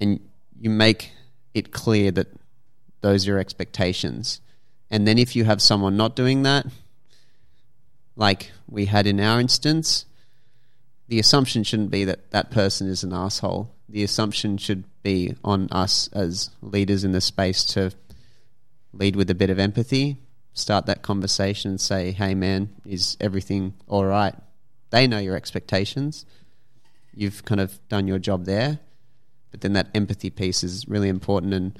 And 0.00 0.20
you 0.58 0.70
make 0.70 1.12
it 1.54 1.72
clear 1.72 2.10
that 2.12 2.28
those 3.00 3.26
are 3.26 3.32
your 3.32 3.38
expectations. 3.38 4.40
And 4.90 5.06
then 5.06 5.18
if 5.18 5.34
you 5.34 5.44
have 5.44 5.60
someone 5.62 5.96
not 5.96 6.14
doing 6.16 6.42
that, 6.42 6.66
like 8.14 8.50
we 8.68 8.86
had 8.86 9.06
in 9.06 9.20
our 9.20 9.40
instance, 9.40 10.06
the 11.08 11.18
assumption 11.18 11.62
shouldn't 11.62 11.90
be 11.90 12.04
that 12.04 12.30
that 12.30 12.50
person 12.50 12.88
is 12.88 13.04
an 13.04 13.12
asshole. 13.12 13.72
The 13.88 14.02
assumption 14.02 14.58
should 14.58 14.84
be 15.02 15.36
on 15.44 15.68
us 15.70 16.08
as 16.12 16.50
leaders 16.60 17.04
in 17.04 17.12
the 17.12 17.20
space 17.20 17.64
to 17.64 17.92
lead 18.92 19.14
with 19.14 19.30
a 19.30 19.34
bit 19.34 19.50
of 19.50 19.58
empathy, 19.58 20.16
start 20.52 20.86
that 20.86 21.02
conversation 21.02 21.70
and 21.70 21.80
say, 21.80 22.10
hey 22.10 22.34
man, 22.34 22.70
is 22.84 23.16
everything 23.20 23.74
all 23.86 24.04
right? 24.04 24.34
They 24.90 25.06
know 25.06 25.18
your 25.18 25.36
expectations. 25.36 26.26
You've 27.14 27.44
kind 27.44 27.60
of 27.60 27.78
done 27.88 28.08
your 28.08 28.18
job 28.18 28.44
there. 28.44 28.80
But 29.50 29.60
then 29.60 29.74
that 29.74 29.88
empathy 29.94 30.30
piece 30.30 30.64
is 30.64 30.86
really 30.88 31.08
important. 31.08 31.54
And 31.54 31.78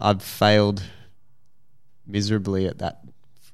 I've 0.00 0.22
failed 0.22 0.82
miserably 2.06 2.66
at 2.66 2.78
that 2.78 3.03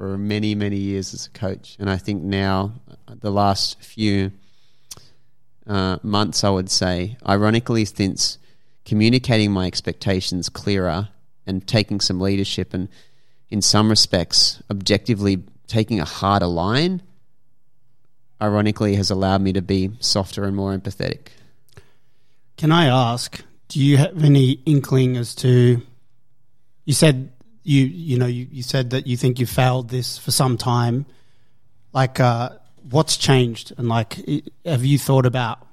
for 0.00 0.16
many, 0.16 0.54
many 0.54 0.78
years 0.78 1.12
as 1.12 1.26
a 1.26 1.30
coach. 1.38 1.76
And 1.78 1.90
I 1.90 1.98
think 1.98 2.22
now, 2.22 2.72
the 3.20 3.30
last 3.30 3.82
few 3.82 4.32
uh, 5.66 5.98
months, 6.02 6.42
I 6.42 6.48
would 6.48 6.70
say, 6.70 7.18
ironically, 7.28 7.84
since 7.84 8.38
communicating 8.86 9.52
my 9.52 9.66
expectations 9.66 10.48
clearer 10.48 11.10
and 11.46 11.66
taking 11.66 12.00
some 12.00 12.18
leadership 12.18 12.72
and, 12.72 12.88
in 13.50 13.60
some 13.60 13.90
respects, 13.90 14.62
objectively 14.70 15.42
taking 15.66 16.00
a 16.00 16.06
harder 16.06 16.46
line, 16.46 17.02
ironically 18.40 18.94
has 18.94 19.10
allowed 19.10 19.42
me 19.42 19.52
to 19.52 19.60
be 19.60 19.90
softer 20.00 20.44
and 20.44 20.56
more 20.56 20.74
empathetic. 20.74 21.26
Can 22.56 22.72
I 22.72 22.86
ask? 22.86 23.44
Do 23.68 23.80
you 23.80 23.98
have 23.98 24.24
any 24.24 24.52
inkling 24.64 25.18
as 25.18 25.34
to? 25.34 25.82
You 26.86 26.94
said 26.94 27.32
you 27.62 27.84
you 27.84 28.18
know 28.18 28.26
you, 28.26 28.46
you 28.50 28.62
said 28.62 28.90
that 28.90 29.06
you 29.06 29.16
think 29.16 29.38
you 29.38 29.46
failed 29.46 29.88
this 29.88 30.18
for 30.18 30.30
some 30.30 30.56
time. 30.56 31.06
Like, 31.92 32.20
uh, 32.20 32.50
what's 32.88 33.16
changed? 33.16 33.72
And 33.76 33.88
like, 33.88 34.16
have 34.64 34.84
you 34.84 34.98
thought 34.98 35.26
about? 35.26 35.66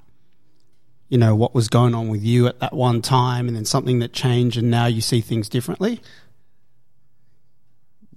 You 1.09 1.17
know 1.17 1.35
what 1.35 1.55
was 1.55 1.69
going 1.69 1.95
on 1.95 2.09
with 2.09 2.21
you 2.21 2.47
at 2.47 2.59
that 2.59 2.73
one 2.73 3.01
time, 3.01 3.47
and 3.47 3.55
then 3.55 3.63
something 3.63 3.99
that 3.99 4.11
changed, 4.11 4.57
and 4.57 4.69
now 4.69 4.88
you 4.88 4.99
see 4.99 5.21
things 5.21 5.47
differently. 5.47 6.01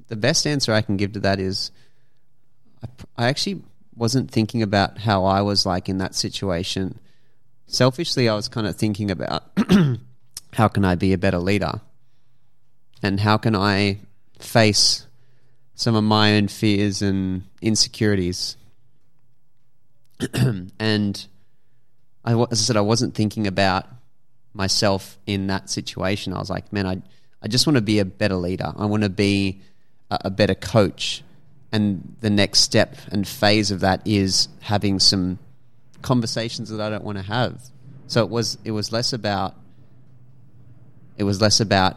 the 0.08 0.16
best 0.16 0.44
answer 0.44 0.72
I 0.74 0.82
can 0.82 0.96
give 0.96 1.12
to 1.12 1.20
that 1.20 1.38
is 1.38 1.70
I, 2.82 3.24
I 3.24 3.28
actually 3.28 3.62
wasn't 3.94 4.30
thinking 4.30 4.60
about 4.60 4.98
how 4.98 5.24
I 5.24 5.42
was 5.42 5.64
like 5.64 5.88
in 5.88 5.98
that 5.98 6.16
situation. 6.16 6.98
Selfishly, 7.68 8.28
I 8.28 8.34
was 8.34 8.48
kind 8.48 8.66
of 8.66 8.74
thinking 8.74 9.10
about 9.12 9.44
how 10.54 10.66
can 10.66 10.84
I 10.84 10.96
be 10.96 11.12
a 11.12 11.18
better 11.18 11.38
leader 11.38 11.80
and 13.02 13.20
how 13.20 13.36
can 13.36 13.56
I 13.56 14.00
face 14.38 15.06
some 15.80 15.94
of 15.94 16.04
my 16.04 16.36
own 16.36 16.46
fears 16.46 17.00
and 17.00 17.42
insecurities. 17.62 18.58
and 20.78 21.26
I, 22.22 22.34
as 22.34 22.46
I 22.50 22.54
said, 22.54 22.76
I 22.76 22.82
wasn't 22.82 23.14
thinking 23.14 23.46
about 23.46 23.86
myself 24.52 25.18
in 25.26 25.46
that 25.46 25.70
situation. 25.70 26.34
I 26.34 26.38
was 26.38 26.50
like, 26.50 26.70
man, 26.70 26.86
I, 26.86 27.00
I 27.42 27.48
just 27.48 27.66
want 27.66 27.76
to 27.76 27.82
be 27.82 27.98
a 27.98 28.04
better 28.04 28.34
leader. 28.34 28.72
I 28.76 28.84
want 28.84 29.04
to 29.04 29.08
be 29.08 29.62
a, 30.10 30.18
a 30.26 30.30
better 30.30 30.54
coach. 30.54 31.22
And 31.72 32.16
the 32.20 32.28
next 32.28 32.60
step 32.60 32.96
and 33.10 33.26
phase 33.26 33.70
of 33.70 33.80
that 33.80 34.06
is 34.06 34.48
having 34.60 34.98
some 34.98 35.38
conversations 36.02 36.68
that 36.68 36.80
I 36.80 36.90
don't 36.90 37.04
want 37.04 37.16
to 37.16 37.24
have. 37.24 37.62
So 38.06 38.22
it 38.22 38.28
was 38.28 38.58
it 38.64 38.72
was 38.72 38.92
less 38.92 39.12
about 39.12 39.54
it 41.16 41.22
was 41.22 41.40
less 41.40 41.60
about 41.60 41.96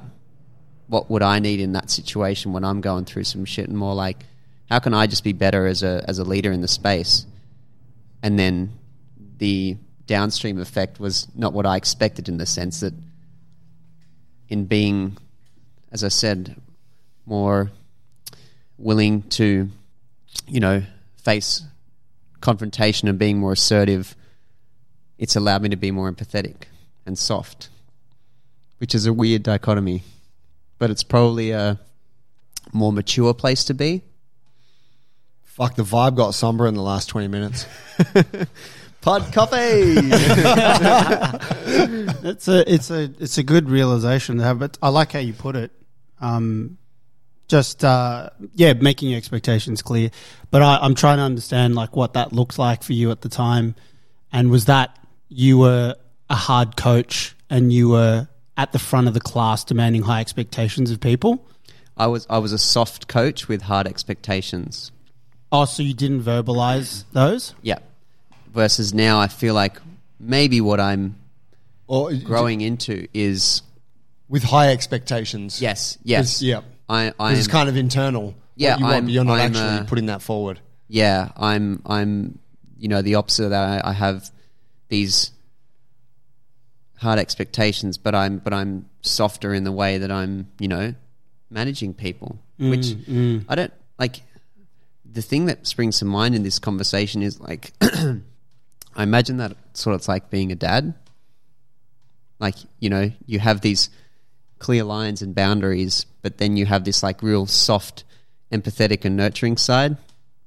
what 0.87 1.09
would 1.09 1.21
I 1.21 1.39
need 1.39 1.59
in 1.59 1.73
that 1.73 1.89
situation 1.89 2.53
when 2.53 2.63
I'm 2.63 2.81
going 2.81 3.05
through 3.05 3.23
some 3.23 3.45
shit 3.45 3.67
and 3.67 3.77
more 3.77 3.93
like 3.93 4.25
how 4.69 4.79
can 4.79 4.93
I 4.93 5.07
just 5.07 5.23
be 5.23 5.33
better 5.33 5.65
as 5.67 5.83
a 5.83 6.03
as 6.07 6.19
a 6.19 6.23
leader 6.23 6.51
in 6.51 6.61
the 6.61 6.67
space? 6.67 7.25
And 8.21 8.39
then 8.39 8.71
the 9.37 9.77
downstream 10.07 10.59
effect 10.59 10.99
was 10.99 11.27
not 11.35 11.53
what 11.53 11.65
I 11.65 11.77
expected 11.77 12.27
in 12.29 12.37
the 12.37 12.45
sense 12.45 12.81
that 12.81 12.93
in 14.49 14.65
being 14.65 15.17
as 15.91 16.03
I 16.03 16.09
said 16.09 16.55
more 17.25 17.71
willing 18.77 19.21
to 19.23 19.69
you 20.47 20.59
know 20.59 20.83
face 21.17 21.63
confrontation 22.41 23.07
and 23.07 23.17
being 23.17 23.37
more 23.37 23.53
assertive 23.53 24.15
it's 25.17 25.35
allowed 25.35 25.61
me 25.61 25.69
to 25.69 25.77
be 25.77 25.91
more 25.91 26.11
empathetic 26.11 26.63
and 27.05 27.17
soft 27.17 27.69
which 28.79 28.93
is 28.93 29.05
a 29.05 29.13
weird 29.13 29.43
dichotomy 29.43 30.03
but 30.83 30.91
it's 30.91 31.01
probably 31.01 31.51
a 31.51 31.79
more 32.73 32.91
mature 32.91 33.33
place 33.33 33.63
to 33.63 33.73
be 33.73 34.01
Fuck, 35.45 35.75
the 35.75 35.83
vibe 35.83 36.17
got 36.17 36.31
somber 36.31 36.67
in 36.67 36.73
the 36.73 36.81
last 36.81 37.07
20 37.07 37.29
minutes. 37.29 37.65
Pod 39.01 39.31
coffee! 39.31 39.95
It's 42.25 42.49
a 42.49 42.73
it's 42.73 42.91
a 42.91 43.03
it's 43.17 43.37
a 43.37 43.43
good 43.43 43.69
realization 43.69 44.39
to 44.39 44.43
have, 44.43 44.59
but 44.59 44.77
I 44.81 44.89
like 44.89 45.13
how 45.13 45.19
you 45.19 45.31
put 45.31 45.55
it. 45.55 45.71
Um, 46.19 46.77
just 47.47 47.85
uh, 47.85 48.31
yeah, 48.53 48.73
making 48.73 49.09
your 49.09 49.17
expectations 49.17 49.81
clear. 49.81 50.11
But 50.51 50.63
I, 50.63 50.79
I'm 50.81 50.95
trying 50.95 51.17
to 51.17 51.23
understand 51.23 51.75
like 51.75 51.95
what 51.95 52.13
that 52.13 52.33
looked 52.33 52.59
like 52.59 52.83
for 52.83 52.91
you 52.91 53.09
at 53.11 53.21
the 53.21 53.29
time, 53.29 53.75
and 54.33 54.51
was 54.51 54.65
that 54.65 54.99
you 55.29 55.59
were 55.59 55.95
a 56.29 56.35
hard 56.35 56.75
coach 56.75 57.35
and 57.49 57.71
you 57.71 57.87
were 57.87 58.27
at 58.57 58.71
the 58.71 58.79
front 58.79 59.07
of 59.07 59.13
the 59.13 59.19
class 59.19 59.63
demanding 59.63 60.03
high 60.03 60.21
expectations 60.21 60.91
of 60.91 60.99
people. 60.99 61.45
I 61.97 62.07
was 62.07 62.25
I 62.29 62.37
was 62.39 62.51
a 62.53 62.57
soft 62.57 63.07
coach 63.07 63.47
with 63.47 63.61
hard 63.63 63.87
expectations. 63.87 64.91
Oh, 65.51 65.65
so 65.65 65.83
you 65.83 65.93
didn't 65.93 66.23
verbalize 66.23 67.03
those? 67.13 67.53
Yeah. 67.61 67.77
Versus 68.53 68.93
now 68.93 69.19
I 69.19 69.27
feel 69.27 69.53
like 69.53 69.77
maybe 70.19 70.61
what 70.61 70.79
I'm 70.79 71.15
or 71.87 72.13
growing 72.13 72.61
into 72.61 73.07
is 73.13 73.61
with 74.29 74.43
high 74.43 74.69
expectations. 74.71 75.61
yes, 75.61 75.97
yes. 76.03 76.41
It's- 76.41 76.41
yeah. 76.41 76.61
I 76.89 77.09
'Cause 77.11 77.15
I'm 77.19 77.35
It's 77.35 77.47
kind 77.47 77.69
of 77.69 77.77
internal. 77.77 78.35
Yeah, 78.55 78.77
you 78.77 78.83
want, 78.83 78.93
I'm- 78.95 79.03
but 79.05 79.13
you're 79.13 79.23
not 79.23 79.39
I'm, 79.39 79.51
actually 79.55 79.79
uh, 79.79 79.83
putting 79.85 80.07
that 80.07 80.21
forward. 80.21 80.59
yeah, 80.87 81.29
I'm 81.37 81.81
I'm 81.85 82.39
you 82.77 82.87
know 82.87 83.01
the 83.01 83.15
opposite 83.15 83.45
of 83.45 83.49
that. 83.51 83.85
I, 83.85 83.89
I 83.89 83.93
have 83.93 84.29
these 84.89 85.31
hard 87.03 87.19
expectations, 87.19 87.97
but 87.97 88.15
I'm 88.15 88.39
but 88.39 88.53
I'm 88.53 88.89
softer 89.01 89.53
in 89.53 89.63
the 89.63 89.71
way 89.71 89.99
that 89.99 90.11
I'm 90.11 90.47
you 90.59 90.67
know 90.67 90.95
managing 91.51 91.93
people, 91.93 92.39
mm, 92.59 92.71
which 92.71 92.87
mm. 92.87 93.45
I 93.47 93.55
don't 93.55 93.73
like. 93.99 94.21
The 95.05 95.21
thing 95.21 95.45
that 95.45 95.67
springs 95.67 95.99
to 95.99 96.05
mind 96.05 96.33
in 96.33 96.41
this 96.41 96.57
conversation 96.57 97.21
is 97.21 97.39
like, 97.39 97.71
I 97.81 99.03
imagine 99.03 99.37
that 99.37 99.55
sort 99.73 99.93
of 99.93 99.99
it's 99.99 100.07
like 100.07 100.31
being 100.31 100.51
a 100.51 100.55
dad. 100.55 100.95
Like 102.39 102.55
you 102.79 102.89
know, 102.89 103.11
you 103.27 103.37
have 103.39 103.61
these 103.61 103.91
clear 104.57 104.83
lines 104.83 105.21
and 105.21 105.35
boundaries, 105.35 106.07
but 106.23 106.39
then 106.39 106.57
you 106.57 106.65
have 106.65 106.83
this 106.83 107.03
like 107.03 107.21
real 107.21 107.45
soft, 107.45 108.03
empathetic 108.51 109.05
and 109.05 109.15
nurturing 109.15 109.57
side. 109.57 109.97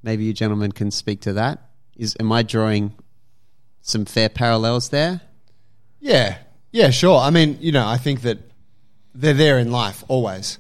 Maybe 0.03 0.25
you 0.25 0.33
gentlemen 0.33 0.73
can 0.73 0.91
speak 0.91 1.21
to 1.23 1.35
that. 1.35 1.71
Is 1.97 2.17
am 2.19 2.33
I 2.33 2.43
drawing 2.43 2.95
some 3.83 4.05
fair 4.05 4.29
parallels 4.29 4.89
there? 4.89 5.21
Yeah, 6.01 6.39
yeah, 6.77 6.91
sure. 6.91 7.18
I 7.18 7.31
mean, 7.31 7.57
you 7.62 7.72
know, 7.72 7.87
I 7.89 7.97
think 7.97 8.20
that 8.20 8.37
they're 9.14 9.33
there 9.33 9.59
in 9.59 9.72
life 9.72 10.05
always, 10.09 10.59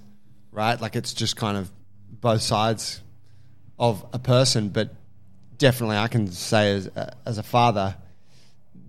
right? 0.50 0.80
Like 0.80 0.96
it's 0.96 1.12
just 1.12 1.36
kind 1.36 1.58
of 1.58 1.70
both 2.08 2.40
sides 2.40 3.02
of 3.78 4.02
a 4.14 4.18
person, 4.18 4.70
but 4.70 4.94
definitely 5.58 5.98
I 5.98 6.08
can 6.08 6.28
say 6.32 6.72
as 6.72 6.88
uh, 6.88 7.10
as 7.26 7.36
a 7.36 7.42
father, 7.42 7.96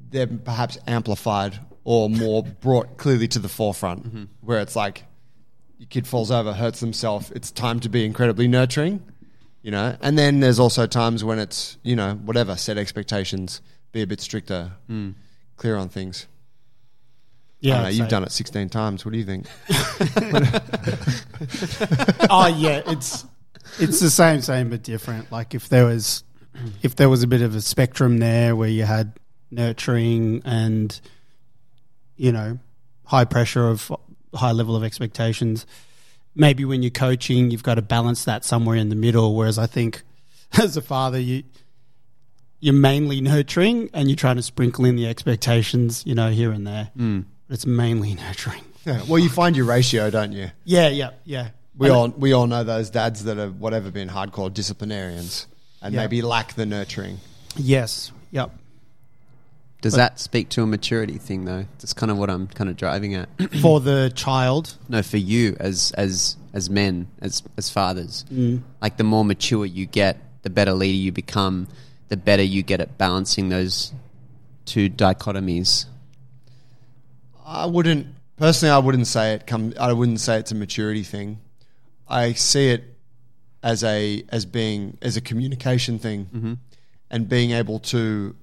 they're 0.09 0.25
perhaps 0.25 0.77
amplified 0.87 1.59
or 1.83 2.09
more 2.09 2.43
brought 2.61 2.95
clearly 2.95 3.27
to 3.27 3.39
the 3.39 3.49
forefront, 3.49 4.07
mm-hmm. 4.07 4.23
where 4.39 4.61
it's 4.61 4.77
like 4.77 5.03
your 5.79 5.87
kid 5.87 6.07
falls 6.07 6.31
over, 6.31 6.53
hurts 6.53 6.79
themselves. 6.79 7.29
It's 7.31 7.51
time 7.51 7.81
to 7.81 7.89
be 7.89 8.05
incredibly 8.05 8.47
nurturing, 8.47 9.03
you 9.63 9.71
know. 9.71 9.97
And 9.99 10.17
then 10.17 10.39
there's 10.39 10.59
also 10.59 10.87
times 10.87 11.25
when 11.25 11.39
it's 11.39 11.77
you 11.83 11.97
know 11.97 12.13
whatever 12.13 12.55
set 12.55 12.77
expectations, 12.77 13.59
be 13.91 14.01
a 14.01 14.07
bit 14.07 14.21
stricter, 14.21 14.71
mm. 14.89 15.13
clear 15.57 15.75
on 15.75 15.89
things. 15.89 16.25
I 17.63 17.83
know, 17.83 17.87
you've 17.89 18.05
say. 18.05 18.09
done 18.09 18.23
it 18.23 18.31
16 18.31 18.69
times. 18.69 19.03
What 19.05 19.11
do 19.13 19.17
you 19.17 19.25
think? 19.25 19.47
oh 22.29 22.47
yeah, 22.47 22.81
it's 22.85 23.25
it's 23.79 23.99
the 23.99 24.09
same, 24.09 24.41
same 24.41 24.69
but 24.69 24.83
different. 24.83 25.31
Like 25.31 25.55
if 25.55 25.69
there 25.69 25.85
was 25.85 26.23
if 26.81 26.95
there 26.95 27.09
was 27.09 27.23
a 27.23 27.27
bit 27.27 27.41
of 27.41 27.55
a 27.55 27.61
spectrum 27.61 28.19
there 28.19 28.55
where 28.55 28.69
you 28.69 28.83
had 28.83 29.13
nurturing 29.49 30.41
and 30.45 30.99
you 32.15 32.31
know 32.31 32.59
high 33.05 33.25
pressure 33.25 33.67
of 33.67 33.91
high 34.33 34.51
level 34.51 34.75
of 34.75 34.83
expectations, 34.83 35.65
maybe 36.35 36.63
when 36.65 36.83
you're 36.83 36.91
coaching, 36.91 37.49
you've 37.51 37.63
got 37.63 37.75
to 37.75 37.81
balance 37.81 38.25
that 38.25 38.45
somewhere 38.45 38.75
in 38.75 38.89
the 38.89 38.95
middle. 38.95 39.35
Whereas 39.35 39.57
I 39.57 39.65
think 39.65 40.03
as 40.59 40.77
a 40.77 40.81
father, 40.81 41.19
you 41.19 41.43
you're 42.59 42.73
mainly 42.73 43.21
nurturing 43.21 43.89
and 43.93 44.09
you're 44.09 44.15
trying 44.15 44.35
to 44.35 44.41
sprinkle 44.41 44.85
in 44.85 44.95
the 44.95 45.07
expectations, 45.07 46.03
you 46.05 46.15
know, 46.15 46.29
here 46.29 46.51
and 46.51 46.65
there. 46.65 46.89
Mm. 46.97 47.25
But 47.47 47.55
it's 47.55 47.65
mainly 47.65 48.13
nurturing. 48.15 48.63
Yeah. 48.85 49.01
Well, 49.07 49.19
you 49.19 49.29
find 49.29 49.55
your 49.55 49.65
ratio, 49.65 50.09
don't 50.09 50.31
you? 50.31 50.51
Yeah, 50.63 50.89
yeah, 50.89 51.11
yeah. 51.25 51.49
We 51.77 51.87
And- 51.87 51.95
all 51.95 52.07
we 52.09 52.33
all 52.33 52.47
know 52.47 52.63
those 52.63 52.89
dads 52.89 53.23
that 53.25 53.37
have 53.37 53.59
whatever 53.59 53.91
been 53.91 54.09
hardcore 54.09 54.53
disciplinarians 54.53 55.47
and 55.81 55.93
Yeah. 55.93 56.01
maybe 56.01 56.21
lack 56.21 56.55
the 56.55 56.65
nurturing. 56.65 57.19
Yes. 57.55 58.11
Yep. 58.31 58.51
Does 59.81 59.93
that 59.93 60.19
speak 60.19 60.49
to 60.49 60.63
a 60.63 60.67
maturity 60.67 61.17
thing 61.17 61.45
though? 61.45 61.65
That's 61.79 61.93
kind 61.93 62.11
of 62.11 62.17
what 62.17 62.29
I'm 62.29 62.47
kind 62.47 62.69
of 62.69 62.77
driving 62.77 63.13
at. 63.13 63.29
For 63.61 63.79
the 63.79 64.11
child, 64.15 64.75
no, 64.89 65.03
for 65.03 65.17
you 65.17 65.55
as 65.59 65.91
as 65.95 66.35
as 66.53 66.69
men, 66.69 67.07
as 67.21 67.43
as 67.57 67.69
fathers, 67.69 68.25
mm. 68.33 68.61
like 68.81 68.97
the 68.97 69.03
more 69.03 69.23
mature 69.23 69.65
you 69.65 69.85
get, 69.85 70.17
the 70.41 70.49
better 70.49 70.73
leader 70.73 70.97
you 70.97 71.11
become, 71.11 71.67
the 72.09 72.17
better 72.17 72.41
you 72.43 72.63
get 72.63 72.81
at 72.81 72.97
balancing 72.97 73.49
those 73.49 73.93
two 74.65 74.89
dichotomies. 74.89 75.85
I 77.47 77.65
wouldn't 77.65 78.07
personally. 78.35 78.71
I 78.73 78.77
wouldn't 78.79 79.07
say 79.07 79.33
it 79.33 79.47
come. 79.47 79.73
I 79.79 79.93
wouldn't 79.93 80.19
say 80.19 80.37
it's 80.37 80.51
a 80.51 80.55
maturity 80.55 81.03
thing. 81.03 81.39
I 82.07 82.33
see 82.33 82.69
it 82.69 82.83
as 83.63 83.85
a 83.85 84.23
as 84.29 84.45
being 84.45 84.97
as 85.01 85.15
a 85.15 85.21
communication 85.21 85.97
thing, 85.97 86.25
mm-hmm. 86.25 86.53
and 87.09 87.29
being 87.29 87.51
able 87.51 87.79
to 87.79 88.35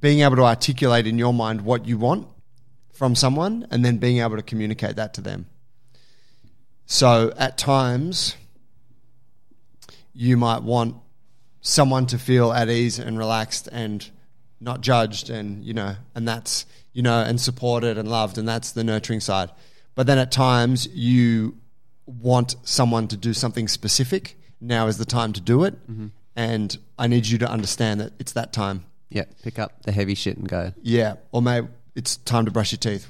being 0.00 0.20
able 0.20 0.36
to 0.36 0.44
articulate 0.44 1.06
in 1.06 1.18
your 1.18 1.34
mind 1.34 1.60
what 1.60 1.86
you 1.86 1.98
want 1.98 2.26
from 2.90 3.14
someone, 3.14 3.66
and 3.70 3.84
then 3.84 3.98
being 3.98 4.20
able 4.20 4.36
to 4.36 4.42
communicate 4.42 4.96
that 4.96 5.12
to 5.14 5.20
them. 5.20 5.46
So 6.86 7.34
at 7.36 7.58
times, 7.58 8.34
you 10.14 10.38
might 10.38 10.62
want 10.62 10.96
someone 11.60 12.06
to 12.06 12.18
feel 12.18 12.50
at 12.50 12.70
ease 12.70 12.98
and 12.98 13.18
relaxed 13.18 13.68
and 13.70 14.08
not 14.58 14.80
judged 14.80 15.28
and 15.28 15.62
you 15.62 15.74
know 15.74 15.96
and 16.14 16.26
that's 16.26 16.64
you 16.96 17.02
know 17.02 17.20
and 17.20 17.38
supported 17.38 17.98
and 17.98 18.08
loved 18.08 18.38
and 18.38 18.48
that's 18.48 18.72
the 18.72 18.82
nurturing 18.82 19.20
side. 19.20 19.50
But 19.94 20.06
then 20.06 20.16
at 20.18 20.32
times 20.32 20.88
you 20.94 21.56
want 22.06 22.56
someone 22.62 23.06
to 23.08 23.16
do 23.18 23.34
something 23.34 23.68
specific. 23.68 24.38
Now 24.62 24.86
is 24.86 24.96
the 24.96 25.04
time 25.04 25.34
to 25.34 25.40
do 25.40 25.64
it. 25.64 25.74
And 26.34 26.76
i 26.98 27.06
need 27.06 27.26
you 27.26 27.38
to 27.38 27.48
understand 27.56 28.00
that 28.00 28.12
it's 28.18 28.32
that 28.32 28.52
time. 28.52 28.84
Yeah, 29.10 29.24
pick 29.42 29.58
up 29.58 29.82
the 29.82 29.92
heavy 29.92 30.14
shit 30.14 30.38
and 30.38 30.48
go. 30.48 30.72
yeah 30.80 31.14
or 31.32 31.42
maybe 31.42 31.68
it's 31.94 32.16
time 32.16 32.46
to 32.46 32.50
brush 32.50 32.72
your 32.72 32.78
teeth. 32.78 33.06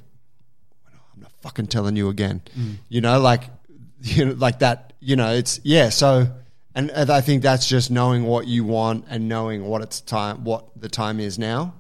I'm 1.15 1.23
not 1.23 1.33
fucking 1.41 1.69
telling 1.69 1.95
you 1.95 2.09
again. 2.09 2.43
You 2.89 3.01
know 3.01 3.21
like 3.21 3.45
you 4.01 4.25
know 4.25 4.33
like 4.47 4.59
that 4.59 4.95
you 4.99 5.15
know 5.15 5.33
it's 5.33 5.61
yeah 5.63 5.91
so 5.91 6.27
and 6.75 6.91
and 6.91 7.09
i 7.11 7.21
think 7.21 7.43
that's 7.43 7.67
just 7.69 7.91
knowing 7.91 8.25
what 8.25 8.47
you 8.49 8.65
want 8.65 9.05
and 9.09 9.29
knowing 9.29 9.65
what 9.65 9.81
it's 9.83 10.01
time 10.01 10.43
what 10.43 10.65
the 10.75 10.89
time 10.89 11.21
is 11.21 11.39
now. 11.39 11.75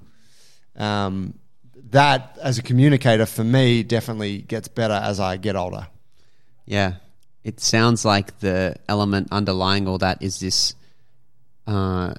Um 0.76 1.34
that 1.96 2.38
as 2.40 2.58
a 2.58 2.62
communicator 2.62 3.26
for 3.26 3.44
me 3.44 3.82
definitely 3.82 4.38
gets 4.38 4.68
better 4.68 4.94
as 4.94 5.18
i 5.18 5.36
get 5.36 5.56
older 5.56 5.86
Yeah, 6.66 6.94
it 7.44 7.60
sounds 7.60 8.04
like 8.04 8.40
the 8.40 8.74
element 8.88 9.28
underlying 9.30 9.86
all 9.86 9.98
that 9.98 10.20
is 10.20 10.40
this, 10.40 10.74
uh, 11.66 12.14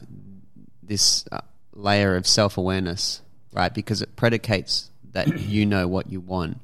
this 0.82 1.26
uh, 1.32 1.42
layer 1.74 2.16
of 2.16 2.26
self 2.26 2.58
awareness, 2.58 3.22
right? 3.52 3.74
Because 3.74 4.02
it 4.02 4.16
predicates 4.16 4.90
that 5.12 5.40
you 5.42 5.66
know 5.66 5.88
what 5.88 6.10
you 6.10 6.22
want, 6.22 6.60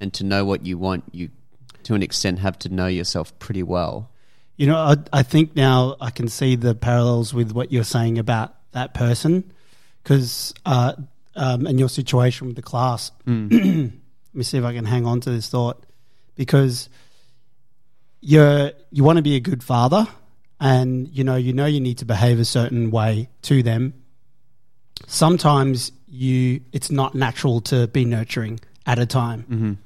and 0.00 0.12
to 0.14 0.24
know 0.24 0.44
what 0.46 0.64
you 0.64 0.78
want, 0.78 1.04
you, 1.12 1.28
to 1.84 1.94
an 1.94 2.02
extent, 2.02 2.38
have 2.38 2.58
to 2.60 2.70
know 2.70 2.86
yourself 2.86 3.38
pretty 3.38 3.62
well. 3.62 4.10
You 4.56 4.68
know, 4.68 4.76
I, 4.76 4.96
I 5.12 5.22
think 5.22 5.54
now 5.54 5.96
I 6.00 6.10
can 6.10 6.28
see 6.28 6.56
the 6.56 6.74
parallels 6.74 7.34
with 7.34 7.52
what 7.52 7.70
you're 7.70 7.84
saying 7.84 8.18
about 8.18 8.54
that 8.72 8.94
person, 8.94 9.52
because 10.02 10.54
uh, 10.64 10.94
um, 11.36 11.66
and 11.66 11.78
your 11.78 11.88
situation 11.88 12.46
with 12.48 12.56
the 12.56 12.62
class. 12.62 13.12
Let 13.26 13.38
me 13.44 14.42
see 14.42 14.58
if 14.58 14.64
I 14.64 14.72
can 14.74 14.84
hang 14.84 15.06
on 15.06 15.20
to 15.20 15.30
this 15.30 15.48
thought, 15.48 15.84
because 16.34 16.88
you're 18.20 18.72
you 18.90 19.04
want 19.04 19.16
to 19.18 19.22
be 19.22 19.36
a 19.36 19.40
good 19.40 19.62
father, 19.62 20.06
and 20.60 21.08
you 21.08 21.22
know 21.24 21.36
you 21.36 21.52
know 21.52 21.66
you 21.66 21.80
need 21.80 21.98
to 21.98 22.04
behave 22.04 22.40
a 22.40 22.44
certain 22.44 22.90
way 22.90 23.28
to 23.42 23.62
them. 23.62 23.94
Sometimes 25.06 25.92
you 26.08 26.60
it's 26.72 26.90
not 26.90 27.14
natural 27.14 27.60
to 27.62 27.86
be 27.88 28.04
nurturing 28.04 28.60
at 28.86 28.98
a 28.98 29.06
time, 29.06 29.78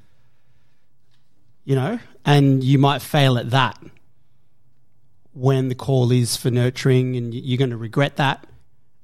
you 1.65 1.75
know, 1.75 1.99
and 2.25 2.63
you 2.63 2.77
might 2.79 3.01
fail 3.01 3.37
at 3.37 3.49
that 3.51 3.77
when 5.33 5.69
the 5.69 5.75
call 5.75 6.11
is 6.11 6.35
for 6.35 6.51
nurturing 6.51 7.15
and 7.15 7.33
you're 7.33 7.57
going 7.57 7.69
to 7.69 7.77
regret 7.77 8.17
that 8.17 8.45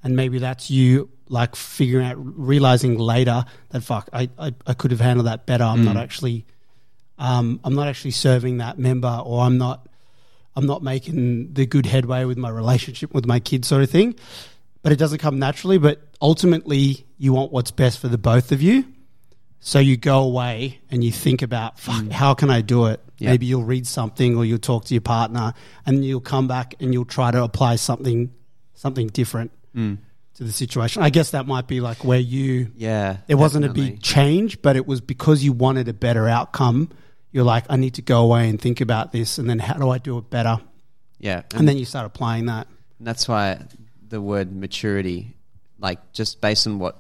and 0.04 0.16
maybe 0.16 0.40
that's 0.40 0.70
you 0.70 1.10
like 1.30 1.56
figuring 1.56 2.06
out 2.06 2.16
realizing 2.18 2.98
later 2.98 3.44
that 3.70 3.82
fuck 3.82 4.10
i, 4.14 4.30
I, 4.40 4.54
I 4.66 4.74
could 4.74 4.92
have 4.92 5.02
handled 5.02 5.28
that 5.28 5.46
better. 5.46 5.64
I'm 5.64 5.84
not 5.84 5.98
actually 5.98 6.46
um, 7.18 7.60
i'm 7.64 7.74
not 7.74 7.88
actually 7.88 8.12
serving 8.12 8.58
that 8.58 8.78
member 8.78 9.22
or 9.26 9.42
i'm 9.42 9.58
not 9.58 9.88
i'm 10.56 10.66
not 10.66 10.84
making 10.84 11.54
the 11.54 11.66
good 11.66 11.86
headway 11.86 12.24
with 12.26 12.38
my 12.38 12.50
relationship 12.50 13.14
with 13.14 13.26
my 13.26 13.40
kids 13.40 13.68
sort 13.68 13.84
of 13.84 13.90
thing. 13.90 14.16
But 14.84 14.92
it 14.94 15.00
doesn't 15.00 15.18
come 15.18 15.38
naturally 15.40 15.78
but 15.78 16.02
ultimately 16.22 17.06
you 17.18 17.34
want 17.34 17.52
what's 17.52 17.72
best 17.72 18.00
for 18.00 18.08
the 18.08 18.18
both 18.18 18.52
of 18.52 18.62
you. 18.62 18.86
So 19.60 19.80
you 19.80 19.98
go 19.98 20.20
away 20.22 20.80
and 20.92 21.04
you 21.04 21.12
think 21.12 21.42
about, 21.42 21.80
fuck, 21.80 22.10
how 22.12 22.36
can 22.36 22.50
I 22.50 22.62
do 22.62 22.86
it? 22.86 23.02
Yeah. 23.18 23.32
Maybe 23.32 23.48
you'll 23.48 23.64
read 23.64 23.88
something 23.88 24.38
or 24.38 24.46
you'll 24.46 24.60
talk 24.60 24.86
to 24.86 24.94
your 24.94 25.02
partner 25.02 25.54
and 25.86 26.06
you'll 26.06 26.22
come 26.22 26.48
back 26.48 26.76
and 26.80 26.94
you'll 26.94 27.06
try 27.06 27.32
to 27.32 27.44
apply 27.44 27.76
something 27.78 28.32
something 28.76 29.08
different 29.08 29.52
Mm. 29.78 30.00
to 30.36 30.44
the 30.44 30.52
situation. 30.52 31.04
I 31.04 31.10
guess 31.10 31.32
that 31.32 31.46
might 31.46 31.68
be 31.68 31.82
like 31.82 32.04
where 32.04 32.20
you 32.20 32.72
Yeah, 32.76 33.18
it 33.28 33.36
wasn't 33.36 33.66
a 33.66 33.70
big 33.70 34.02
change, 34.02 34.62
but 34.62 34.76
it 34.76 34.88
was 34.88 35.02
because 35.02 35.44
you 35.44 35.54
wanted 35.54 35.88
a 35.88 35.94
better 35.94 36.28
outcome. 36.28 36.90
You're 37.32 37.44
like, 37.44 37.66
I 37.70 37.76
need 37.76 37.94
to 37.96 38.02
go 38.02 38.24
away 38.24 38.50
and 38.50 38.60
think 38.60 38.82
about 38.82 39.12
this 39.12 39.38
and 39.38 39.50
then 39.50 39.60
how 39.60 39.76
do 39.76 39.90
I 39.90 40.00
do 40.00 40.18
it 40.18 40.30
better? 40.30 40.60
Yeah, 41.20 41.44
And 41.56 41.68
then 41.68 41.78
you 41.78 41.86
start 41.86 42.06
applying 42.06 42.46
that. 42.46 42.68
And 43.00 43.08
that's 43.08 43.28
why 43.28 43.60
the 44.08 44.22
word 44.22 44.56
maturity, 44.56 45.36
like 45.80 46.12
just 46.14 46.42
based 46.42 46.68
on 46.68 46.80
what 46.80 46.98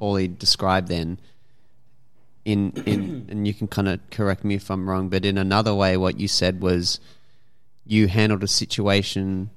Pauly 0.00 0.38
described 0.38 0.88
then, 0.88 1.18
in 2.44 2.72
in 2.86 3.26
and 3.30 3.46
you 3.46 3.54
can 3.54 3.68
kind 3.68 3.88
of 3.88 4.00
correct 4.10 4.44
me 4.44 4.54
if 4.54 4.70
I'm 4.70 4.88
wrong, 4.88 5.08
but 5.08 5.24
in 5.24 5.38
another 5.38 5.74
way, 5.74 5.96
what 5.96 6.18
you 6.20 6.28
said 6.28 6.60
was 6.60 7.00
you 7.86 8.08
handled 8.08 8.42
a 8.42 8.48
situation 8.48 9.50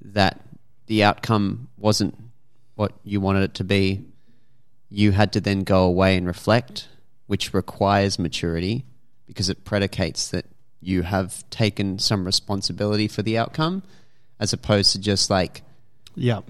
that 0.00 0.40
the 0.86 1.02
outcome 1.04 1.68
wasn't 1.78 2.16
what 2.74 2.92
you 3.04 3.20
wanted 3.20 3.42
it 3.44 3.54
to 3.54 3.64
be. 3.64 4.04
You 4.88 5.12
had 5.12 5.32
to 5.34 5.40
then 5.40 5.60
go 5.64 5.84
away 5.84 6.16
and 6.16 6.26
reflect, 6.26 6.88
which 7.26 7.54
requires 7.54 8.18
maturity 8.18 8.84
because 9.26 9.48
it 9.48 9.64
predicates 9.64 10.28
that 10.30 10.44
you 10.80 11.02
have 11.02 11.48
taken 11.50 11.98
some 11.98 12.24
responsibility 12.24 13.08
for 13.08 13.22
the 13.22 13.38
outcome 13.38 13.82
as 14.40 14.52
opposed 14.52 14.92
to 14.92 14.98
just 14.98 15.30
like 15.30 15.62
Yeah. 16.14 16.40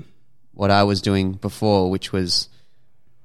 what 0.54 0.70
I 0.70 0.82
was 0.82 1.02
doing 1.02 1.32
before, 1.34 1.90
which 1.90 2.12
was 2.12 2.48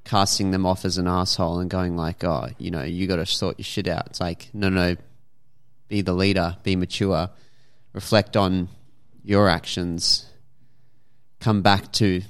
casting 0.03 0.51
them 0.51 0.66
off 0.66 0.86
as 0.86 0.97
an 0.97 1.08
asshole 1.08 1.60
and 1.60 1.70
going 1.70 1.95
like, 1.97 2.24
"Oh, 2.24 2.49
you 2.58 2.70
know, 2.72 2.84
you 2.84 3.08
got 3.08 3.16
to 3.18 3.26
sort 3.26 3.58
your 3.58 3.64
shit 3.66 3.88
out." 3.88 4.08
It's 4.08 4.20
like, 4.22 4.49
no, 4.53 4.70
no, 4.70 4.95
be 5.88 6.01
the 6.01 6.14
leader, 6.14 6.58
be 6.64 6.76
mature, 6.76 7.30
reflect 7.93 8.38
on 8.38 8.70
your 9.24 9.49
actions, 9.49 10.26
come 11.40 11.62
back 11.62 11.92
to 11.94 12.22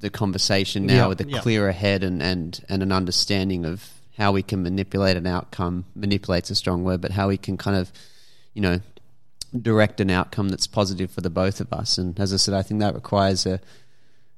the 0.00 0.10
conversation 0.10 0.86
now 0.86 0.94
Yeah, 0.94 1.06
with 1.06 1.20
a 1.20 1.28
yeah. 1.28 1.40
clearer 1.40 1.72
head 1.72 2.02
and, 2.04 2.22
and 2.22 2.64
and 2.68 2.82
an 2.82 2.92
understanding 2.92 3.64
of 3.64 3.88
how 4.16 4.32
we 4.32 4.42
can 4.42 4.62
manipulate 4.62 5.16
an 5.16 5.26
outcome. 5.26 5.84
Manipulate's 5.94 6.50
a 6.50 6.54
strong 6.54 6.82
word, 6.84 7.00
but 7.00 7.12
how 7.12 7.28
we 7.28 7.36
can 7.36 7.56
kind 7.56 7.76
of, 7.76 7.92
you 8.52 8.60
know, 8.62 8.80
direct 9.62 10.00
an 10.00 10.10
outcome 10.10 10.48
that's 10.48 10.66
positive 10.66 11.10
for 11.10 11.20
the 11.20 11.30
both 11.30 11.60
of 11.60 11.72
us. 11.72 11.98
And 11.98 12.18
as 12.18 12.32
I 12.34 12.36
said, 12.36 12.54
I 12.54 12.62
think 12.62 12.80
that 12.80 12.94
requires 12.94 13.46
a 13.46 13.60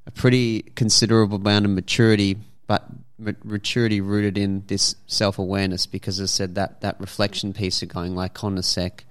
a 0.07 0.11
pretty 0.11 0.63
considerable 0.63 1.37
amount 1.37 1.67
of 1.67 1.71
maturity, 1.73 2.37
but 2.67 2.85
maturity 3.45 4.01
rooted 4.01 4.39
in 4.39 4.65
this 4.67 4.95
self 5.07 5.39
awareness. 5.39 5.87
Because 5.87 6.21
as 6.21 6.31
I 6.31 6.33
said, 6.33 6.55
that 6.55 6.81
that 6.81 6.99
reflection 7.01 7.53
piece 7.53 7.83
of 7.83 7.89
going 7.91 8.15
like 8.15 8.43
on 8.43 8.57
a 8.59 8.63
sec. 8.63 9.05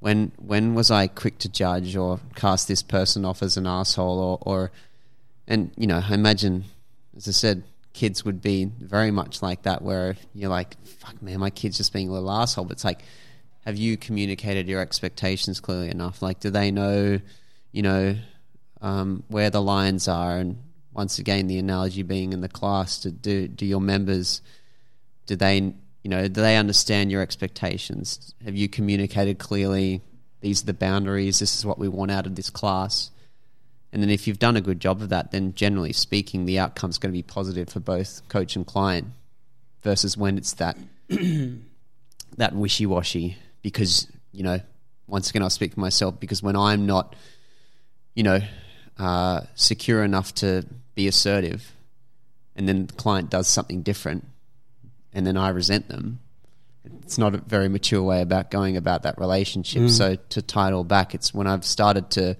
When 0.00 0.32
when 0.38 0.74
was 0.74 0.90
I 0.90 1.08
quick 1.08 1.38
to 1.38 1.48
judge 1.48 1.96
or 1.96 2.20
cast 2.36 2.68
this 2.68 2.82
person 2.82 3.24
off 3.24 3.42
as 3.42 3.56
an 3.56 3.66
asshole 3.66 4.18
or, 4.18 4.38
or 4.42 4.72
and 5.46 5.72
you 5.76 5.86
know 5.86 6.02
I 6.08 6.14
imagine 6.14 6.64
as 7.16 7.26
I 7.26 7.32
said 7.32 7.64
kids 7.94 8.24
would 8.24 8.40
be 8.40 8.64
very 8.64 9.10
much 9.10 9.42
like 9.42 9.62
that 9.62 9.82
where 9.82 10.16
you're 10.34 10.50
like 10.50 10.76
fuck 10.86 11.20
man 11.20 11.40
my 11.40 11.50
kid's 11.50 11.78
just 11.78 11.92
being 11.92 12.08
a 12.08 12.12
little 12.12 12.30
asshole. 12.30 12.64
But 12.64 12.72
it's 12.74 12.84
like 12.84 13.02
have 13.64 13.76
you 13.76 13.96
communicated 13.96 14.68
your 14.68 14.80
expectations 14.80 15.60
clearly 15.60 15.90
enough? 15.90 16.22
Like 16.22 16.40
do 16.40 16.50
they 16.50 16.70
know 16.70 17.20
you 17.72 17.82
know 17.82 18.16
um, 18.80 19.24
where 19.28 19.50
the 19.50 19.60
lines 19.60 20.06
are? 20.06 20.38
And 20.38 20.58
once 20.92 21.18
again 21.18 21.48
the 21.48 21.58
analogy 21.58 22.02
being 22.02 22.32
in 22.32 22.40
the 22.40 22.48
class 22.48 23.00
to 23.00 23.10
do 23.10 23.48
do 23.48 23.66
your 23.66 23.80
members 23.80 24.42
do 25.26 25.36
they 25.36 25.74
you 26.02 26.10
know 26.10 26.22
do 26.28 26.40
they 26.40 26.56
understand 26.56 27.10
your 27.10 27.22
expectations. 27.22 28.34
Have 28.44 28.56
you 28.56 28.68
communicated 28.68 29.38
clearly 29.38 30.00
these 30.40 30.62
are 30.62 30.66
the 30.66 30.74
boundaries 30.74 31.40
this 31.40 31.56
is 31.56 31.66
what 31.66 31.78
we 31.78 31.88
want 31.88 32.10
out 32.10 32.26
of 32.26 32.34
this 32.34 32.50
class? 32.50 33.10
And 33.90 34.02
then 34.02 34.10
if 34.10 34.26
you've 34.26 34.38
done 34.38 34.56
a 34.56 34.60
good 34.60 34.80
job 34.80 35.02
of 35.02 35.08
that 35.08 35.32
then 35.32 35.54
generally 35.54 35.92
speaking 35.92 36.44
the 36.44 36.58
outcome's 36.58 36.98
going 36.98 37.12
to 37.12 37.18
be 37.18 37.22
positive 37.22 37.68
for 37.68 37.80
both 37.80 38.26
coach 38.28 38.54
and 38.56 38.66
client 38.66 39.08
versus 39.82 40.16
when 40.16 40.38
it's 40.38 40.54
that 40.54 40.76
that 41.08 42.54
wishy-washy 42.54 43.36
because 43.62 44.06
you 44.32 44.42
know 44.42 44.60
once 45.06 45.30
again 45.30 45.42
I'll 45.42 45.50
speak 45.50 45.74
for 45.74 45.80
myself 45.80 46.20
because 46.20 46.42
when 46.42 46.56
I'm 46.56 46.86
not 46.86 47.16
you 48.14 48.22
know 48.22 48.40
uh, 48.98 49.42
secure 49.54 50.02
enough 50.02 50.34
to 50.36 50.66
be 50.94 51.08
assertive 51.08 51.72
and 52.56 52.68
then 52.68 52.86
the 52.86 52.92
client 52.94 53.30
does 53.30 53.46
something 53.46 53.82
different 53.82 54.26
and 55.18 55.26
then 55.26 55.36
I 55.36 55.48
resent 55.48 55.88
them. 55.88 56.20
It's 57.02 57.18
not 57.18 57.34
a 57.34 57.38
very 57.38 57.68
mature 57.68 58.00
way 58.00 58.22
about 58.22 58.52
going 58.52 58.76
about 58.76 59.02
that 59.02 59.18
relationship. 59.18 59.82
Mm. 59.82 59.90
So 59.90 60.14
to 60.14 60.40
tie 60.40 60.68
it 60.68 60.72
all 60.72 60.84
back 60.84 61.12
it's 61.12 61.34
when 61.34 61.48
I've 61.48 61.64
started 61.64 62.08
to 62.10 62.36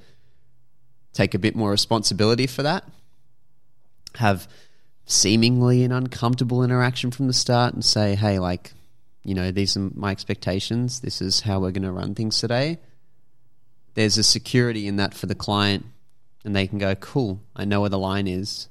take 1.12 1.35
a 1.35 1.41
bit 1.41 1.57
more 1.57 1.72
responsibility 1.72 2.47
for 2.47 2.62
that 2.62 2.85
have 4.14 4.47
seemingly 5.07 5.83
an 5.83 5.91
uncomfortable 5.91 6.62
interaction 6.62 7.11
from 7.11 7.26
the 7.26 7.33
start 7.33 7.74
and 7.74 7.85
say 7.85 8.14
hey 8.14 8.39
like 8.39 8.72
you 9.24 9.35
know 9.35 9.51
these 9.51 9.76
are 9.76 9.91
my 9.95 10.12
expectations. 10.12 11.01
This 11.01 11.20
is 11.20 11.41
how 11.41 11.59
we're 11.59 11.72
going 11.72 11.83
to 11.83 11.91
run 11.91 12.14
things 12.14 12.39
today. 12.39 12.79
There's 13.95 14.18
a 14.18 14.22
security 14.22 14.87
in 14.87 14.97
that 14.97 15.14
for 15.14 15.26
the 15.26 15.35
client 15.35 15.85
and 16.45 16.55
they 16.55 16.68
can 16.68 16.79
go 16.79 16.95
cool 16.95 17.41
i 17.57 17.64
know 17.64 17.81
where 17.81 17.91
the 17.91 17.99
line 17.99 18.29
is. 18.29 18.68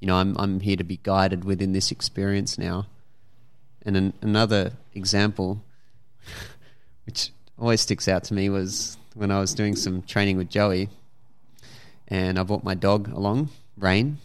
You 0.00 0.08
know 0.08 0.16
i'm, 0.16 0.36
I'm 0.36 0.58
here 0.58 0.76
to 0.76 0.84
be 0.84 0.98
guided 1.00 1.44
within 1.44 1.70
this 1.70 1.92
experience 1.92 2.58
now 2.58 2.86
and 3.86 3.96
an, 3.96 4.12
another 4.20 4.72
example 4.94 5.62
which 7.06 7.30
always 7.58 7.80
sticks 7.80 8.08
out 8.08 8.24
to 8.24 8.34
me 8.34 8.50
was 8.50 8.98
when 9.14 9.30
I 9.30 9.40
was 9.40 9.54
doing 9.54 9.76
some 9.76 10.02
training 10.02 10.36
with 10.36 10.50
Joey, 10.50 10.90
and 12.08 12.38
I 12.38 12.42
brought 12.42 12.64
my 12.64 12.74
dog 12.74 13.08
along, 13.08 13.48
Rain, 13.78 14.18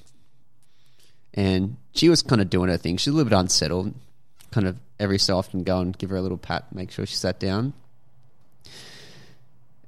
and 1.34 1.78
she 1.94 2.10
was 2.10 2.22
kind 2.22 2.42
of 2.42 2.50
doing 2.50 2.70
her 2.70 2.78
thing. 2.78 2.98
She's 2.98 3.14
a 3.14 3.16
little 3.16 3.30
bit 3.30 3.38
unsettled. 3.38 3.94
Kind 4.52 4.68
of 4.68 4.76
every 5.00 5.18
so 5.18 5.38
often 5.38 5.64
go 5.64 5.80
and 5.80 5.98
give 5.98 6.10
her 6.10 6.18
a 6.18 6.22
little 6.22 6.38
pat, 6.38 6.66
make 6.76 6.92
sure 6.92 7.06
she 7.06 7.16
sat 7.16 7.40
down. 7.40 7.74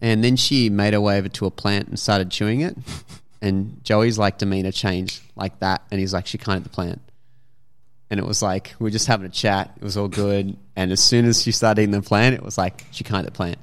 And 0.01 0.24
then 0.24 0.36
she 0.36 0.69
made 0.69 0.93
her 0.93 1.01
way 1.01 1.17
over 1.17 1.30
to 1.30 1.45
a 1.45 1.51
plant 1.51 1.88
and 1.88 1.99
started 1.99 2.32
chewing 2.32 2.61
it. 2.61 2.78
And 3.41 3.84
Joey's 3.84 4.17
like 4.17 4.38
demeanor 4.38 4.71
changed 4.71 5.21
like 5.36 5.59
that, 5.59 5.82
and 5.91 5.99
he's 5.99 6.13
like, 6.13 6.28
"She 6.28 6.38
can't 6.38 6.63
the 6.63 6.69
plant." 6.69 7.01
And 8.14 8.20
it 8.20 8.28
was 8.28 8.43
like 8.43 8.76
we 8.78 8.84
were 8.84 8.91
just 8.91 9.07
having 9.07 9.26
a 9.26 9.30
chat. 9.30 9.72
It 9.76 9.84
was 9.84 9.97
all 9.97 10.07
good. 10.07 10.55
And 10.76 10.91
as 10.91 10.99
soon 10.99 11.26
as 11.26 11.41
she 11.41 11.51
started 11.51 11.82
eating 11.82 11.93
the 11.93 12.03
plant, 12.03 12.36
it 12.36 12.43
was 12.43 12.59
like 12.59 12.86
she 12.91 13.03
can't 13.03 13.24
eat 13.24 13.26
the 13.26 13.32
plant. 13.32 13.57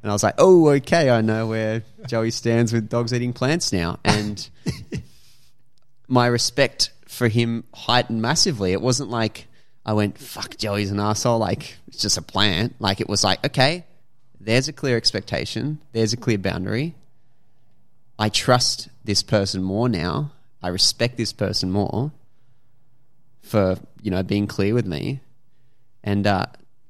And 0.00 0.12
I 0.12 0.14
was 0.14 0.22
like, 0.22 0.36
"Oh, 0.38 0.68
okay, 0.74 1.10
I 1.10 1.22
know 1.22 1.48
where 1.48 1.82
Joey 2.06 2.30
stands 2.30 2.72
with 2.72 2.88
dogs 2.88 3.12
eating 3.12 3.32
plants 3.32 3.72
now." 3.72 3.98
And 4.04 4.48
my 6.08 6.28
respect 6.28 6.92
for 7.08 7.26
him 7.26 7.64
heightened 7.74 8.22
massively. 8.22 8.70
It 8.70 8.80
wasn't 8.80 9.10
like 9.10 9.48
I 9.84 9.94
went, 9.94 10.18
"Fuck, 10.18 10.56
Joey's 10.56 10.92
an 10.92 11.00
asshole." 11.00 11.40
Like 11.40 11.76
it's 11.88 11.98
just 11.98 12.16
a 12.16 12.22
plant. 12.22 12.76
Like 12.78 13.00
it 13.00 13.08
was 13.08 13.24
like, 13.24 13.44
okay, 13.44 13.86
there's 14.38 14.68
a 14.68 14.72
clear 14.72 14.96
expectation. 14.96 15.80
There's 15.90 16.12
a 16.12 16.16
clear 16.16 16.38
boundary. 16.38 16.94
I 18.20 18.28
trust 18.28 18.88
this 19.04 19.24
person 19.24 19.64
more 19.64 19.88
now. 19.88 20.30
I 20.62 20.68
respect 20.68 21.16
this 21.16 21.32
person 21.32 21.72
more 21.72 22.12
for 23.46 23.78
you 24.02 24.10
know 24.10 24.22
being 24.22 24.46
clear 24.46 24.74
with 24.74 24.86
me. 24.86 25.20
And 26.04 26.26
uh, 26.26 26.46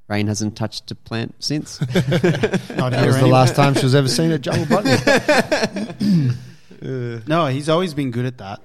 Rain 0.09 0.27
hasn't 0.27 0.57
touched 0.57 0.91
a 0.91 0.95
plant 0.95 1.35
since. 1.39 1.81
Not 1.81 1.91
That 2.11 2.93
here 2.99 3.07
was 3.07 3.19
the 3.19 3.27
last 3.27 3.57
time 3.57 3.75
she 3.75 3.85
was 3.85 3.95
ever 3.95 4.09
seen 4.09 4.31
at 4.33 4.41
Jungle 4.43 4.67
Button. 4.67 6.37
No, 7.27 7.47
he's 7.47 7.69
always 7.71 7.95
been 7.95 8.11
good 8.11 8.27
at 8.27 8.39
that, 8.39 8.61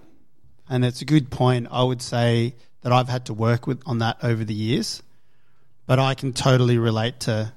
and 0.69 0.83
it's 0.85 1.01
a 1.01 1.05
good 1.05 1.31
point. 1.31 1.67
I 1.71 1.81
would 1.81 2.01
say 2.01 2.53
that 2.81 2.91
I've 2.91 3.07
had 3.09 3.25
to 3.27 3.33
work 3.33 3.65
with 3.65 3.81
on 3.85 3.99
that 3.99 4.17
over 4.21 4.43
the 4.43 4.53
years, 4.53 5.01
but 5.87 5.97
I 5.97 6.13
can 6.13 6.33
totally 6.33 6.77
relate 6.77 7.21
to 7.21 7.53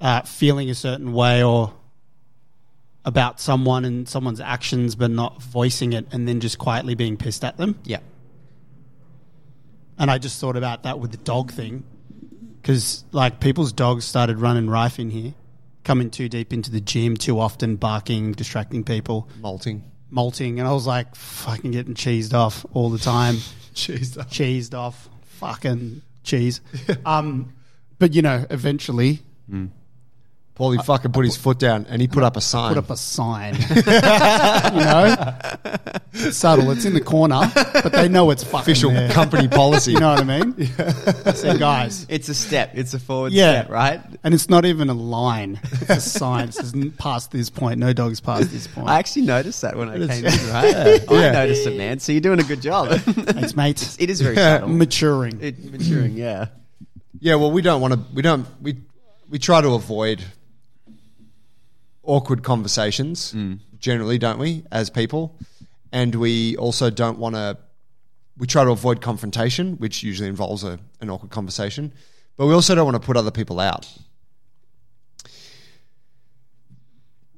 uh, 0.00 0.22
feeling 0.22 0.70
a 0.70 0.74
certain 0.74 1.12
way 1.12 1.42
or 1.44 1.74
about 3.04 3.38
someone 3.38 3.84
and 3.84 4.08
someone's 4.08 4.40
actions, 4.40 4.94
but 4.96 5.10
not 5.10 5.40
voicing 5.42 5.92
it, 5.92 6.06
and 6.10 6.26
then 6.26 6.40
just 6.40 6.58
quietly 6.58 6.94
being 6.94 7.16
pissed 7.16 7.44
at 7.44 7.58
them. 7.58 7.78
yeah. 7.84 8.00
And 9.98 10.10
I 10.10 10.18
just 10.18 10.40
thought 10.40 10.56
about 10.56 10.84
that 10.84 11.00
with 11.00 11.10
the 11.10 11.16
dog 11.18 11.50
thing, 11.52 11.84
because 12.60 13.04
like 13.12 13.40
people's 13.40 13.72
dogs 13.72 14.04
started 14.04 14.38
running 14.38 14.70
rife 14.70 14.98
in 14.98 15.10
here, 15.10 15.34
coming 15.84 16.10
too 16.10 16.28
deep 16.28 16.52
into 16.52 16.70
the 16.70 16.80
gym 16.80 17.16
too 17.16 17.40
often, 17.40 17.76
barking, 17.76 18.32
distracting 18.32 18.84
people 18.84 19.28
Molting. 19.40 19.84
molting, 20.10 20.60
and 20.60 20.68
I 20.68 20.72
was 20.72 20.86
like 20.86 21.14
fucking 21.16 21.72
getting 21.72 21.94
cheesed 21.94 22.34
off 22.34 22.64
all 22.72 22.90
the 22.90 22.98
time. 22.98 23.34
cheesed 23.74 24.18
off, 24.18 24.30
cheesed 24.30 24.74
off, 24.74 25.08
fucking 25.22 26.02
cheese. 26.22 26.60
um, 27.04 27.52
but 27.98 28.14
you 28.14 28.22
know, 28.22 28.44
eventually 28.50 29.22
Pauly 30.58 30.84
fucking 30.84 31.12
put 31.12 31.24
his 31.24 31.36
foot 31.36 31.58
down 31.60 31.86
and 31.88 32.02
he 32.02 32.08
put 32.08 32.24
up 32.24 32.36
a 32.36 32.40
sign. 32.40 32.70
put 32.74 32.78
up 32.78 32.90
a 32.90 32.96
sign. 32.96 33.54
you 33.76 33.82
know, 34.84 35.36
it's 36.12 36.36
subtle. 36.36 36.70
It's 36.72 36.84
in 36.84 36.94
the 36.94 37.00
corner, 37.00 37.50
but 37.54 37.92
they 37.92 38.08
know 38.08 38.30
it's 38.30 38.42
fucking 38.42 38.60
official 38.60 38.90
there. 38.90 39.08
company 39.10 39.46
policy. 39.48 39.92
You 39.98 40.00
know 40.00 40.10
what 40.14 40.20
I 40.20 40.24
mean? 40.24 40.54
I 41.26 41.32
said, 41.32 41.58
guys. 41.58 42.06
It's 42.08 42.28
a 42.28 42.34
step. 42.34 42.72
It's 42.74 42.92
a 42.94 42.98
forward 42.98 43.32
Yeah. 43.32 43.60
step, 43.62 43.70
right? 43.70 44.00
And 44.24 44.34
it's 44.34 44.48
not 44.50 44.64
even 44.64 44.88
a 44.90 44.94
line. 44.94 45.60
It's 45.72 45.90
a 45.90 46.00
sign. 46.00 46.48
It 46.48 46.54
says 46.54 46.74
past 46.98 47.30
this 47.30 47.50
point. 47.50 47.78
No 47.78 47.92
dogs 47.92 48.20
past 48.20 48.50
this 48.50 48.66
point. 48.66 48.88
I 48.88 48.98
actually 48.98 49.22
noticed 49.26 49.62
that 49.62 49.76
when 49.76 49.88
I 49.88 49.96
It's- 49.96 50.20
came 50.20 50.26
in, 50.26 50.52
right? 50.52 51.10
I 51.10 51.14
Yeah. 51.20 51.32
noticed 51.32 51.66
it, 51.66 51.76
man. 51.78 52.00
So 52.00 52.12
you're 52.12 52.20
doing 52.20 52.40
a 52.40 52.44
good 52.44 52.60
job. 52.62 52.90
Thanks, 52.98 53.54
mate. 53.56 53.96
it 53.98 54.10
is 54.10 54.20
very 54.20 54.36
Yeah. 54.36 54.58
subtle. 54.58 54.68
Maturing. 54.70 55.38
It, 55.40 55.72
maturing, 55.72 56.16
yeah. 56.16 56.46
Yeah, 57.20 57.36
well, 57.36 57.50
we 57.50 57.62
don't 57.62 57.80
want 57.80 57.94
to. 57.94 58.00
We 58.12 58.22
don't. 58.22 58.46
We 58.62 58.76
we 59.30 59.38
try 59.38 59.60
to 59.60 59.70
avoid 59.74 60.22
awkward 62.08 62.42
conversations 62.42 63.32
mm. 63.32 63.58
generally, 63.78 64.18
don't 64.18 64.38
we, 64.38 64.64
as 64.72 64.90
people? 64.90 65.38
And 65.92 66.14
we 66.14 66.56
also 66.56 66.90
don't 66.90 67.18
want 67.18 67.36
to. 67.36 67.58
We 68.36 68.46
try 68.46 68.64
to 68.64 68.70
avoid 68.70 69.00
confrontation, 69.00 69.74
which 69.78 70.02
usually 70.02 70.28
involves 70.28 70.62
a, 70.62 70.78
an 71.00 71.10
awkward 71.10 71.30
conversation. 71.30 71.92
But 72.36 72.46
we 72.46 72.54
also 72.54 72.74
don't 72.74 72.84
want 72.84 72.94
to 72.94 73.04
put 73.04 73.16
other 73.16 73.32
people 73.32 73.58
out. 73.58 73.92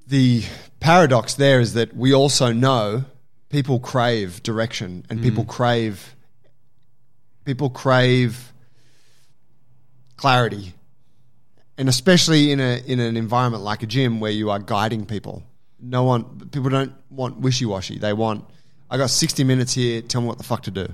The 0.07 0.45
paradox 0.81 1.35
there 1.35 1.61
is 1.61 1.75
that 1.75 1.97
we 1.97 2.13
also 2.13 2.53
know 2.53 3.05
people 3.49 3.81
crave 3.81 4.43
direction 4.43 5.05
and 5.09 5.21
mm. 5.21 5.23
people 5.23 5.45
crave 5.45 6.17
people 7.45 7.71
crave 7.71 8.53
clarity 10.17 10.75
and 11.81 11.89
especially 11.89 12.53
in 12.53 12.61
a 12.61 12.73
in 12.87 13.01
an 13.01 13.17
environment 13.17 13.65
like 13.65 13.83
a 13.83 13.87
gym 13.87 14.21
where 14.21 14.31
you 14.31 14.51
are 14.51 14.59
guiding 14.59 15.07
people. 15.07 15.43
No 15.81 16.03
one 16.05 16.25
people 16.55 16.69
don't 16.71 16.93
want 17.09 17.39
wishy-washy. 17.41 17.99
They 17.99 18.13
want 18.13 18.45
i 18.93 18.97
got 18.99 19.09
60 19.09 19.45
minutes 19.45 19.73
here 19.75 20.03
tell 20.03 20.21
me 20.21 20.27
what 20.27 20.37
the 20.39 20.45
fuck 20.45 20.63
to 20.65 20.71
do. 20.71 20.87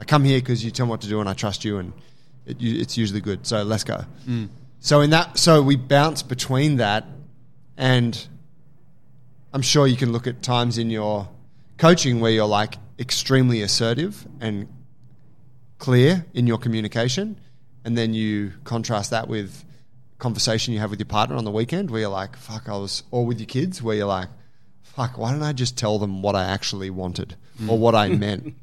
I 0.00 0.04
come 0.04 0.22
here 0.24 0.38
because 0.40 0.62
you 0.64 0.70
tell 0.70 0.86
me 0.86 0.90
what 0.90 1.00
to 1.00 1.08
do 1.08 1.18
and 1.20 1.28
i 1.28 1.32
trust 1.32 1.64
you 1.64 1.78
and 1.78 1.92
it, 2.46 2.60
you- 2.60 2.78
it's 2.82 2.98
usually 2.98 3.22
good. 3.22 3.46
So 3.46 3.62
let's 3.62 3.84
go. 3.84 4.04
Mm. 4.28 4.48
So 4.80 5.00
in 5.00 5.10
that 5.10 5.38
so 5.38 5.62
we 5.62 5.76
bounce 5.76 6.22
between 6.22 6.76
that 6.76 7.06
and 7.76 8.12
i'm 9.54 9.62
sure 9.62 9.86
you 9.86 9.96
can 9.96 10.12
look 10.12 10.26
at 10.26 10.42
times 10.42 10.78
in 10.78 10.90
your 10.90 11.28
coaching 11.78 12.20
where 12.20 12.30
you're 12.36 12.52
like 12.62 12.74
extremely 12.98 13.62
assertive 13.62 14.26
and 14.40 14.68
clear 15.78 16.24
in 16.34 16.46
your 16.46 16.58
communication, 16.58 17.36
and 17.84 17.96
then 17.98 18.14
you 18.14 18.52
contrast 18.64 19.10
that 19.10 19.26
with 19.28 19.64
conversation 20.18 20.72
you 20.72 20.80
have 20.80 20.90
with 20.90 21.00
your 21.00 21.06
partner 21.06 21.36
on 21.36 21.44
the 21.44 21.50
weekend 21.50 21.90
where 21.90 22.00
you're 22.00 22.10
like, 22.10 22.36
fuck, 22.36 22.68
I 22.68 22.76
was, 22.76 23.02
or 23.10 23.26
with 23.26 23.38
your 23.38 23.46
kids 23.46 23.82
where 23.82 23.96
you're 23.96 24.06
like, 24.06 24.28
fuck, 24.82 25.18
why 25.18 25.32
don't 25.32 25.42
I 25.42 25.52
just 25.52 25.76
tell 25.76 25.98
them 25.98 26.22
what 26.22 26.36
I 26.36 26.44
actually 26.44 26.90
wanted 26.90 27.36
mm. 27.60 27.68
or 27.68 27.78
what 27.78 27.94
I 27.94 28.08
meant? 28.24 28.54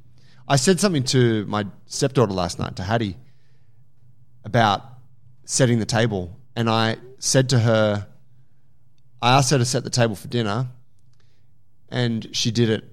I 0.48 0.56
said 0.56 0.80
something 0.80 1.04
to 1.06 1.46
my 1.46 1.66
stepdaughter 1.86 2.34
last 2.34 2.60
night, 2.60 2.76
to 2.78 2.84
Hattie, 2.84 3.18
about 4.44 4.84
setting 5.46 5.80
the 5.80 5.86
table. 5.86 6.38
And 6.56 6.70
I 6.70 6.98
said 7.20 7.50
to 7.50 7.60
her, 7.60 8.08
I 9.22 9.38
asked 9.38 9.52
her 9.52 9.58
to 9.58 9.66
set 9.66 9.84
the 9.84 9.90
table 9.90 10.16
for 10.16 10.28
dinner, 10.28 10.68
and 11.90 12.36
she 12.36 12.52
did 12.52 12.70
it 12.70 12.84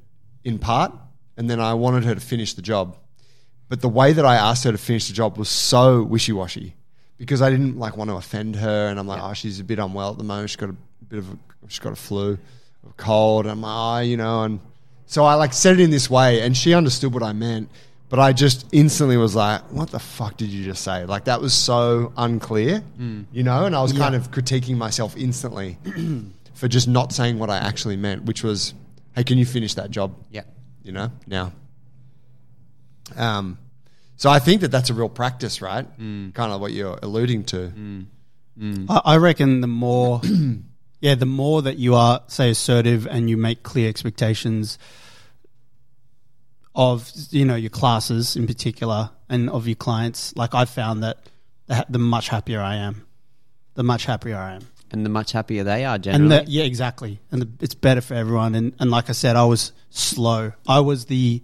in 0.45 0.59
part. 0.59 0.93
And 1.37 1.49
then 1.49 1.61
I 1.61 1.75
wanted 1.75 2.05
her 2.05 2.15
to 2.15 2.21
finish 2.21 2.55
the 2.55 2.63
job. 2.63 2.97
But 3.69 3.81
the 3.81 3.89
way 3.89 4.13
that 4.13 4.27
I 4.27 4.37
asked 4.37 4.65
her 4.65 4.73
to 4.73 4.79
finish 4.79 5.07
the 5.07 5.15
job 5.15 5.39
was 5.39 5.49
so 5.49 6.03
wishy 6.03 6.33
washy 6.33 6.75
because 7.19 7.43
I 7.43 7.51
didn't 7.51 7.79
like 7.79 7.97
want 7.97 8.11
to 8.11 8.17
offend 8.17 8.57
her. 8.57 8.89
And 8.89 8.99
I'm 8.99 9.07
like, 9.07 9.21
oh, 9.23 9.35
she's 9.35 9.61
a 9.61 9.65
bit 9.65 9.79
unwell 9.79 10.13
at 10.13 10.19
the 10.19 10.25
moment. 10.25 10.51
She's 10.51 10.57
got 10.57 10.71
a 10.71 10.77
bit 11.09 11.19
of 11.19 11.31
a, 11.31 11.39
she's 11.69 11.81
got 11.81 11.93
a 11.93 11.97
flu, 11.97 12.39
a 12.89 12.93
cold. 12.97 13.45
And 13.45 13.53
I'm 13.53 13.61
like, 13.61 13.73
oh, 13.75 14.09
you 14.09 14.17
know, 14.17 14.45
and 14.45 14.61
so 15.07 15.25
I 15.25 15.35
like 15.35 15.53
said 15.53 15.79
it 15.79 15.83
in 15.83 15.91
this 15.91 16.09
way, 16.11 16.43
and 16.43 16.57
she 16.57 16.75
understood 16.75 17.13
what 17.15 17.23
I 17.23 17.33
meant. 17.33 17.71
But 18.11 18.19
I 18.21 18.33
just 18.33 18.65
instantly 18.73 19.19
was 19.19 19.35
like, 19.35 19.61
what 19.71 19.91
the 19.91 19.99
fuck 19.99 20.39
did 20.39 20.49
you 20.49 20.65
just 20.65 20.83
say? 20.83 21.05
Like 21.05 21.25
that 21.25 21.43
was 21.43 21.53
so 21.53 22.13
unclear, 22.17 22.83
you 23.33 23.43
know. 23.43 23.67
And 23.67 23.77
I 23.77 23.83
was 23.83 23.93
kind 23.93 24.15
of 24.15 24.31
critiquing 24.31 24.77
myself 24.77 25.15
instantly 25.17 25.77
for 26.55 26.69
just 26.69 26.89
not 26.89 27.13
saying 27.13 27.39
what 27.39 27.51
I 27.51 27.59
actually 27.59 27.97
meant, 27.97 28.25
which 28.25 28.43
was, 28.43 28.73
hey, 29.15 29.25
can 29.25 29.37
you 29.37 29.45
finish 29.45 29.75
that 29.75 29.91
job? 29.91 30.15
Yeah. 30.31 30.43
you 30.83 30.93
know, 30.93 31.11
now. 31.27 31.53
Um, 33.17 33.59
so 34.19 34.29
I 34.29 34.41
think 34.41 34.63
that 34.63 34.73
that's 34.73 34.91
a 34.91 34.95
real 34.95 35.09
practice, 35.09 35.63
right? 35.63 35.87
Mm. 35.99 36.35
Kind 36.35 36.53
of 36.53 36.61
what 36.61 36.73
you're 36.73 36.99
alluding 37.01 37.45
to. 37.45 37.69
Mm. 37.69 38.07
Mm. 38.59 38.87
I, 38.91 39.15
I 39.15 39.17
reckon 39.19 39.61
the 39.61 39.69
more, 39.69 40.21
yeah, 41.01 41.15
the 41.15 41.25
more 41.25 41.63
that 41.63 41.79
you 41.79 41.95
are, 41.95 42.21
say, 42.27 42.51
assertive 42.51 43.07
and 43.07 43.31
you 43.31 43.37
make 43.37 43.63
clear 43.63 43.89
expectations 43.89 44.77
of, 46.75 47.09
you 47.31 47.45
know, 47.45 47.55
your 47.55 47.71
classes 47.71 48.35
in 48.35 48.49
particular 48.49 49.11
and 49.29 49.49
of 49.51 49.69
your 49.69 49.77
clients, 49.77 50.35
like 50.37 50.53
I've 50.53 50.69
found 50.71 51.05
that 51.05 51.19
the, 51.67 51.87
the 51.89 52.01
much 52.01 52.29
happier 52.29 52.61
I 52.61 52.75
am, 52.75 53.07
the 53.75 53.85
much 53.85 54.05
happier 54.05 54.37
I 54.37 54.55
am. 54.55 54.63
And 54.91 55.05
the 55.05 55.11
much 55.11 55.31
happier 55.31 55.63
they 55.63 55.85
are 55.85 55.95
And 55.95 56.03
generally. 56.03 56.45
the, 56.45 56.51
yeah, 56.51 56.65
exactly. 56.65 57.21
And 57.31 57.43
the, 57.43 57.49
it's 57.61 57.75
better 57.75 58.01
for 58.01 58.15
everyone. 58.15 58.57
And, 58.57 58.75
and 58.81 58.91
like 58.91 59.11
I 59.11 59.13
said, 59.13 59.37
I 59.37 59.45
was 59.45 59.73
slow. 59.91 60.53
I 60.67 60.81
was 60.81 61.05
the, 61.05 61.41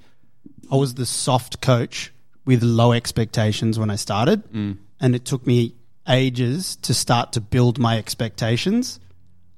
I 0.72 0.76
was 0.76 0.94
the 0.94 1.06
soft 1.06 1.60
coach 1.60 2.10
with 2.44 2.62
low 2.62 2.92
expectations 2.92 3.78
when 3.78 3.90
I 3.90 3.96
started, 3.96 4.42
and 4.52 5.14
it 5.14 5.24
took 5.24 5.46
me 5.46 5.74
ages 6.08 6.76
to 6.76 6.92
start 6.92 7.32
to 7.32 7.40
build 7.40 7.78
my 7.78 7.96
expectations 7.98 9.00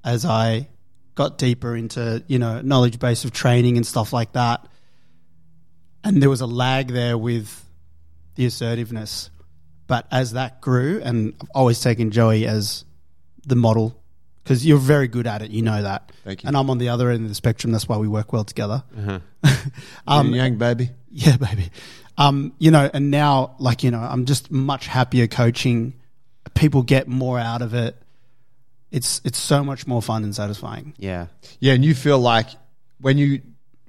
as 0.05 0.25
I 0.25 0.69
got 1.17 1.39
deeper 1.39 1.75
into 1.75 2.23
you 2.29 2.39
know 2.39 2.61
knowledge 2.61 2.99
base 2.99 3.25
of 3.25 3.33
training 3.33 3.77
and 3.77 3.87
stuff 3.87 4.13
like 4.13 4.33
that. 4.33 4.67
And 6.05 6.23
there 6.23 6.31
was 6.31 6.41
a 6.41 6.47
lag 6.47 6.89
there 6.89 7.19
with 7.19 7.65
the 8.37 8.47
assertiveness, 8.47 9.31
But 9.89 10.07
as 10.13 10.33
that 10.33 10.61
grew, 10.61 11.01
and 11.03 11.35
I've 11.41 11.49
always 11.55 11.81
taken 11.81 12.11
Joey 12.11 12.47
as 12.47 12.85
the 13.47 13.57
model 13.57 14.01
because 14.45 14.65
you're 14.65 14.79
very 14.79 15.09
good 15.09 15.27
at 15.27 15.43
it. 15.43 15.51
You 15.51 15.63
know 15.63 15.83
that. 15.83 16.13
Thank 16.23 16.45
you. 16.45 16.49
And 16.49 16.57
I'm 16.57 16.71
on 16.71 16.79
the 16.79 16.91
other 16.91 17.11
end 17.11 17.23
of 17.25 17.29
the 17.29 17.35
spectrum. 17.35 17.73
That's 17.73 17.89
why 17.89 17.97
we 17.97 18.07
work 18.07 18.33
well 18.33 18.45
together. 18.45 18.85
Uh-huh. 18.97 19.19
Um, 20.07 20.33
yang, 20.35 20.59
baby. 20.59 20.91
yeah, 21.11 21.37
baby. 21.37 21.71
Um, 22.19 22.53
you 22.59 22.71
know, 22.71 22.89
and 22.93 23.11
now, 23.11 23.57
like, 23.59 23.83
you 23.83 23.91
know, 23.91 24.01
I'm 24.01 24.25
just 24.25 24.51
much 24.51 24.87
happier 24.87 25.27
coaching. 25.27 25.95
People 26.55 26.83
get 26.83 27.09
more 27.09 27.39
out 27.39 27.61
of 27.63 27.75
it. 27.75 27.97
It's 28.91 29.21
it's 29.25 29.39
so 29.39 29.63
much 29.65 29.87
more 29.87 30.01
fun 30.01 30.25
and 30.25 30.35
satisfying. 30.35 30.95
Yeah. 30.97 31.27
Yeah, 31.61 31.75
and 31.75 31.85
you 31.85 31.95
feel 31.95 32.19
like 32.19 32.49
when 33.01 33.19
you 33.19 33.43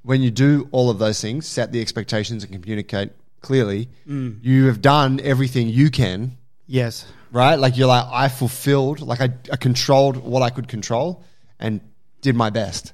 when 0.03 0.21
you 0.21 0.31
do 0.31 0.67
all 0.71 0.89
of 0.89 0.99
those 0.99 1.21
things, 1.21 1.45
set 1.47 1.71
the 1.71 1.79
expectations 1.81 2.43
and 2.43 2.51
communicate 2.51 3.11
clearly, 3.41 3.89
Mm. 4.07 4.39
you 4.41 4.65
have 4.67 4.81
done 4.81 5.19
everything 5.23 5.69
you 5.69 5.89
can, 5.91 6.37
Yes. 6.65 7.05
right? 7.31 7.55
Like 7.55 7.77
you're 7.77 7.87
like 7.87 8.05
I 8.11 8.27
fulfilled, 8.27 8.99
like 9.01 9.21
I, 9.21 9.29
I 9.51 9.55
controlled 9.57 10.17
what 10.17 10.41
I 10.41 10.49
could 10.49 10.67
control 10.67 11.23
and 11.59 11.79
did 12.21 12.35
my 12.35 12.49
best. 12.49 12.93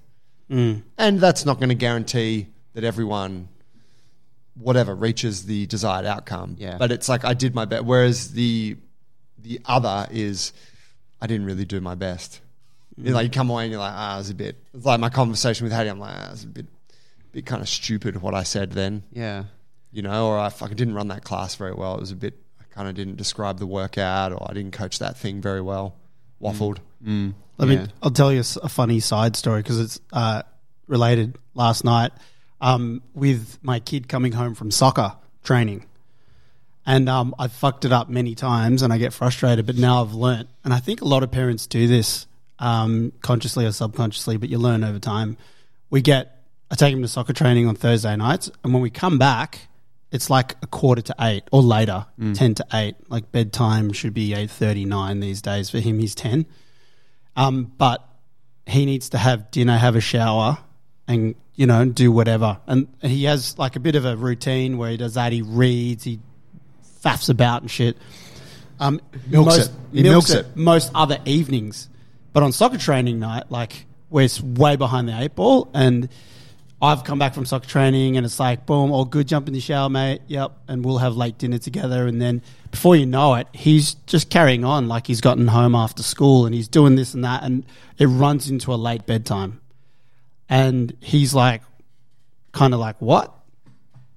Mm. 0.52 0.84
And 0.98 1.20
that's 1.20 1.46
not 1.46 1.58
going 1.60 1.70
to 1.70 1.76
guarantee 1.76 2.48
that 2.74 2.84
everyone 2.84 3.48
whatever 4.56 4.96
reaches 4.96 5.46
the 5.46 5.66
desired 5.68 6.06
outcome. 6.06 6.56
Yeah. 6.60 6.78
But 6.78 6.92
it's 6.92 7.10
like 7.10 7.26
I 7.26 7.34
did 7.34 7.56
my 7.56 7.66
best 7.66 7.84
whereas 7.86 8.32
the 8.32 8.78
the 9.40 9.60
other 9.66 10.08
is 10.12 10.54
I 11.22 11.28
didn't 11.28 11.46
really 11.46 11.66
do 11.66 11.82
my 11.82 11.96
best. 11.96 12.42
You 12.98 13.10
know, 13.10 13.16
like 13.16 13.26
you 13.26 13.30
come 13.32 13.50
away 13.50 13.64
and 13.64 13.72
you're 13.72 13.80
like, 13.80 13.94
ah, 13.94 14.20
it's 14.20 14.30
a 14.30 14.36
bit. 14.36 14.58
It's 14.74 14.86
like 14.86 15.00
my 15.00 15.10
conversation 15.10 15.64
with 15.64 15.74
Hattie. 15.74 15.90
I'm 15.90 16.00
like, 16.00 16.16
ah, 16.16 16.32
it's 16.32 16.44
a 16.44 16.48
bit, 16.48 16.68
bit 17.32 17.46
kind 17.46 17.62
of 17.62 17.70
stupid 17.70 18.22
what 18.22 18.36
I 18.36 18.44
said 18.44 18.72
then. 18.72 19.04
Yeah. 19.12 19.46
You 19.92 20.02
know, 20.02 20.28
or 20.28 20.40
I 20.40 20.50
fucking 20.50 20.76
didn't 20.76 20.94
run 20.94 21.08
that 21.08 21.24
class 21.24 21.56
very 21.56 21.74
well. 21.74 21.96
It 21.96 22.02
was 22.02 22.12
a 22.12 22.16
bit. 22.16 22.38
I 22.60 22.66
kind 22.74 22.88
of 22.88 22.96
didn't 22.96 23.18
describe 23.18 23.60
the 23.60 23.68
workout, 23.68 24.32
or 24.32 24.48
I 24.50 24.54
didn't 24.54 24.74
coach 24.74 25.00
that 25.00 25.18
thing 25.18 25.42
very 25.42 25.62
well. 25.62 25.96
Waffled. 26.42 26.80
Mm. 27.04 27.34
Let 27.58 27.70
yeah. 27.70 27.84
me. 27.84 27.88
I'll 28.02 28.12
tell 28.12 28.32
you 28.32 28.44
a 28.62 28.70
funny 28.70 29.00
side 29.00 29.36
story 29.36 29.62
because 29.62 29.80
it's 29.80 30.00
uh, 30.12 30.44
related. 30.88 31.38
Last 31.56 31.84
night, 31.84 32.12
um, 32.64 33.04
with 33.14 33.60
my 33.62 33.80
kid 33.80 34.08
coming 34.08 34.32
home 34.32 34.56
from 34.56 34.72
soccer 34.72 35.18
training, 35.44 35.86
and 36.86 37.10
um, 37.10 37.36
I 37.38 37.50
fucked 37.50 37.84
it 37.84 37.92
up 37.92 38.10
many 38.10 38.36
times, 38.36 38.82
and 38.82 38.94
I 38.94 38.98
get 38.98 39.12
frustrated. 39.14 39.66
But 39.66 39.76
now 39.76 40.02
I've 40.02 40.14
learnt, 40.14 40.48
and 40.64 40.74
I 40.74 40.80
think 40.80 41.02
a 41.02 41.06
lot 41.06 41.24
of 41.24 41.32
parents 41.32 41.68
do 41.68 41.88
this 41.88 42.26
um, 42.60 43.12
consciously 43.22 43.66
or 43.66 43.74
subconsciously, 43.74 44.38
but 44.38 44.48
you 44.50 44.58
learn 44.58 44.84
over 44.84 44.98
time. 44.98 45.38
We 45.90 46.02
get. 46.02 46.40
I 46.72 46.76
take 46.76 46.94
him 46.94 47.04
to 47.04 47.08
soccer 47.08 47.34
training 47.34 47.68
on 47.68 47.76
Thursday 47.76 48.16
nights, 48.16 48.50
and 48.64 48.74
when 48.74 48.82
we 48.82 48.90
come 48.90 49.20
back, 49.20 49.68
it's 50.12 50.30
like 50.30 50.56
a 50.64 50.68
quarter 50.68 51.02
to 51.04 51.16
eight 51.20 51.44
or 51.52 51.62
later, 51.62 52.06
ten 52.34 52.56
to 52.56 52.66
eight. 52.74 52.96
Like 53.10 53.32
bedtime 53.32 53.92
should 53.92 54.14
be 54.14 54.34
eight 54.34 54.50
thirty 54.50 54.86
nine 54.86 55.20
these 55.20 55.42
days 55.42 55.70
for 55.70 55.80
him. 55.80 56.00
He's 56.00 56.16
ten. 56.16 56.46
Um, 57.36 57.74
but 57.78 58.08
he 58.66 58.86
needs 58.86 59.10
to 59.10 59.18
have 59.18 59.52
dinner, 59.52 59.78
have 59.78 59.96
a 59.96 60.02
shower, 60.02 60.60
and 61.08 61.36
you 61.56 61.68
know, 61.68 61.86
do 61.86 62.12
whatever. 62.12 62.60
And 62.68 62.88
he 63.02 63.26
has 63.26 63.58
like 63.60 63.76
a 63.76 63.80
bit 63.80 63.96
of 63.96 64.06
a 64.06 64.16
routine 64.16 64.78
where 64.78 64.90
he 64.90 64.98
does 64.98 65.14
that. 65.14 65.32
He 65.32 65.42
reads, 65.42 66.04
he 66.04 66.20
faffs 67.04 67.30
about 67.30 67.62
and 67.62 67.70
shit. 67.70 67.98
Um, 68.80 69.00
Milks 69.28 69.58
most, 69.58 69.70
it. 69.70 69.76
He 69.94 70.04
milks 70.04 70.30
it. 70.32 70.58
most 70.58 70.92
other 70.96 71.20
evenings, 71.26 71.90
but 72.34 72.44
on 72.44 72.52
soccer 72.52 72.78
training 72.78 73.20
night, 73.20 73.52
like 73.52 73.86
we're 74.10 74.28
way 74.42 74.76
behind 74.76 75.08
the 75.08 75.20
eight 75.20 75.36
ball, 75.36 75.70
and 75.74 76.10
I've 76.82 77.04
come 77.04 77.18
back 77.20 77.34
from 77.34 77.46
soccer 77.46 77.68
training, 77.68 78.18
and 78.18 78.26
it's 78.26 78.40
like 78.40 78.66
boom, 78.66 78.92
all 78.92 79.06
good, 79.06 79.28
jump 79.28 79.48
in 79.48 79.54
the 79.54 79.62
shower, 79.62 79.90
mate. 79.90 80.22
Yep, 80.28 80.58
and 80.68 80.84
we'll 80.84 80.98
have 80.98 81.16
late 81.16 81.38
dinner 81.38 81.60
together, 81.60 82.08
and 82.08 82.22
then 82.22 82.42
before 82.72 82.96
you 82.96 83.06
know 83.06 83.36
it, 83.36 83.48
he's 83.54 83.94
just 84.08 84.30
carrying 84.30 84.66
on 84.66 84.88
like 84.88 85.08
he's 85.08 85.22
gotten 85.22 85.48
home 85.48 85.76
after 85.76 86.04
school, 86.04 86.46
and 86.46 86.54
he's 86.54 86.68
doing 86.68 86.96
this 86.96 87.14
and 87.14 87.24
that, 87.24 87.44
and 87.44 87.66
it 88.00 88.08
runs 88.08 88.50
into 88.50 88.74
a 88.74 88.76
late 88.76 89.06
bedtime, 89.06 89.62
and 90.50 90.96
he's 91.02 91.34
like, 91.34 91.62
kind 92.52 92.74
of 92.74 92.80
like 92.80 93.02
what, 93.02 93.34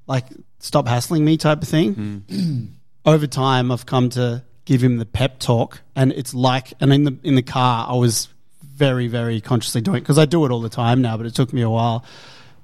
like 0.06 0.26
stop 0.58 0.86
hassling 0.86 1.24
me 1.24 1.36
type 1.36 1.62
of 1.62 1.68
thing. 1.68 2.76
Over 3.04 3.26
time 3.26 3.70
I've 3.70 3.86
come 3.86 4.10
to 4.10 4.44
give 4.64 4.82
him 4.82 4.98
the 4.98 5.06
pep 5.06 5.38
talk. 5.38 5.80
And 5.94 6.12
it's 6.12 6.34
like 6.34 6.72
and 6.80 6.92
in 6.92 7.04
the 7.04 7.18
in 7.22 7.34
the 7.34 7.42
car 7.42 7.86
I 7.88 7.96
was 7.96 8.28
very 8.62 9.08
very 9.08 9.40
consciously 9.40 9.80
doing 9.80 10.00
because 10.02 10.18
I 10.18 10.26
do 10.26 10.44
it 10.44 10.50
all 10.50 10.60
the 10.60 10.68
time 10.68 11.00
now 11.00 11.16
but 11.16 11.24
it 11.24 11.34
took 11.34 11.52
me 11.52 11.62
a 11.62 11.70
while. 11.70 12.04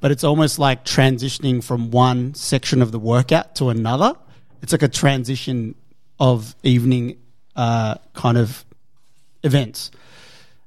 But 0.00 0.10
it's 0.10 0.24
almost 0.24 0.58
like 0.58 0.84
transitioning 0.84 1.62
from 1.62 1.92
one 1.92 2.34
section 2.34 2.82
of 2.82 2.90
the 2.90 2.98
workout 2.98 3.54
to 3.56 3.68
another. 3.68 4.14
It's 4.60 4.72
like 4.72 4.82
a 4.82 4.88
transition 4.88 5.76
of 6.18 6.56
evening 6.64 7.18
uh, 7.54 7.96
kind 8.12 8.36
of 8.36 8.64
events 9.44 9.90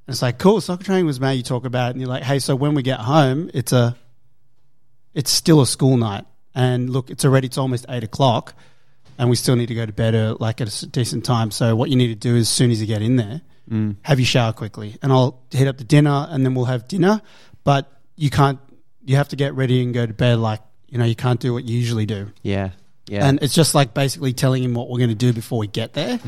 and 0.08 0.14
it's 0.14 0.22
like 0.22 0.38
cool 0.38 0.62
soccer 0.62 0.84
training 0.84 1.06
was 1.06 1.20
made 1.20 1.34
you 1.34 1.44
talk 1.44 1.66
about 1.66 1.88
it 1.88 1.92
and 1.92 2.02
you're 2.02 2.10
like 2.10 2.24
hey 2.24 2.40
so 2.40 2.56
when 2.56 2.74
we 2.76 2.82
get 2.84 3.00
home 3.00 3.50
it's 3.54 3.74
a 3.74 3.96
it's 5.14 5.32
still 5.32 5.62
a 5.62 5.68
school 5.68 5.98
night 5.98 6.26
and 6.54 6.90
look 6.90 7.10
it's 7.10 7.26
already 7.26 7.48
it's 7.48 7.58
almost 7.58 7.86
eight 7.90 8.04
o'clock 8.04 8.54
and 9.18 9.30
we 9.30 9.36
still 9.36 9.56
need 9.56 9.68
to 9.68 9.76
go 9.76 9.86
to 9.86 9.94
bed 9.94 10.14
uh, 10.14 10.36
like 10.42 10.60
at 10.60 10.84
a 10.84 10.88
decent 10.88 11.24
time. 11.24 11.50
So 11.50 11.74
what 11.76 11.90
you 11.90 11.96
need 11.96 12.08
to 12.08 12.16
do 12.16 12.36
is, 12.36 12.42
as 12.42 12.50
soon 12.50 12.70
as 12.70 12.82
you 12.82 12.86
get 12.88 13.02
in 13.02 13.16
there, 13.16 13.40
have 14.04 14.20
your 14.20 14.26
shower 14.26 14.52
quickly, 14.52 14.98
and 15.02 15.10
I'll 15.14 15.42
head 15.54 15.68
up 15.68 15.78
to 15.78 15.86
dinner, 15.86 16.28
and 16.30 16.46
then 16.46 16.54
we'll 16.54 16.66
have 16.66 16.86
dinner. 16.90 17.22
But 17.64 17.90
you 18.18 18.30
can't. 18.30 18.60
You 19.06 19.16
have 19.16 19.30
to 19.30 19.38
get 19.38 19.54
ready 19.56 19.82
and 19.82 19.94
go 19.94 20.06
to 20.06 20.14
bed. 20.14 20.40
Like 20.40 20.60
you 20.90 20.98
know, 20.98 21.06
you 21.06 21.16
can't 21.16 21.40
do 21.40 21.54
what 21.54 21.64
you 21.64 21.78
usually 21.78 22.06
do. 22.06 22.34
Yeah. 22.44 22.72
Yeah. 23.08 23.26
And 23.26 23.42
it's 23.42 23.54
just 23.54 23.74
like 23.74 23.94
basically 23.94 24.34
telling 24.34 24.62
him 24.62 24.74
what 24.74 24.90
we're 24.90 24.98
going 24.98 25.10
to 25.12 25.16
do 25.16 25.32
before 25.32 25.60
we 25.60 25.68
get 25.68 25.94
there. 25.94 26.20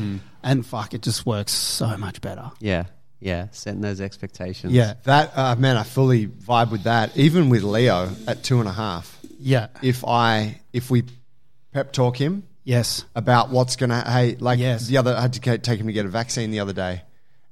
And 0.42 0.64
fuck, 0.64 0.94
it 0.94 1.02
just 1.02 1.26
works 1.26 1.52
so 1.52 1.94
much 1.98 2.22
better. 2.22 2.52
yeah. 2.58 2.84
Yeah. 3.20 3.48
Setting 3.50 3.80
those 3.80 4.00
expectations. 4.00 4.72
Yeah, 4.72 4.94
That 5.04 5.32
uh, 5.36 5.56
man, 5.56 5.76
I 5.76 5.82
fully 5.82 6.26
vibe 6.26 6.70
with 6.70 6.84
that. 6.84 7.16
Even 7.16 7.48
with 7.50 7.62
Leo 7.64 8.10
at 8.26 8.42
two 8.44 8.60
and 8.60 8.68
a 8.68 8.72
half, 8.72 9.18
yeah, 9.40 9.68
if 9.82 10.04
I 10.04 10.60
if 10.72 10.90
we 10.90 11.04
pep 11.72 11.92
talk 11.92 12.16
him 12.16 12.44
yes, 12.64 13.04
about 13.14 13.50
what's 13.50 13.76
gonna 13.76 14.08
hey 14.08 14.36
like 14.38 14.58
Yes. 14.58 14.86
the 14.86 14.96
other 14.98 15.14
I 15.14 15.22
had 15.22 15.32
to 15.34 15.58
take 15.58 15.80
him 15.80 15.86
to 15.86 15.92
get 15.92 16.06
a 16.06 16.08
vaccine 16.08 16.50
the 16.50 16.60
other 16.60 16.72
day, 16.72 17.02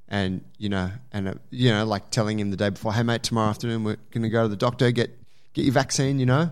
and 0.07 0.43
you 0.57 0.69
know 0.69 0.89
and 1.11 1.27
uh, 1.29 1.33
you 1.49 1.71
know 1.71 1.85
like 1.85 2.11
telling 2.11 2.39
him 2.39 2.49
the 2.51 2.57
day 2.57 2.69
before, 2.69 2.93
hey 2.93 3.03
mate, 3.03 3.23
tomorrow 3.23 3.49
afternoon 3.49 3.83
we're 3.83 3.97
gonna 4.11 4.29
go 4.29 4.43
to 4.43 4.49
the 4.49 4.55
doctor 4.55 4.91
get 4.91 5.17
get 5.53 5.65
your 5.65 5.73
vaccine, 5.73 6.19
you 6.19 6.25
know, 6.25 6.49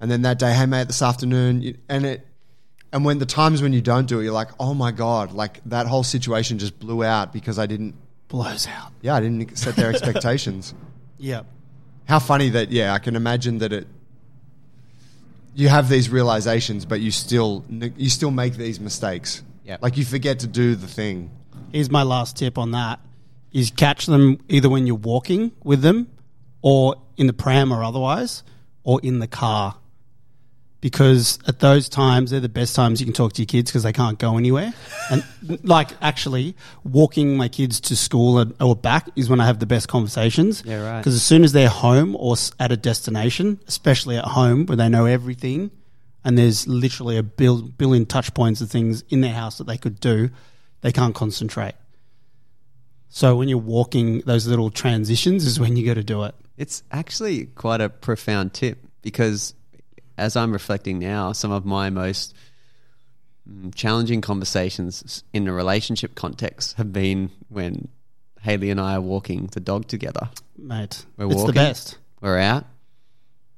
and 0.00 0.10
then 0.10 0.22
that 0.22 0.38
day, 0.38 0.52
hey 0.52 0.66
mate, 0.66 0.88
this 0.88 1.02
afternoon, 1.02 1.78
and 1.88 2.04
it. 2.06 2.26
And 2.90 3.04
when 3.04 3.18
the 3.18 3.26
times 3.26 3.60
when 3.60 3.74
you 3.74 3.82
don't 3.82 4.06
do 4.06 4.18
it, 4.20 4.24
you're 4.24 4.32
like, 4.32 4.48
oh 4.58 4.72
my 4.72 4.92
god, 4.92 5.32
like 5.32 5.60
that 5.66 5.86
whole 5.86 6.02
situation 6.02 6.58
just 6.58 6.78
blew 6.78 7.04
out 7.04 7.34
because 7.34 7.58
I 7.58 7.66
didn't, 7.66 7.94
blows 8.28 8.66
out. 8.68 8.92
yeah, 9.02 9.14
I 9.14 9.20
didn't 9.20 9.56
set 9.58 9.76
their 9.76 9.90
expectations. 9.90 10.74
Yeah, 11.20 11.42
How 12.06 12.20
funny 12.20 12.48
that, 12.50 12.70
yeah, 12.70 12.94
I 12.94 13.00
can 13.00 13.16
imagine 13.16 13.58
that 13.58 13.72
it. 13.72 13.88
You 15.54 15.68
have 15.68 15.88
these 15.88 16.08
realizations, 16.10 16.84
but 16.84 17.00
you 17.00 17.10
still 17.10 17.64
you 17.68 18.08
still 18.08 18.30
make 18.30 18.54
these 18.54 18.78
mistakes. 18.78 19.42
Yeah, 19.64 19.78
Like 19.80 19.96
you 19.96 20.04
forget 20.04 20.38
to 20.40 20.46
do 20.46 20.76
the 20.76 20.86
thing. 20.86 21.30
here's 21.72 21.90
my 21.90 22.04
last 22.04 22.36
tip 22.36 22.56
on 22.56 22.70
that 22.70 23.00
is 23.52 23.70
catch 23.72 24.06
them 24.06 24.38
either 24.48 24.68
when 24.68 24.86
you're 24.86 24.94
walking 24.96 25.50
with 25.64 25.82
them 25.82 26.06
or 26.62 26.94
in 27.16 27.26
the 27.26 27.32
pram 27.32 27.72
or 27.72 27.82
otherwise 27.82 28.44
or 28.84 29.00
in 29.02 29.18
the 29.18 29.26
car 29.26 29.76
because 30.80 31.38
at 31.48 31.58
those 31.58 31.88
times 31.88 32.30
they're 32.30 32.40
the 32.40 32.48
best 32.48 32.76
times 32.76 33.00
you 33.00 33.06
can 33.06 33.12
talk 33.12 33.32
to 33.32 33.42
your 33.42 33.46
kids 33.46 33.70
because 33.70 33.82
they 33.82 33.92
can't 33.92 34.18
go 34.18 34.36
anywhere. 34.36 34.72
And 35.10 35.24
like 35.64 35.90
actually 36.00 36.54
walking 36.84 37.36
my 37.36 37.48
kids 37.48 37.80
to 37.80 37.96
school 37.96 38.38
and, 38.38 38.54
or 38.60 38.76
back 38.76 39.08
is 39.16 39.28
when 39.28 39.40
i 39.40 39.46
have 39.46 39.58
the 39.58 39.66
best 39.66 39.88
conversations. 39.88 40.62
Yeah, 40.64 40.88
right. 40.88 40.98
because 40.98 41.14
as 41.14 41.22
soon 41.22 41.44
as 41.44 41.52
they're 41.52 41.68
home 41.68 42.14
or 42.16 42.36
at 42.60 42.70
a 42.72 42.76
destination 42.76 43.60
especially 43.66 44.16
at 44.16 44.24
home 44.24 44.66
where 44.66 44.76
they 44.76 44.88
know 44.88 45.06
everything 45.06 45.70
and 46.24 46.36
there's 46.36 46.66
literally 46.68 47.16
a 47.16 47.22
bil- 47.22 47.62
billion 47.62 48.06
touch 48.06 48.32
points 48.34 48.60
of 48.60 48.70
things 48.70 49.02
in 49.08 49.20
their 49.20 49.32
house 49.32 49.58
that 49.58 49.66
they 49.66 49.78
could 49.78 49.98
do 50.00 50.30
they 50.80 50.92
can't 50.92 51.14
concentrate. 51.14 51.74
So 53.08 53.36
when 53.36 53.48
you're 53.48 53.58
walking 53.58 54.20
those 54.20 54.46
little 54.46 54.70
transitions 54.70 55.44
is 55.44 55.58
when 55.58 55.76
you 55.76 55.86
got 55.86 55.94
to 55.94 56.04
do 56.04 56.24
it. 56.24 56.34
It's 56.56 56.82
actually 56.90 57.46
quite 57.46 57.80
a 57.80 57.88
profound 57.88 58.52
tip 58.52 58.84
because 59.02 59.54
as 60.18 60.36
I'm 60.36 60.52
reflecting 60.52 60.98
now, 60.98 61.32
some 61.32 61.50
of 61.52 61.64
my 61.64 61.90
most 61.90 62.34
mm, 63.50 63.74
challenging 63.74 64.20
conversations 64.20 65.22
in 65.32 65.48
a 65.48 65.52
relationship 65.52 66.14
context 66.14 66.76
have 66.76 66.92
been 66.92 67.30
when 67.48 67.88
Haley 68.42 68.70
and 68.70 68.80
I 68.80 68.94
are 68.96 69.00
walking 69.00 69.46
the 69.52 69.60
dog 69.60 69.86
together. 69.88 70.28
mate 70.56 71.04
We're 71.16 71.26
it's 71.26 71.34
walking. 71.36 71.46
the 71.46 71.52
best 71.52 71.98
We're 72.20 72.38
out. 72.38 72.64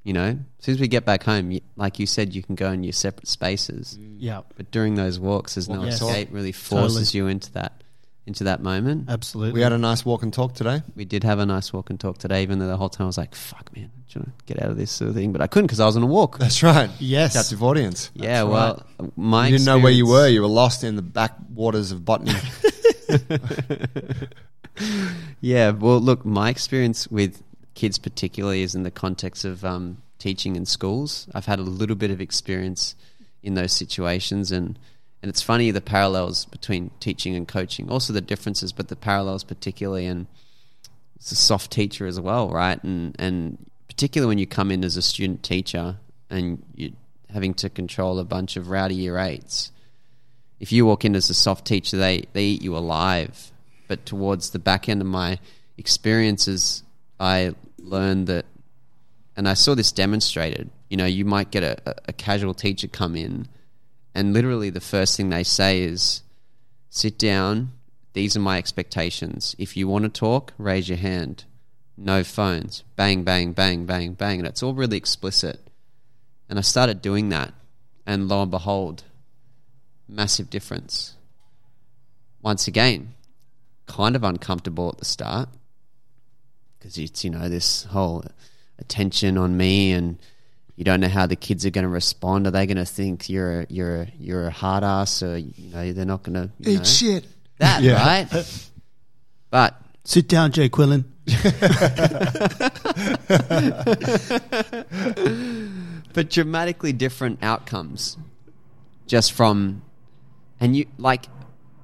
You 0.03 0.13
know, 0.13 0.39
as 0.57 0.65
soon 0.65 0.73
as 0.75 0.81
we 0.81 0.87
get 0.87 1.05
back 1.05 1.21
home, 1.23 1.51
you, 1.51 1.61
like 1.75 1.99
you 1.99 2.07
said, 2.07 2.33
you 2.33 2.41
can 2.41 2.55
go 2.55 2.71
in 2.71 2.83
your 2.83 2.93
separate 2.93 3.27
spaces. 3.27 3.95
yeah 3.99 4.41
But 4.57 4.71
during 4.71 4.95
those 4.95 5.19
walks, 5.19 5.53
there's 5.55 5.69
no 5.69 5.83
Yes. 5.83 6.01
escape. 6.01 6.29
Really 6.31 6.51
forces 6.51 7.11
Totally. 7.11 7.17
you 7.17 7.27
into 7.27 7.51
that 7.53 7.80
into 8.27 8.43
that 8.43 8.61
moment. 8.61 9.09
Absolutely. 9.09 9.53
We 9.53 9.61
had 9.61 9.73
a 9.73 9.77
nice 9.77 10.05
walk 10.05 10.21
and 10.23 10.31
talk 10.31 10.53
today. 10.53 10.83
We 10.95 11.05
did 11.05 11.23
have 11.23 11.39
a 11.39 11.45
nice 11.45 11.73
walk 11.73 11.89
and 11.89 11.99
talk 11.99 12.17
today, 12.19 12.43
even 12.43 12.59
though 12.59 12.67
the 12.67 12.77
whole 12.77 12.89
time 12.89 13.05
I 13.05 13.07
was 13.07 13.17
like, 13.17 13.33
"Fuck, 13.33 13.75
man, 13.75 13.89
I'm 13.95 14.03
trying 14.09 14.25
to 14.25 14.31
get 14.45 14.61
out 14.61 14.69
of 14.69 14.77
this 14.77 14.91
sort 14.91 15.09
of 15.09 15.15
thing," 15.15 15.31
but 15.31 15.41
I 15.41 15.47
couldn't 15.47 15.67
because 15.67 15.79
I 15.79 15.85
was 15.85 15.97
on 15.97 16.03
a 16.03 16.07
walk. 16.07 16.37
That's 16.37 16.61
right. 16.61 16.89
Yes. 16.99 17.33
Captive 17.33 17.63
audience. 17.63 18.11
yeah, 18.13 18.43
well, 18.43 18.85
my 19.15 19.47
you 19.47 19.53
didn't 19.53 19.65
know 19.65 19.79
where 19.79 19.91
you 19.91 20.05
were. 20.05 20.27
You 20.27 20.41
were 20.41 20.47
lost 20.47 20.83
in 20.83 20.95
the 20.95 21.01
backwaters 21.01 21.91
of 21.91 22.05
botany. 22.05 22.33
Yeah, 25.41 25.71
well, 25.71 25.99
look, 25.99 26.23
my 26.23 26.49
experience 26.49 27.07
with 27.07 27.41
kids, 27.73 27.97
particularly, 27.97 28.61
is 28.61 28.75
in 28.75 28.83
the 28.83 28.91
context 28.91 29.43
of 29.43 29.65
um, 29.65 30.01
teaching 30.19 30.55
in 30.55 30.65
schools. 30.65 31.27
I've 31.33 31.47
had 31.47 31.59
a 31.59 31.63
little 31.63 31.95
bit 31.95 32.11
of 32.11 32.21
experience 32.21 32.95
in 33.41 33.55
those 33.55 33.71
situations, 33.73 34.51
and 34.51 34.77
and 35.21 35.29
it's 35.29 35.41
funny 35.41 35.71
the 35.71 35.81
parallels 35.81 36.45
between 36.45 36.91
teaching 36.99 37.35
and 37.35 37.47
coaching, 37.47 37.89
also 37.89 38.13
the 38.13 38.21
differences, 38.21 38.71
but 38.71 38.87
the 38.87 38.95
parallels 38.95 39.43
particularly, 39.43 40.05
and 40.05 40.27
it's 41.15 41.31
a 41.31 41.35
soft 41.35 41.71
teacher 41.71 42.07
as 42.07 42.19
well, 42.19 42.49
right? 42.49 42.81
And 42.83 43.15
and 43.19 43.57
particularly 43.87 44.29
when 44.29 44.37
you 44.39 44.47
come 44.47 44.71
in 44.71 44.83
as 44.83 44.97
a 44.97 45.01
student 45.01 45.43
teacher 45.43 45.97
and 46.29 46.63
you're 46.75 46.91
having 47.31 47.53
to 47.53 47.69
control 47.69 48.19
a 48.19 48.23
bunch 48.23 48.55
of 48.57 48.69
rowdy 48.69 48.95
year 48.95 49.17
eights. 49.17 49.71
If 50.59 50.71
you 50.71 50.85
walk 50.85 51.05
in 51.05 51.15
as 51.15 51.29
a 51.29 51.33
soft 51.33 51.65
teacher, 51.65 51.97
they, 51.97 52.25
they 52.33 52.43
eat 52.45 52.61
you 52.61 52.75
alive. 52.77 53.51
But 53.87 54.05
towards 54.05 54.51
the 54.51 54.59
back 54.59 54.87
end 54.87 55.01
of 55.01 55.07
my 55.07 55.39
experiences, 55.77 56.83
I 57.19 57.53
learned 57.79 58.27
that, 58.27 58.45
and 59.35 59.47
I 59.49 59.53
saw 59.55 59.75
this 59.75 59.91
demonstrated. 59.91 60.69
You 60.89 60.97
know, 60.97 61.05
you 61.05 61.25
might 61.25 61.51
get 61.51 61.63
a, 61.63 61.77
a- 61.85 61.95
a 62.09 62.13
casual 62.13 62.53
teacher 62.53 62.87
come 62.87 63.15
in, 63.15 63.47
and 64.13 64.33
literally 64.33 64.69
the 64.69 64.81
first 64.81 65.17
thing 65.17 65.29
they 65.29 65.43
say 65.43 65.81
is, 65.81 66.21
sit 66.89 67.17
down. 67.17 67.71
These 68.13 68.35
are 68.35 68.41
my 68.41 68.57
expectations. 68.57 69.55
If 69.57 69.77
you 69.77 69.87
want 69.87 70.03
to 70.03 70.09
talk, 70.09 70.53
raise 70.57 70.89
your 70.89 70.97
hand. 70.97 71.45
No 71.95 72.23
phones. 72.23 72.83
Bang, 72.95 73.23
bang, 73.23 73.53
bang, 73.53 73.85
bang, 73.85 74.13
bang. 74.13 74.39
And 74.39 74.47
it's 74.47 74.61
all 74.61 74.73
really 74.73 74.97
explicit. 74.97 75.59
And 76.49 76.59
I 76.59 76.61
started 76.61 77.01
doing 77.01 77.29
that. 77.29 77.53
And 78.05 78.27
lo 78.27 78.41
and 78.41 78.51
behold, 78.51 79.03
massive 80.07 80.49
difference. 80.49 81.15
Once 82.41 82.67
again, 82.67 83.13
kind 83.85 84.15
of 84.15 84.23
uncomfortable 84.23 84.89
at 84.89 84.97
the 84.97 85.05
start 85.05 85.47
because 86.77 86.97
it's, 86.97 87.23
you 87.23 87.29
know, 87.29 87.47
this 87.47 87.83
whole 87.85 88.25
attention 88.79 89.37
on 89.37 89.55
me 89.55 89.91
and 89.91 90.17
you 90.81 90.85
don't 90.85 90.99
know 90.99 91.09
how 91.09 91.27
the 91.27 91.35
kids 91.35 91.63
are 91.63 91.69
going 91.69 91.83
to 91.83 91.89
respond. 91.89 92.47
Are 92.47 92.49
they 92.49 92.65
going 92.65 92.77
to 92.77 92.85
think 92.85 93.29
you're 93.29 93.61
a, 93.61 93.65
you're 93.69 94.01
a, 94.01 94.07
you're 94.17 94.47
a 94.47 94.49
hard 94.49 94.83
ass 94.83 95.21
or, 95.21 95.37
you 95.37 95.53
know, 95.71 95.93
they're 95.93 96.05
not 96.05 96.23
going 96.23 96.33
to, 96.33 96.49
you 96.59 96.79
know, 96.79 96.83
shit. 96.83 97.23
that, 97.59 97.83
Yeah. 97.83 98.03
right? 98.03 98.67
But 99.51 99.79
Sit 100.05 100.27
down, 100.27 100.51
Jay 100.53 100.69
Quillen. 100.69 101.03
but 106.13 106.31
dramatically 106.31 106.93
different 106.93 107.37
outcomes 107.43 108.17
just 109.05 109.33
from 109.33 109.83
and 110.59 110.75
you 110.75 110.87
like 110.97 111.25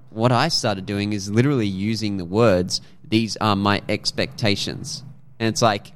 what 0.09 0.31
I 0.31 0.47
started 0.47 0.87
doing 0.87 1.13
is 1.13 1.29
literally 1.29 1.67
using 1.67 2.17
the 2.17 2.25
words 2.25 2.81
these 3.07 3.37
are 3.37 3.55
my 3.55 3.83
expectations 3.87 5.03
and 5.39 5.49
it's 5.49 5.61
like 5.61 5.91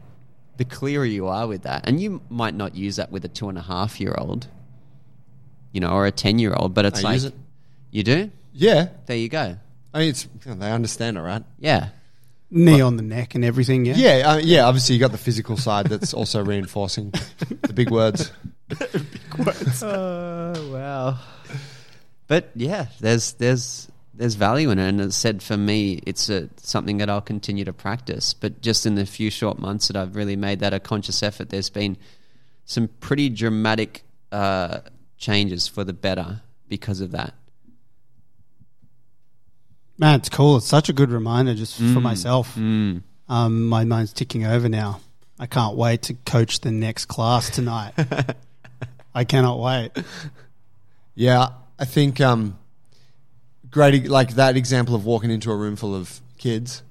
the 0.62 0.66
clearer 0.76 1.04
you 1.06 1.26
are 1.28 1.48
with 1.48 1.64
that 1.64 1.88
and 1.88 2.00
you 2.00 2.22
might 2.30 2.54
not 2.54 2.76
use 2.76 2.98
that 2.98 3.12
with 3.12 3.26
a 3.26 3.28
two 3.28 3.50
and 3.50 3.58
a 3.58 3.62
half 3.62 4.00
year 4.00 4.14
old 4.16 4.46
you 5.72 5.80
know 5.82 5.90
or 5.92 6.06
a 6.06 6.12
ten 6.12 6.38
year 6.38 6.54
old 6.54 6.74
but 6.76 6.86
it's 6.86 7.00
I 7.00 7.04
like 7.04 7.14
use 7.16 7.26
it. 7.26 7.34
you 7.90 8.04
do 8.04 8.30
Yeah. 8.54 8.90
there 9.08 9.18
you 9.18 9.28
go 9.30 9.58
I 9.94 10.00
mean, 10.00 10.10
it's, 10.10 10.28
they 10.46 10.72
understand 10.72 11.18
it, 11.18 11.22
right? 11.22 11.44
yeah 11.60 11.90
Knee 12.54 12.82
on 12.82 12.98
the 12.98 13.02
neck 13.04 13.34
and 13.36 13.46
everything, 13.46 13.86
yeah? 13.86 13.94
Yeah, 13.96 14.32
uh, 14.32 14.38
yeah. 14.38 14.66
Obviously, 14.66 14.96
you 14.96 15.00
got 15.00 15.14
the 15.14 15.18
physical 15.18 15.56
side 15.56 15.88
that's 15.88 16.14
also 16.14 16.44
reinforcing 16.54 17.12
the 17.62 17.72
big 17.74 17.90
words. 17.90 18.30
Oh 19.82 20.72
wow! 20.74 21.18
But 22.28 22.50
yeah, 22.56 22.88
there's 23.00 23.34
there's 23.34 23.88
there's 24.22 24.36
value 24.36 24.70
in 24.70 24.78
it, 24.78 24.88
and 24.88 25.02
as 25.02 25.16
said 25.16 25.42
for 25.42 25.58
me, 25.58 26.00
it's 26.06 26.30
a, 26.30 26.48
something 26.58 27.00
that 27.00 27.10
I'll 27.10 27.22
continue 27.22 27.66
to 27.66 27.74
practice. 27.74 28.36
But 28.36 28.62
just 28.62 28.86
in 28.86 28.94
the 28.94 29.08
few 29.08 29.32
short 29.32 29.58
months 29.58 29.88
that 29.88 29.98
I've 29.98 30.16
really 30.16 30.36
made 30.36 30.60
that 30.60 30.76
a 30.76 30.80
conscious 30.80 31.24
effort, 31.24 31.50
there's 31.50 31.72
been 31.72 31.98
some 32.64 32.88
pretty 33.00 33.30
dramatic 33.30 34.04
uh, 34.32 34.82
changes 35.18 35.68
for 35.68 35.84
the 35.84 35.94
better 35.94 36.44
because 36.70 37.02
of 37.02 37.10
that. 37.14 37.34
Man, 39.98 40.20
it's 40.20 40.30
cool. 40.30 40.58
It's 40.58 40.68
such 40.68 40.88
a 40.88 40.94
good 40.94 41.10
reminder 41.10 41.56
just 41.56 41.78
for 41.78 42.00
myself. 42.00 42.54
Mm. 42.54 43.02
Um, 43.28 43.68
my 43.68 43.86
mind's 43.86 44.14
ticking 44.14 44.46
over 44.46 44.70
now. 44.70 45.02
I 45.40 45.48
can't 45.48 45.76
wait 45.76 46.04
to 46.04 46.14
coach 46.28 46.60
the 46.60 46.70
next 46.70 47.06
class 47.06 47.50
tonight. 47.50 47.94
I 49.16 49.24
cannot 49.24 49.60
wait. 49.60 49.90
Yeah, 51.16 51.48
I 51.80 51.86
think 51.86 52.22
um, 52.22 52.60
great 53.72 54.08
like 54.08 54.36
that 54.36 54.58
example 54.58 54.96
of 54.96 55.06
walking 55.06 55.32
into 55.32 55.52
a 55.52 55.56
room 55.56 55.76
full 55.76 55.96
of 55.96 56.22
kids 56.38 56.84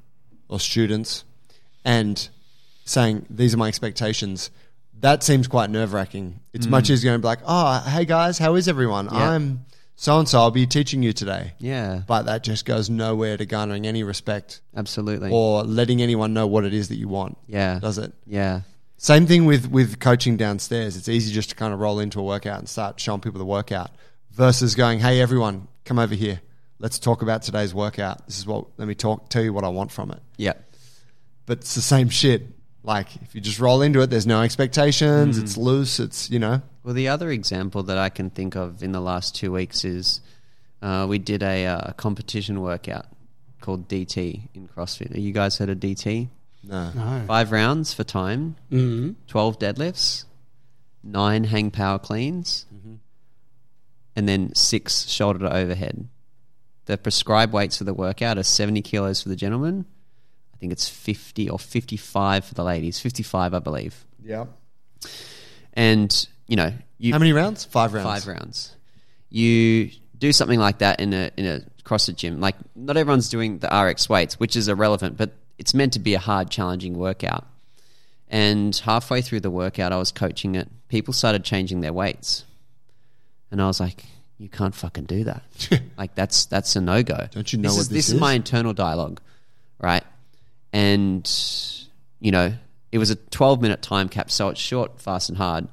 or 0.49 0.59
students 0.59 1.25
and 1.85 2.29
saying 2.85 3.27
these 3.31 3.55
are 3.55 3.59
my 3.59 3.69
expectations. 3.69 4.51
That 5.01 5.23
seems 5.23 5.49
quite 5.49 5.71
nerve 5.71 5.93
wracking. 5.93 6.41
It's 6.53 6.67
much 6.67 6.89
mm. 6.89 6.91
easier 6.91 7.13
to 7.13 7.19
be 7.19 7.25
like, 7.25 7.41
oh, 7.47 7.81
hey 7.87 8.05
guys, 8.05 8.39
how 8.39 8.57
is 8.57 8.69
everyone? 8.69 9.07
Yeah. 9.07 9.31
I'm 9.31 9.65
so 9.97 10.19
and 10.19 10.29
so. 10.29 10.41
I'll 10.41 10.51
be 10.51 10.67
teaching 10.67 11.03
you 11.03 11.13
today. 11.13 11.53
Yeah, 11.59 12.03
But 12.07 12.23
that 12.23 12.43
just 12.43 12.65
goes 12.65 12.91
nowhere 12.91 13.37
to 13.37 13.47
garnering 13.47 13.87
any 13.87 14.03
respect 14.03 14.61
absolutely. 14.77 15.31
or 15.31 15.63
letting 15.63 16.03
anyone 16.03 16.35
know 16.35 16.47
what 16.47 16.65
it 16.65 16.75
is 16.75 16.89
that 16.89 16.97
you 16.97 17.09
want. 17.09 17.39
yeah, 17.47 17.79
Does 17.79 17.99
it? 17.99 18.13
yeah, 18.27 18.63
Same 18.97 19.27
thing 19.27 19.45
with 19.47 19.71
with 19.71 20.01
coaching 20.01 20.37
downstairs. 20.37 20.97
It's 20.97 21.09
easy 21.09 21.33
just 21.33 21.51
to 21.51 21.55
kind 21.55 21.73
of 21.73 21.81
roll 21.81 22.01
into 22.01 22.19
a 22.21 22.23
workout 22.23 22.59
and 22.59 22.69
start 22.69 23.01
showing 23.01 23.21
people 23.21 23.39
the 23.39 23.47
workout 23.47 23.91
versus 24.33 24.75
going, 24.75 25.01
"Hey 25.01 25.21
everyone, 25.21 25.69
come 25.85 25.99
over 25.99 26.15
here. 26.15 26.41
Let's 26.81 26.99
talk 26.99 27.23
about 27.23 27.43
today's 27.43 27.73
workout. 27.73 28.27
This 28.27 28.39
is 28.39 28.47
what 28.47 28.67
let 28.79 28.89
me 28.89 28.95
talk 28.97 29.29
tell 29.29 29.43
you 29.45 29.53
what 29.53 29.65
I 29.65 29.69
want 29.69 29.93
from 29.93 30.11
it." 30.11 30.21
yeah. 30.37 30.55
But 31.47 31.59
it's 31.59 31.75
the 31.75 31.83
same 31.83 32.09
shit. 32.09 32.47
Like 32.83 33.15
if 33.23 33.35
you 33.35 33.41
just 33.41 33.59
roll 33.61 33.83
into 33.83 34.01
it, 34.01 34.09
there's 34.09 34.27
no 34.27 34.41
expectations. 34.43 35.37
It's 35.37 35.57
loose. 35.57 36.01
It's 36.01 36.31
you 36.31 36.39
know. 36.39 36.63
Well, 36.83 36.95
the 36.95 37.09
other 37.09 37.31
example 37.31 37.83
that 37.85 37.99
I 37.99 38.09
can 38.09 38.31
think 38.31 38.57
of 38.57 38.83
in 38.83 38.93
the 38.93 39.01
last 39.01 39.35
two 39.37 39.53
weeks 39.53 39.85
is 39.85 40.21
uh, 40.81 41.07
we 41.09 41.19
did 41.19 41.43
a 41.43 41.67
uh, 41.67 41.93
competition 41.93 42.61
workout 42.63 43.07
called 43.61 43.87
DT 43.89 44.49
in 44.55 44.67
CrossFit. 44.69 45.15
Are 45.15 45.21
you 45.21 45.33
guys 45.33 45.59
heard 45.59 45.69
of 45.69 45.79
DT? 45.79 46.29
No. 46.63 46.91
No. 46.95 47.25
Five 47.27 47.53
rounds 47.53 47.93
for 47.93 48.05
time, 48.05 48.57
Mm-hmm. 48.71 49.13
12 49.27 49.59
deadlifts, 49.59 50.25
nine 51.03 51.45
hang 51.45 51.71
power 51.71 51.99
cleans, 51.99 52.65
and 54.17 54.29
then 54.29 54.55
six 54.55 55.07
shoulder 55.09 55.41
to 55.41 55.55
overhead. 55.55 56.09
The 56.91 56.99
prescribed 56.99 57.53
weights 57.53 57.79
for 57.79 57.85
the 57.85 57.95
workout 57.95 58.37
are 58.37 58.43
70 58.43 58.83
kilos 58.83 59.23
for 59.23 59.29
the 59.29 59.37
gentleman. 59.37 59.87
I 60.53 60.57
think 60.57 60.73
it's 60.73 60.89
50 60.89 61.49
or 61.49 61.57
55 61.57 62.45
for 62.45 62.55
the 62.55 62.65
ladies. 62.65 62.99
55, 62.99 63.55
I 63.55 63.61
believe. 63.61 64.05
Yeah. 64.21 64.47
And, 65.73 66.27
you 66.49 66.57
know, 66.57 66.73
you 66.99 67.13
How 67.13 67.21
many 67.21 67.33
rounds? 67.33 67.65
Five 67.65 67.95
rounds. 67.95 68.09
five 68.09 68.27
rounds. 68.27 68.75
You 69.29 69.91
do 70.19 70.33
something 70.33 70.59
like 70.59 70.79
that 70.79 70.99
in 70.99 71.15
a 71.15 71.31
in 71.37 71.47
a 71.47 71.61
CrossFit 71.85 72.17
gym. 72.17 72.41
Like 72.41 72.57
not 72.75 72.97
everyone's 72.97 73.29
doing 73.29 73.61
the 73.61 73.69
RX 73.69 74.09
weights, 74.09 74.41
which 74.41 74.57
is 74.57 74.67
irrelevant, 74.67 75.17
but 75.17 75.31
it's 75.59 75.75
meant 75.75 75.93
to 75.93 76.01
be 76.01 76.15
a 76.15 76.19
hard, 76.19 76.51
challenging 76.51 76.95
workout. 76.95 77.47
And 78.27 78.75
halfway 78.79 79.23
through 79.23 79.41
the 79.41 79.51
workout, 79.51 79.93
I 79.93 79.97
was 79.97 80.11
coaching 80.11 80.57
it. 80.57 80.69
People 80.89 81.15
started 81.15 81.45
changing 81.45 81.83
their 81.83 81.93
weights, 81.93 82.47
and 83.53 83.63
I 83.63 83.69
was 83.69 83.79
like, 83.79 84.07
"You 84.41 84.49
can't 84.49 84.75
fucking 84.75 85.05
do 85.05 85.25
that. 85.25 85.43
like 85.99 86.15
that's 86.15 86.47
that's 86.47 86.75
a 86.75 86.81
no 86.81 87.03
go. 87.03 87.29
Don't 87.31 87.53
you 87.53 87.59
know 87.59 87.69
this 87.69 87.77
what 87.77 87.81
is, 87.83 87.89
this 87.91 87.97
this 87.97 88.09
is? 88.09 88.15
is 88.15 88.21
my 88.21 88.33
internal 88.33 88.73
dialogue, 88.73 89.21
right? 89.79 90.03
And 90.73 91.31
you 92.21 92.33
know, 92.33 92.55
it 92.91 92.97
was 92.97 93.11
a 93.11 93.17
twelve 93.17 93.61
minute 93.61 93.83
time 93.83 94.09
cap, 94.09 94.31
so 94.31 94.49
it's 94.49 94.59
short, 94.59 94.99
fast, 94.99 95.29
and 95.29 95.37
hard. 95.37 95.69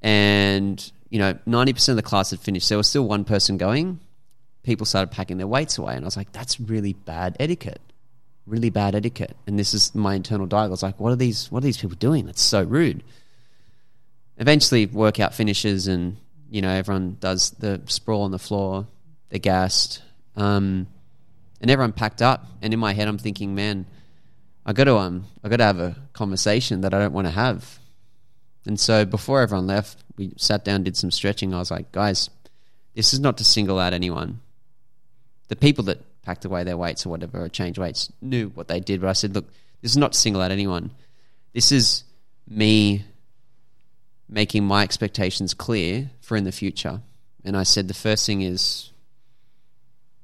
And 0.00 0.90
you 1.10 1.18
know, 1.18 1.38
ninety 1.44 1.74
percent 1.74 1.98
of 1.98 2.02
the 2.02 2.08
class 2.08 2.30
had 2.30 2.40
finished. 2.40 2.70
There 2.70 2.78
was 2.78 2.88
still 2.88 3.06
one 3.06 3.24
person 3.24 3.58
going. 3.58 4.00
People 4.62 4.86
started 4.86 5.10
packing 5.10 5.36
their 5.36 5.46
weights 5.46 5.76
away, 5.76 5.94
and 5.94 6.02
I 6.02 6.06
was 6.06 6.16
like, 6.16 6.32
"That's 6.32 6.58
really 6.58 6.94
bad 6.94 7.36
etiquette." 7.38 7.82
Really 8.46 8.70
bad 8.70 8.94
etiquette, 8.94 9.36
and 9.46 9.58
this 9.58 9.74
is 9.74 9.94
my 9.94 10.14
internal 10.14 10.46
dialogue. 10.46 10.70
I 10.70 10.72
was 10.72 10.82
like, 10.82 10.98
"What 10.98 11.12
are 11.12 11.16
these? 11.16 11.52
What 11.52 11.58
are 11.58 11.66
these 11.66 11.76
people 11.76 11.96
doing? 11.96 12.24
That's 12.24 12.40
so 12.40 12.62
rude." 12.62 13.02
Eventually, 14.38 14.86
workout 14.86 15.34
finishes, 15.34 15.86
and 15.86 16.16
you 16.50 16.62
know 16.62 16.70
everyone 16.70 17.16
does 17.20 17.50
the 17.50 17.80
sprawl 17.86 18.22
on 18.22 18.30
the 18.30 18.38
floor. 18.38 18.86
They're 19.28 19.38
gassed, 19.38 20.02
um, 20.36 20.86
and 21.60 21.70
everyone 21.70 21.92
packed 21.92 22.22
up. 22.22 22.46
And 22.62 22.72
in 22.72 22.80
my 22.80 22.92
head, 22.92 23.08
I'm 23.08 23.18
thinking, 23.18 23.54
"Man, 23.54 23.86
I 24.64 24.72
got 24.72 24.84
to 24.84 24.96
um, 24.96 25.26
I 25.44 25.48
got 25.48 25.58
to 25.58 25.64
have 25.64 25.80
a 25.80 25.96
conversation 26.12 26.82
that 26.82 26.94
I 26.94 26.98
don't 26.98 27.12
want 27.12 27.26
to 27.26 27.32
have." 27.32 27.78
And 28.66 28.78
so 28.78 29.04
before 29.04 29.40
everyone 29.40 29.66
left, 29.66 30.02
we 30.16 30.34
sat 30.36 30.64
down, 30.64 30.82
did 30.82 30.96
some 30.96 31.10
stretching. 31.10 31.54
I 31.54 31.58
was 31.58 31.70
like, 31.70 31.92
"Guys, 31.92 32.30
this 32.94 33.14
is 33.14 33.20
not 33.20 33.38
to 33.38 33.44
single 33.44 33.78
out 33.78 33.92
anyone. 33.92 34.40
The 35.48 35.56
people 35.56 35.84
that 35.84 36.02
packed 36.28 36.44
away 36.44 36.62
their 36.62 36.76
weights 36.76 37.06
or 37.06 37.08
whatever, 37.08 37.44
or 37.44 37.48
changed 37.48 37.78
weights, 37.78 38.12
knew 38.20 38.48
what 38.48 38.68
they 38.68 38.80
did. 38.80 39.00
But 39.00 39.08
I 39.08 39.12
said, 39.14 39.34
look, 39.34 39.46
this 39.80 39.92
is 39.92 39.96
not 39.96 40.12
to 40.12 40.18
single 40.18 40.42
out 40.42 40.50
anyone. 40.50 40.90
This 41.54 41.72
is 41.72 42.04
me 42.46 43.04
making 44.28 44.64
my 44.64 44.82
expectations 44.82 45.54
clear 45.54 46.10
for 46.20 46.36
in 46.36 46.44
the 46.44 46.52
future. 46.52 47.00
And 47.44 47.56
I 47.56 47.62
said 47.62 47.88
the 47.88 47.94
first 47.94 48.26
thing 48.26 48.42
is 48.42 48.90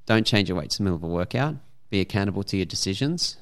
don't 0.07 0.27
change 0.27 0.49
your 0.49 0.59
weights 0.59 0.79
in 0.79 0.85
the 0.85 0.91
middle 0.91 1.07
of 1.07 1.11
a 1.11 1.15
workout. 1.15 1.57
Be 1.91 2.01
accountable 2.01 2.43
to 2.45 2.57
your 2.57 2.67
decisions, 2.67 3.37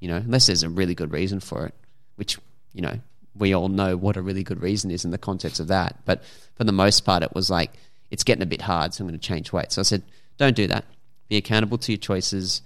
you 0.00 0.08
know, 0.08 0.16
unless 0.16 0.46
there's 0.46 0.62
a 0.62 0.68
really 0.68 0.94
good 0.94 1.12
reason 1.12 1.40
for 1.40 1.66
it, 1.66 1.74
which, 2.16 2.38
you 2.72 2.82
know, 2.82 2.98
we 3.36 3.54
all 3.54 3.68
know 3.68 3.96
what 3.96 4.16
a 4.16 4.22
really 4.22 4.42
good 4.42 4.60
reason 4.60 4.90
is 4.90 5.04
in 5.04 5.10
the 5.10 5.18
context 5.18 5.60
of 5.60 5.68
that. 5.68 5.96
But 6.04 6.24
for 6.56 6.64
the 6.64 6.72
most 6.72 7.04
part, 7.04 7.22
it 7.22 7.34
was 7.34 7.50
like, 7.50 7.72
it's 8.10 8.24
getting 8.24 8.42
a 8.42 8.46
bit 8.46 8.62
hard, 8.62 8.94
so 8.94 9.04
I'm 9.04 9.08
going 9.08 9.18
to 9.18 9.26
change 9.26 9.52
weight. 9.52 9.70
So 9.70 9.80
I 9.80 9.84
said, 9.84 10.02
don't 10.38 10.56
do 10.56 10.66
that. 10.68 10.84
Be 11.28 11.36
accountable 11.36 11.78
to 11.78 11.92
your 11.92 11.98
choices. 11.98 12.62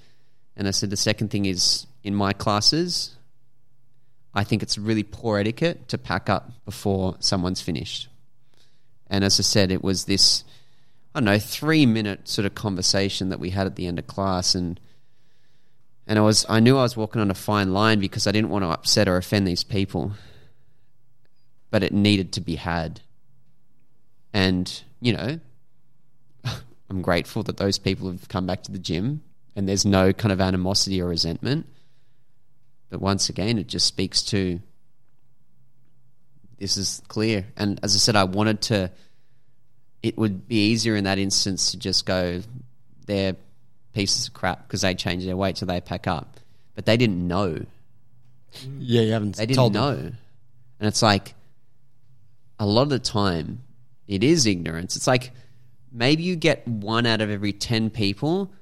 And 0.57 0.69
I 0.69 0.71
said, 0.71 0.91
the 0.91 0.97
second 0.97 1.31
thing 1.31 1.47
is 1.47 1.87
in 2.05 2.15
my 2.15 2.33
classes, 2.33 3.17
I 4.35 4.45
think 4.45 4.63
it's 4.63 4.79
really 4.79 5.03
poor 5.03 5.39
etiquette 5.39 5.89
to 5.89 5.99
pack 5.99 6.31
up 6.31 6.53
before 6.65 7.17
someone's 7.21 7.61
finished. 7.61 8.09
And 9.09 9.25
as 9.25 9.39
I 9.39 9.43
said, 9.43 9.71
it 9.71 9.85
was 9.85 10.07
this, 10.07 10.45
I 11.15 11.21
don't 11.21 11.27
know, 11.27 11.39
three 11.39 11.85
minute 11.85 12.29
sort 12.29 12.47
of 12.47 12.55
conversation 12.55 13.29
that 13.29 13.41
we 13.41 13.51
had 13.51 13.67
at 13.67 13.77
the 13.77 13.87
end 13.87 13.99
of 13.99 14.07
class. 14.07 14.55
And 14.55 14.81
and 16.07 16.19
I 16.19 16.23
was 16.23 16.47
I 16.49 16.61
knew 16.61 16.79
I 16.79 16.83
was 16.83 16.97
walking 16.97 17.21
on 17.21 17.31
a 17.31 17.35
fine 17.35 17.73
line 17.73 18.01
because 18.01 18.27
I 18.27 18.33
didn't 18.33 18.51
want 18.51 18.65
to 18.65 18.71
upset 18.71 19.09
or 19.09 19.17
offend 19.17 19.47
these 19.47 19.65
people. 19.65 20.13
But 21.71 21.83
it 21.83 21.93
needed 21.93 22.33
to 22.33 22.41
be 22.41 22.57
had. 22.57 23.01
And, 24.33 24.83
you 25.01 25.13
know, 25.13 25.41
I'm 26.91 27.03
grateful 27.03 27.43
that 27.45 27.59
those 27.59 27.79
people 27.79 28.11
have 28.11 28.29
come 28.29 28.47
back 28.47 28.63
to 28.65 28.73
the 28.73 28.79
gym 28.79 29.23
and 29.55 29.69
there's 29.69 29.85
no 29.85 30.13
kind 30.13 30.33
of 30.33 30.41
animosity 30.41 31.01
or 31.03 31.09
resentment. 31.09 31.67
But 32.93 33.01
once 33.01 33.31
again, 33.31 33.57
it 33.57 33.69
just 33.69 33.87
speaks 33.87 34.21
to 34.25 34.61
this 36.59 36.77
is 36.77 37.01
clear. 37.09 37.47
And 37.57 37.81
as 37.83 37.95
I 37.95 37.99
said, 37.99 38.17
I 38.17 38.25
wanted 38.25 38.61
to, 38.63 38.91
it 40.03 40.19
would 40.19 40.47
be 40.47 40.67
easier 40.71 40.95
in 40.95 41.05
that 41.05 41.19
instance 41.19 41.71
to 41.71 41.79
just 41.79 42.05
go, 42.05 42.43
they're 43.07 43.35
pieces 43.95 44.29
of 44.29 44.35
crap 44.35 44.69
because 44.69 44.83
they 44.83 44.95
change 44.95 45.25
their 45.25 45.39
weight 45.39 45.57
so 45.57 45.65
they 45.65 45.81
pack 45.81 46.07
up. 46.07 46.39
But 46.75 46.85
they 46.85 46.99
didn't 46.99 47.27
know. 47.27 47.65
Yeah, 48.79 49.01
you 49.01 49.13
haven't 49.13 49.37
They 49.37 49.47
didn't 49.47 49.57
told 49.57 49.73
know. 49.73 49.97
them. 49.97 50.19
And 50.79 50.87
it's 50.87 51.01
like, 51.01 51.33
a 52.59 52.67
lot 52.67 52.83
of 52.83 52.91
the 52.91 52.99
time, 52.99 53.63
it 54.07 54.23
is 54.23 54.45
ignorance. 54.45 54.97
It's 54.97 55.07
like 55.07 55.31
maybe 55.91 56.25
you 56.25 56.37
get 56.37 56.69
one 56.69 57.07
out 57.07 57.23
of 57.23 57.31
every 57.31 57.55
10 57.55 57.89
people 57.89 58.53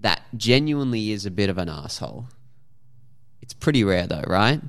that 0.00 0.22
genuinely 0.34 1.10
is 1.10 1.26
a 1.26 1.30
bit 1.30 1.50
of 1.50 1.58
an 1.58 1.68
asshole. 1.68 2.26
It's 3.46 3.54
pretty 3.54 3.84
rare 3.84 4.06
though, 4.06 4.24
right? 4.26 4.60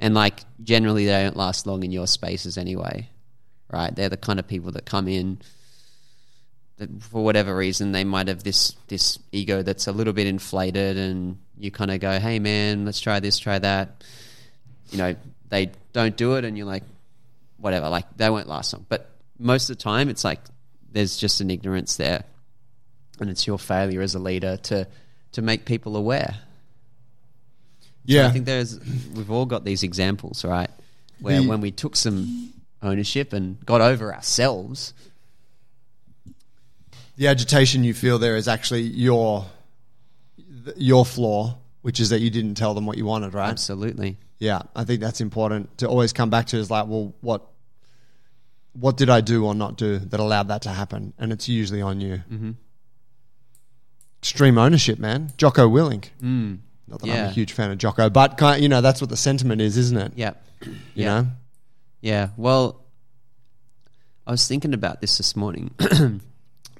And 0.00 0.14
like 0.14 0.40
generally 0.62 1.06
they 1.06 1.22
don't 1.22 1.36
last 1.36 1.66
long 1.66 1.82
in 1.82 1.92
your 1.92 2.06
spaces 2.06 2.56
anyway, 2.56 3.10
right? 3.70 3.94
They're 3.94 4.08
the 4.08 4.16
kind 4.16 4.38
of 4.38 4.46
people 4.46 4.72
that 4.72 4.86
come 4.86 5.08
in 5.08 5.38
that 6.76 7.02
for 7.02 7.24
whatever 7.24 7.54
reason 7.56 7.92
they 7.92 8.04
might 8.04 8.28
have 8.28 8.42
this 8.42 8.74
this 8.88 9.18
ego 9.32 9.62
that's 9.62 9.86
a 9.86 9.92
little 9.92 10.12
bit 10.12 10.26
inflated 10.26 10.96
and 10.96 11.38
you 11.58 11.70
kind 11.70 11.90
of 11.90 12.00
go, 12.00 12.18
"Hey 12.18 12.38
man, 12.38 12.84
let's 12.84 13.00
try 13.00 13.20
this, 13.20 13.38
try 13.38 13.58
that." 13.58 14.04
You 14.90 14.98
know, 14.98 15.16
they 15.48 15.72
don't 15.92 16.16
do 16.16 16.34
it 16.34 16.44
and 16.44 16.56
you're 16.56 16.66
like 16.66 16.84
whatever, 17.58 17.88
like 17.88 18.16
they 18.16 18.30
won't 18.30 18.48
last 18.48 18.72
long. 18.72 18.86
But 18.88 19.10
most 19.38 19.70
of 19.70 19.76
the 19.76 19.82
time 19.82 20.08
it's 20.08 20.24
like 20.24 20.40
there's 20.92 21.16
just 21.16 21.40
an 21.40 21.50
ignorance 21.50 21.96
there. 21.96 22.24
And 23.20 23.30
it's 23.30 23.46
your 23.46 23.58
failure 23.58 24.00
as 24.00 24.14
a 24.14 24.18
leader 24.18 24.56
to 24.56 24.86
to 25.32 25.42
make 25.42 25.64
people 25.64 25.96
aware. 25.96 26.36
Yeah, 28.04 28.26
I 28.26 28.30
think 28.30 28.44
there's 28.44 28.78
we've 29.14 29.30
all 29.30 29.46
got 29.46 29.64
these 29.64 29.82
examples, 29.82 30.44
right? 30.44 30.70
Where 31.20 31.40
The- 31.40 31.48
when 31.48 31.60
we 31.60 31.70
took 31.70 31.96
some 31.96 32.52
ownership 32.82 33.32
and 33.32 33.64
got 33.64 33.80
over 33.80 34.14
ourselves, 34.14 34.92
the 37.16 37.28
agitation 37.28 37.84
you 37.84 37.94
feel 37.94 38.18
there 38.18 38.36
is 38.36 38.48
actually 38.48 38.82
your 38.82 39.46
your 40.76 41.04
flaw, 41.04 41.56
which 41.82 42.00
is 42.00 42.08
that 42.10 42.20
you 42.20 42.30
didn't 42.30 42.54
tell 42.56 42.74
them 42.74 42.86
what 42.86 42.96
you 42.98 43.04
wanted, 43.04 43.34
right? 43.34 43.50
absolutely. 43.50 44.16
Yeah, 44.38 44.62
I 44.74 44.84
think 44.84 45.00
that's 45.00 45.20
important 45.20 45.78
to 45.78 45.88
always 45.88 46.12
come 46.12 46.28
back 46.28 46.46
to. 46.48 46.56
Is 46.58 46.70
like, 46.70 46.86
well, 46.88 47.14
what 47.20 47.46
what 48.72 48.96
did 48.96 49.08
I 49.08 49.20
do 49.20 49.46
or 49.46 49.54
not 49.54 49.76
do 49.76 49.98
that 49.98 50.18
allowed 50.20 50.48
that 50.48 50.62
to 50.62 50.70
happen? 50.70 51.12
And 51.18 51.32
it's 51.32 51.48
usually 51.48 51.80
on 51.80 52.00
you. 52.00 52.16
Mm-hmm. 52.30 52.50
Extreme 54.20 54.58
ownership, 54.58 54.98
man. 54.98 55.32
Jocko 55.36 55.68
Willink. 55.68 56.08
Mm. 56.22 56.58
Not 56.86 57.00
that 57.00 57.08
I'm 57.08 57.14
Yeah. 57.14 57.28
a 57.28 57.32
huge 57.32 57.52
fan 57.52 57.70
of 57.70 57.78
Jocko, 57.78 58.10
but 58.10 58.36
kind 58.36 58.62
you 58.62 58.68
know 58.68 58.80
that's 58.80 59.00
what 59.00 59.10
the 59.10 59.16
sentiment 59.16 59.60
is, 59.60 59.76
isn't 59.76 59.96
it? 59.96 60.12
Yeah. 60.16 60.34
You 60.62 60.74
yeah. 60.94 61.06
know. 61.06 61.26
Yeah. 62.00 62.28
Well, 62.36 62.80
I 64.26 64.30
was 64.30 64.46
thinking 64.46 64.74
about 64.74 65.00
this 65.00 65.16
this 65.16 65.34
morning, 65.36 65.74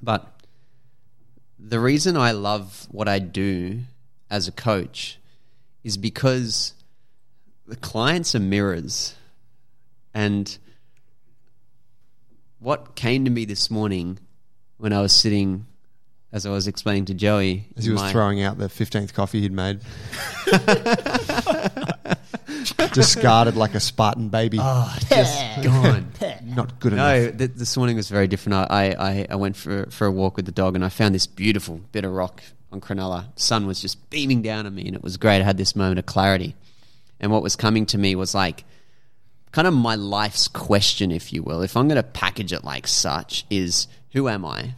but 0.02 0.30
the 1.58 1.80
reason 1.80 2.16
I 2.16 2.32
love 2.32 2.86
what 2.90 3.08
I 3.08 3.18
do 3.18 3.80
as 4.30 4.48
a 4.48 4.52
coach 4.52 5.18
is 5.82 5.96
because 5.96 6.74
the 7.66 7.76
clients 7.76 8.34
are 8.34 8.40
mirrors. 8.40 9.14
And 10.12 10.56
what 12.58 12.94
came 12.94 13.24
to 13.24 13.30
me 13.30 13.44
this 13.44 13.70
morning 13.70 14.18
when 14.76 14.92
I 14.92 15.00
was 15.00 15.12
sitting, 15.12 15.66
as 16.34 16.44
I 16.44 16.50
was 16.50 16.66
explaining 16.66 17.06
to 17.06 17.14
Joey, 17.14 17.64
As 17.76 17.84
he 17.86 17.92
was 17.92 18.02
my- 18.02 18.12
throwing 18.12 18.42
out 18.42 18.58
the 18.58 18.68
fifteenth 18.68 19.14
coffee 19.14 19.40
he'd 19.40 19.52
made, 19.52 19.80
discarded 22.92 23.56
like 23.56 23.74
a 23.74 23.80
Spartan 23.80 24.28
baby. 24.28 24.58
Ah, 24.60 24.96
just 25.08 25.62
gone. 25.62 26.06
Not 26.44 26.78
good 26.80 26.92
enough. 26.92 27.06
No, 27.06 27.14
enough. 27.14 27.38
th- 27.38 27.50
this 27.54 27.76
morning 27.76 27.96
was 27.96 28.08
very 28.08 28.26
different. 28.26 28.70
I, 28.70 28.94
I, 28.98 29.26
I 29.30 29.36
went 29.36 29.56
for, 29.56 29.86
for 29.90 30.06
a 30.06 30.12
walk 30.12 30.36
with 30.36 30.46
the 30.46 30.52
dog 30.52 30.74
and 30.74 30.84
I 30.84 30.88
found 30.88 31.14
this 31.14 31.26
beautiful 31.26 31.80
bit 31.92 32.04
of 32.04 32.12
rock 32.12 32.42
on 32.72 32.80
Cronulla. 32.80 33.26
Sun 33.36 33.66
was 33.66 33.80
just 33.80 34.08
beaming 34.10 34.42
down 34.42 34.66
on 34.66 34.74
me 34.74 34.86
and 34.86 34.96
it 34.96 35.02
was 35.02 35.16
great. 35.16 35.40
I 35.40 35.44
had 35.44 35.56
this 35.56 35.76
moment 35.76 35.98
of 35.98 36.06
clarity. 36.06 36.54
And 37.20 37.30
what 37.32 37.42
was 37.42 37.56
coming 37.56 37.86
to 37.86 37.98
me 37.98 38.14
was 38.16 38.34
like 38.34 38.64
kind 39.52 39.66
of 39.68 39.74
my 39.74 39.94
life's 39.94 40.48
question, 40.48 41.10
if 41.12 41.32
you 41.32 41.42
will. 41.42 41.62
If 41.62 41.76
I'm 41.76 41.86
going 41.88 41.96
to 41.96 42.02
package 42.02 42.52
it 42.52 42.64
like 42.64 42.86
such, 42.88 43.46
is 43.50 43.86
who 44.12 44.28
am 44.28 44.44
I? 44.44 44.74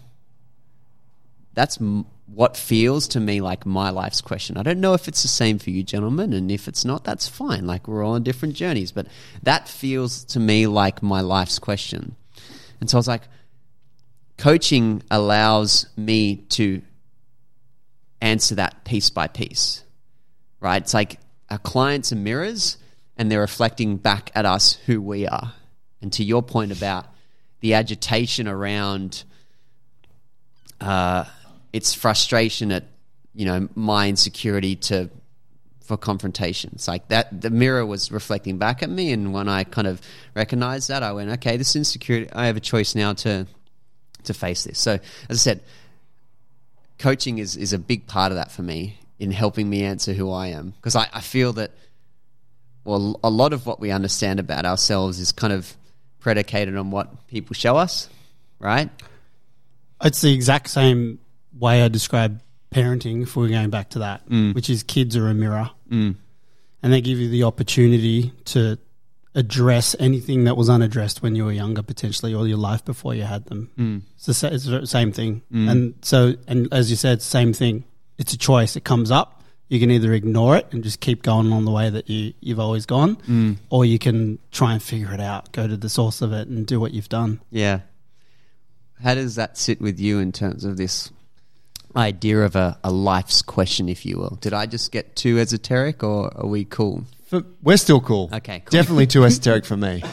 That's 1.56 1.80
m- 1.80 2.04
what 2.26 2.56
feels 2.56 3.08
to 3.08 3.20
me 3.20 3.40
like 3.40 3.64
my 3.64 3.90
life's 3.90 4.20
question. 4.20 4.58
I 4.58 4.62
don't 4.62 4.80
know 4.80 4.92
if 4.92 5.08
it's 5.08 5.22
the 5.22 5.28
same 5.28 5.58
for 5.58 5.70
you, 5.70 5.82
gentlemen, 5.82 6.34
and 6.34 6.50
if 6.52 6.68
it's 6.68 6.84
not, 6.84 7.02
that's 7.02 7.26
fine. 7.26 7.66
Like 7.66 7.88
we're 7.88 8.04
all 8.04 8.12
on 8.12 8.22
different 8.22 8.54
journeys, 8.54 8.92
but 8.92 9.06
that 9.42 9.66
feels 9.66 10.22
to 10.26 10.38
me 10.38 10.66
like 10.66 11.02
my 11.02 11.22
life's 11.22 11.58
question. 11.58 12.14
And 12.78 12.90
so 12.90 12.98
I 12.98 13.00
was 13.00 13.08
like, 13.08 13.22
coaching 14.36 15.02
allows 15.10 15.86
me 15.96 16.36
to 16.50 16.82
answer 18.20 18.56
that 18.56 18.84
piece 18.84 19.08
by 19.08 19.26
piece, 19.26 19.82
right? 20.60 20.82
It's 20.82 20.92
like 20.92 21.18
our 21.48 21.58
clients 21.58 22.12
are 22.12 22.16
mirrors 22.16 22.76
and 23.16 23.32
they're 23.32 23.40
reflecting 23.40 23.96
back 23.96 24.30
at 24.34 24.44
us 24.44 24.74
who 24.86 25.00
we 25.00 25.26
are. 25.26 25.54
And 26.02 26.12
to 26.12 26.22
your 26.22 26.42
point 26.42 26.70
about 26.70 27.06
the 27.60 27.72
agitation 27.72 28.46
around 28.46 29.24
uh, 30.80 31.24
its 31.76 31.92
frustration 31.92 32.72
at 32.72 32.84
you 33.34 33.44
know 33.44 33.68
my 33.74 34.08
insecurity 34.08 34.76
to 34.76 35.10
for 35.84 35.96
confrontation. 35.96 36.70
It's 36.74 36.88
like 36.88 37.08
that 37.08 37.40
the 37.42 37.50
mirror 37.50 37.84
was 37.84 38.10
reflecting 38.10 38.56
back 38.58 38.82
at 38.82 38.88
me, 38.88 39.12
and 39.12 39.32
when 39.34 39.48
I 39.48 39.64
kind 39.64 39.86
of 39.86 40.00
recognized 40.34 40.88
that, 40.88 41.02
I 41.02 41.12
went, 41.12 41.30
okay, 41.30 41.56
this 41.56 41.76
insecurity. 41.76 42.32
I 42.32 42.46
have 42.46 42.56
a 42.56 42.60
choice 42.60 42.94
now 42.94 43.12
to 43.24 43.46
to 44.24 44.34
face 44.34 44.64
this. 44.64 44.78
So, 44.78 44.98
as 45.28 45.36
I 45.36 45.42
said, 45.50 45.60
coaching 46.98 47.38
is 47.38 47.56
is 47.56 47.74
a 47.74 47.78
big 47.78 48.06
part 48.06 48.32
of 48.32 48.36
that 48.36 48.50
for 48.50 48.62
me 48.62 48.98
in 49.18 49.30
helping 49.30 49.68
me 49.68 49.84
answer 49.84 50.14
who 50.14 50.30
I 50.32 50.48
am 50.48 50.70
because 50.70 50.96
I, 50.96 51.08
I 51.12 51.20
feel 51.20 51.52
that 51.54 51.72
well, 52.84 53.20
a 53.22 53.30
lot 53.30 53.52
of 53.52 53.66
what 53.66 53.80
we 53.80 53.90
understand 53.90 54.40
about 54.40 54.64
ourselves 54.64 55.18
is 55.18 55.32
kind 55.32 55.52
of 55.52 55.76
predicated 56.20 56.76
on 56.76 56.90
what 56.90 57.26
people 57.26 57.54
show 57.54 57.76
us, 57.76 58.08
right? 58.60 58.88
It's 60.02 60.20
the 60.20 60.32
exact 60.32 60.70
same 60.70 61.18
way 61.58 61.82
I 61.82 61.88
describe 61.88 62.42
parenting, 62.72 63.22
if 63.22 63.36
we're 63.36 63.48
going 63.48 63.70
back 63.70 63.90
to 63.90 64.00
that, 64.00 64.22
which 64.54 64.68
is 64.68 64.82
kids 64.82 65.16
are 65.16 65.28
a 65.28 65.34
mirror. 65.34 65.70
Mm. 65.90 66.16
And 66.82 66.92
they 66.92 67.00
give 67.00 67.18
you 67.18 67.28
the 67.28 67.44
opportunity 67.44 68.32
to 68.46 68.78
address 69.34 69.94
anything 69.98 70.44
that 70.44 70.56
was 70.56 70.70
unaddressed 70.70 71.22
when 71.22 71.34
you 71.34 71.44
were 71.44 71.52
younger, 71.52 71.82
potentially, 71.82 72.32
or 72.34 72.46
your 72.46 72.58
life 72.58 72.84
before 72.84 73.14
you 73.14 73.22
had 73.22 73.44
them. 73.46 73.70
Mm. 73.78 74.02
It's 74.16 74.40
the, 74.40 74.54
it's 74.54 74.64
the 74.64 74.86
same 74.86 75.12
thing. 75.12 75.42
And 75.52 75.94
so, 76.02 76.34
and 76.46 76.72
as 76.72 76.90
you 76.90 76.96
said, 76.96 77.22
same 77.22 77.52
thing. 77.52 77.84
It's 78.18 78.32
a 78.32 78.38
choice. 78.38 78.76
It 78.76 78.84
comes 78.84 79.10
up. 79.10 79.42
You 79.68 79.80
can 79.80 79.90
either 79.90 80.12
ignore 80.12 80.56
it 80.56 80.68
and 80.70 80.84
just 80.84 81.00
keep 81.00 81.22
going 81.22 81.52
on 81.52 81.64
the 81.64 81.72
way 81.72 81.90
that 81.90 82.08
you, 82.08 82.34
you've 82.40 82.60
always 82.60 82.86
gone, 82.86 83.58
or 83.68 83.84
you 83.84 83.98
can 83.98 84.38
try 84.52 84.72
and 84.74 84.82
figure 84.82 85.12
it 85.12 85.20
out, 85.20 85.52
go 85.52 85.66
to 85.66 85.76
the 85.76 85.88
source 85.88 86.22
of 86.22 86.32
it, 86.32 86.46
and 86.48 86.66
do 86.66 86.78
what 86.78 86.92
you've 86.92 87.08
done. 87.08 87.40
Yeah. 87.50 87.80
How 89.02 89.14
does 89.14 89.34
that 89.34 89.58
sit 89.58 89.80
with 89.80 89.98
you 89.98 90.18
in 90.20 90.32
terms 90.32 90.64
of 90.64 90.76
this 90.76 91.10
idea 91.96 92.40
of 92.40 92.56
a, 92.56 92.78
a 92.84 92.90
life's 92.90 93.42
question, 93.42 93.88
if 93.88 94.04
you 94.04 94.18
will. 94.18 94.38
Did 94.40 94.52
I 94.52 94.66
just 94.66 94.92
get 94.92 95.16
too 95.16 95.38
esoteric, 95.38 96.02
or 96.02 96.36
are 96.36 96.46
we 96.46 96.64
cool? 96.64 97.04
For, 97.26 97.42
we're 97.62 97.76
still 97.76 98.00
cool. 98.00 98.30
Okay, 98.32 98.60
cool. 98.60 98.70
Definitely 98.70 99.06
too 99.06 99.24
esoteric 99.24 99.64
for 99.64 99.76
me. 99.76 100.02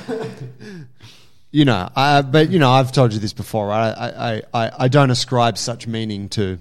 You 1.54 1.66
know, 1.66 1.88
I, 1.96 2.24
but 2.24 2.50
you 2.50 2.58
know, 2.58 2.72
I've 2.72 2.92
told 2.92 3.14
you 3.14 3.20
this 3.20 3.32
before. 3.32 3.68
Right? 3.68 3.92
I, 3.92 4.10
I, 4.10 4.42
I, 4.66 4.72
I 4.80 4.88
don't 4.88 5.12
ascribe 5.12 5.60
such 5.60 5.86
meaning 5.86 6.28
to 6.30 6.58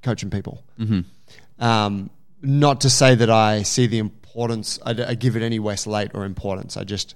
coaching 0.00 0.30
people. 0.30 0.64
Mm-hmm. 0.80 1.62
Um, 1.62 2.08
not 2.40 2.80
to 2.80 2.90
say 2.90 3.14
that 3.14 3.28
I 3.28 3.64
see 3.64 3.86
the 3.86 3.98
importance. 3.98 4.78
I, 4.82 4.92
I 4.92 5.14
give 5.14 5.36
it 5.36 5.42
any 5.42 5.58
less 5.58 5.86
weight 5.86 6.12
or 6.14 6.24
importance. 6.24 6.78
I 6.78 6.84
just, 6.84 7.14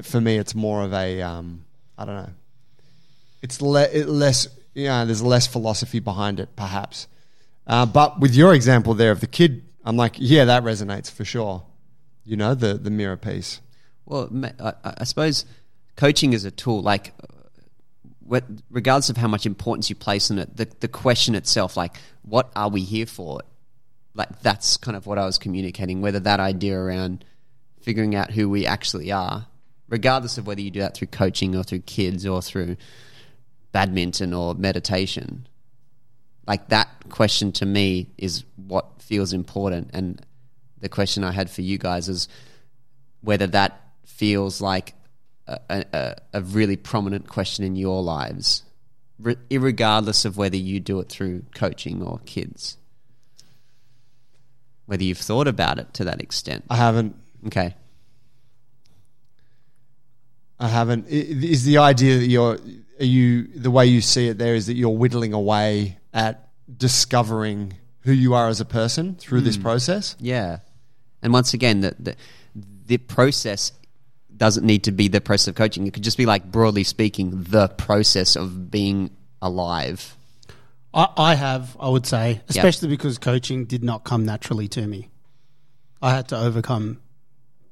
for 0.00 0.22
me, 0.22 0.38
it's 0.38 0.54
more 0.54 0.82
of 0.82 0.94
a, 0.94 1.20
um, 1.20 1.66
I 1.98 2.06
don't 2.06 2.14
know. 2.14 2.30
It's 3.42 3.60
le- 3.60 3.82
it 3.82 4.08
less. 4.08 4.48
You 4.78 4.84
know, 4.84 5.04
there's 5.04 5.22
less 5.22 5.48
philosophy 5.48 5.98
behind 5.98 6.38
it, 6.38 6.54
perhaps. 6.54 7.08
Uh, 7.66 7.84
but 7.84 8.20
with 8.20 8.36
your 8.36 8.54
example 8.54 8.94
there 8.94 9.10
of 9.10 9.18
the 9.18 9.26
kid, 9.26 9.64
I'm 9.84 9.96
like, 9.96 10.14
yeah, 10.18 10.44
that 10.44 10.62
resonates 10.62 11.10
for 11.10 11.24
sure. 11.24 11.64
You 12.24 12.36
know, 12.36 12.54
the 12.54 12.74
the 12.74 12.90
mirror 12.90 13.16
piece. 13.16 13.60
Well, 14.06 14.30
I, 14.60 15.02
suppose 15.02 15.46
coaching 15.96 16.32
is 16.32 16.44
a 16.44 16.52
tool. 16.52 16.80
Like, 16.80 17.12
uh, 18.30 18.40
regardless 18.70 19.10
of 19.10 19.16
how 19.16 19.26
much 19.26 19.46
importance 19.46 19.90
you 19.90 19.96
place 19.96 20.30
on 20.30 20.38
it, 20.38 20.56
the 20.56 20.68
the 20.78 20.86
question 20.86 21.34
itself, 21.34 21.76
like, 21.76 21.96
what 22.22 22.52
are 22.54 22.68
we 22.68 22.82
here 22.82 23.06
for? 23.06 23.40
Like, 24.14 24.42
that's 24.42 24.76
kind 24.76 24.96
of 24.96 25.08
what 25.08 25.18
I 25.18 25.24
was 25.24 25.38
communicating. 25.38 26.02
Whether 26.02 26.20
that 26.20 26.38
idea 26.38 26.78
around 26.78 27.24
figuring 27.80 28.14
out 28.14 28.30
who 28.30 28.48
we 28.48 28.64
actually 28.64 29.10
are, 29.10 29.48
regardless 29.88 30.38
of 30.38 30.46
whether 30.46 30.60
you 30.60 30.70
do 30.70 30.78
that 30.80 30.96
through 30.96 31.08
coaching 31.08 31.56
or 31.56 31.64
through 31.64 31.80
kids 31.80 32.24
or 32.24 32.40
through 32.40 32.76
badminton 33.72 34.32
or 34.32 34.54
meditation, 34.54 35.46
like 36.46 36.68
that 36.68 36.88
question 37.10 37.52
to 37.52 37.66
me 37.66 38.08
is 38.16 38.44
what 38.56 39.02
feels 39.02 39.32
important. 39.32 39.90
And 39.92 40.20
the 40.80 40.88
question 40.88 41.24
I 41.24 41.32
had 41.32 41.50
for 41.50 41.62
you 41.62 41.78
guys 41.78 42.08
is 42.08 42.28
whether 43.20 43.46
that 43.48 43.80
feels 44.06 44.60
like 44.60 44.94
a, 45.46 45.84
a, 45.92 46.14
a 46.34 46.40
really 46.40 46.76
prominent 46.76 47.28
question 47.28 47.64
in 47.64 47.76
your 47.76 48.02
lives, 48.02 48.62
re- 49.18 49.36
regardless 49.50 50.24
of 50.24 50.36
whether 50.36 50.56
you 50.56 50.80
do 50.80 51.00
it 51.00 51.08
through 51.08 51.44
coaching 51.54 52.02
or 52.02 52.20
kids. 52.24 52.76
Whether 54.86 55.04
you've 55.04 55.18
thought 55.18 55.48
about 55.48 55.78
it 55.78 55.92
to 55.94 56.04
that 56.04 56.22
extent. 56.22 56.64
I 56.70 56.76
haven't. 56.76 57.14
Okay. 57.46 57.74
I 60.58 60.68
haven't. 60.68 61.08
Is 61.08 61.64
the 61.64 61.78
idea 61.78 62.18
that 62.18 62.26
you're 62.26 62.58
are 63.00 63.04
you 63.04 63.44
the 63.48 63.70
way 63.70 63.86
you 63.86 64.00
see 64.00 64.28
it 64.28 64.38
there 64.38 64.54
is 64.54 64.66
that 64.66 64.74
you're 64.74 64.90
whittling 64.90 65.32
away 65.32 65.98
at 66.12 66.48
discovering 66.76 67.74
who 68.00 68.12
you 68.12 68.34
are 68.34 68.48
as 68.48 68.60
a 68.60 68.64
person 68.64 69.14
through 69.16 69.42
this 69.42 69.56
hmm. 69.56 69.62
process? 69.62 70.16
Yeah. 70.18 70.58
And 71.22 71.32
once 71.32 71.54
again, 71.54 71.80
the, 71.80 71.94
the, 71.98 72.16
the 72.86 72.98
process 72.98 73.72
doesn't 74.36 74.64
need 74.64 74.84
to 74.84 74.92
be 74.92 75.08
the 75.08 75.20
process 75.20 75.48
of 75.48 75.54
coaching. 75.56 75.86
It 75.86 75.94
could 75.94 76.04
just 76.04 76.16
be 76.16 76.26
like, 76.26 76.50
broadly 76.50 76.84
speaking, 76.84 77.42
the 77.42 77.68
process 77.68 78.36
of 78.36 78.70
being 78.70 79.10
alive. 79.42 80.16
I, 80.94 81.08
I 81.16 81.34
have, 81.34 81.76
I 81.78 81.88
would 81.88 82.06
say, 82.06 82.40
especially 82.48 82.88
because 82.88 83.18
coaching 83.18 83.64
did 83.64 83.82
not 83.82 84.04
come 84.04 84.24
naturally 84.24 84.68
to 84.68 84.86
me. 84.86 85.10
I 86.00 86.14
had 86.14 86.28
to 86.28 86.38
overcome 86.38 87.00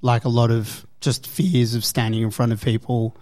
like 0.02 0.24
a 0.24 0.28
lot 0.28 0.50
of 0.50 0.84
just 1.00 1.26
fears 1.26 1.74
of 1.74 1.84
standing 1.84 2.22
in 2.22 2.30
front 2.30 2.52
of 2.52 2.60
people 2.60 3.16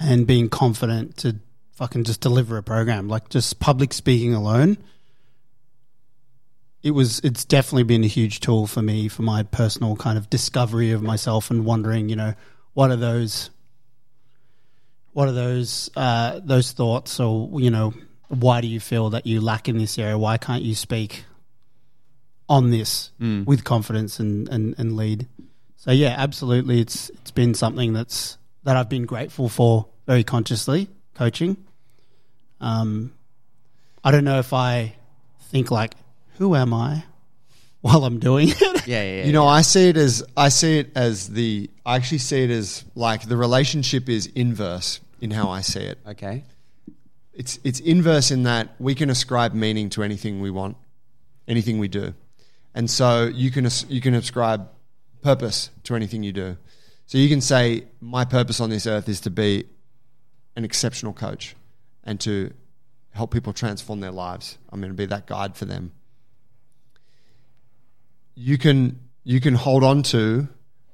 and 0.00 0.26
being 0.26 0.48
confident 0.48 1.18
to 1.18 1.36
fucking 1.72 2.04
just 2.04 2.20
deliver 2.20 2.56
a 2.56 2.62
program. 2.62 3.08
Like 3.08 3.28
just 3.28 3.60
public 3.60 3.92
speaking 3.92 4.34
alone. 4.34 4.78
It 6.82 6.92
was 6.92 7.20
it's 7.20 7.44
definitely 7.44 7.82
been 7.82 8.04
a 8.04 8.08
huge 8.08 8.40
tool 8.40 8.66
for 8.66 8.80
me 8.80 9.08
for 9.08 9.22
my 9.22 9.42
personal 9.42 9.96
kind 9.96 10.16
of 10.16 10.30
discovery 10.30 10.92
of 10.92 11.02
myself 11.02 11.50
and 11.50 11.66
wondering, 11.66 12.08
you 12.08 12.16
know, 12.16 12.34
what 12.72 12.90
are 12.90 12.96
those 12.96 13.50
what 15.12 15.28
are 15.28 15.32
those 15.32 15.90
uh, 15.96 16.40
those 16.42 16.72
thoughts 16.72 17.20
or 17.20 17.60
you 17.60 17.70
know 17.70 17.92
why 18.28 18.60
do 18.60 18.66
you 18.66 18.80
feel 18.80 19.10
that 19.10 19.26
you 19.26 19.40
lack 19.40 19.68
in 19.68 19.76
this 19.76 19.98
area 19.98 20.16
why 20.16 20.38
can't 20.38 20.62
you 20.62 20.74
speak 20.74 21.24
on 22.48 22.70
this 22.70 23.10
with 23.44 23.64
confidence 23.64 24.20
and, 24.20 24.48
and, 24.48 24.74
and 24.78 24.96
lead 24.96 25.26
so 25.76 25.90
yeah 25.90 26.14
absolutely 26.16 26.80
it's 26.80 27.10
it's 27.10 27.32
been 27.32 27.54
something 27.54 27.92
that's 27.92 28.38
that 28.62 28.76
I've 28.76 28.88
been 28.88 29.06
grateful 29.06 29.48
for 29.48 29.89
very 30.06 30.24
consciously 30.24 30.88
coaching 31.14 31.56
um 32.60 33.12
I 34.02 34.10
don't 34.10 34.24
know 34.24 34.38
if 34.38 34.52
I 34.52 34.94
think 35.50 35.70
like 35.70 35.94
who 36.38 36.54
am 36.54 36.72
I 36.72 37.04
while 37.80 38.04
I'm 38.04 38.18
doing 38.18 38.48
it 38.50 38.86
Yeah, 38.86 39.02
yeah, 39.02 39.16
yeah. 39.18 39.24
You 39.26 39.32
know, 39.32 39.46
I 39.46 39.62
see 39.62 39.88
it 39.88 39.96
as 39.96 40.24
I 40.36 40.48
see 40.48 40.78
it 40.80 40.90
as 40.94 41.28
the 41.28 41.70
I 41.86 41.96
actually 41.96 42.18
see 42.18 42.42
it 42.44 42.50
as 42.50 42.84
like 42.94 43.28
the 43.28 43.36
relationship 43.36 44.08
is 44.08 44.26
inverse 44.34 45.00
in 45.20 45.30
how 45.30 45.50
I 45.50 45.60
see 45.60 45.80
it. 45.80 45.98
okay. 46.06 46.44
It's 47.32 47.58
it's 47.62 47.80
inverse 47.80 48.30
in 48.30 48.42
that 48.44 48.74
we 48.78 48.94
can 48.94 49.08
ascribe 49.10 49.54
meaning 49.54 49.88
to 49.90 50.02
anything 50.02 50.40
we 50.40 50.50
want, 50.50 50.76
anything 51.46 51.78
we 51.78 51.88
do, 51.88 52.14
and 52.74 52.90
so 52.90 53.26
you 53.32 53.50
can 53.50 53.68
you 53.88 54.00
can 54.00 54.14
ascribe 54.14 54.68
purpose 55.22 55.70
to 55.84 55.94
anything 55.94 56.22
you 56.22 56.32
do. 56.32 56.56
So 57.06 57.18
you 57.18 57.28
can 57.28 57.40
say 57.40 57.84
my 58.00 58.24
purpose 58.24 58.60
on 58.60 58.70
this 58.70 58.86
earth 58.86 59.08
is 59.08 59.20
to 59.20 59.30
be 59.30 59.64
an 60.56 60.64
exceptional 60.64 61.12
coach 61.12 61.54
and 62.04 62.20
to 62.20 62.52
help 63.12 63.32
people 63.32 63.52
transform 63.52 64.00
their 64.00 64.10
lives. 64.10 64.58
I'm 64.70 64.80
going 64.80 64.92
to 64.92 64.96
be 64.96 65.06
that 65.06 65.26
guide 65.26 65.56
for 65.56 65.64
them. 65.64 65.92
You 68.34 68.58
can 68.58 69.00
you 69.24 69.40
can 69.40 69.54
hold 69.54 69.84
on 69.84 70.02
to 70.02 70.48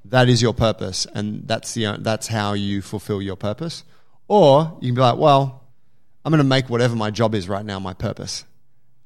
that 0.05 0.29
is 0.29 0.41
your 0.41 0.53
purpose 0.53 1.07
and 1.13 1.47
that's 1.47 1.73
the 1.73 1.97
that's 1.99 2.27
how 2.27 2.53
you 2.53 2.81
fulfill 2.81 3.21
your 3.21 3.35
purpose. 3.35 3.83
Or 4.27 4.77
you 4.81 4.89
can 4.89 4.95
be 4.95 5.01
like, 5.01 5.17
well, 5.17 5.63
I'm 6.25 6.31
going 6.31 6.39
to 6.39 6.43
make 6.43 6.69
whatever 6.69 6.95
my 6.95 7.11
job 7.11 7.33
is 7.33 7.47
right 7.47 7.65
now 7.65 7.79
my 7.79 7.93
purpose. 7.93 8.43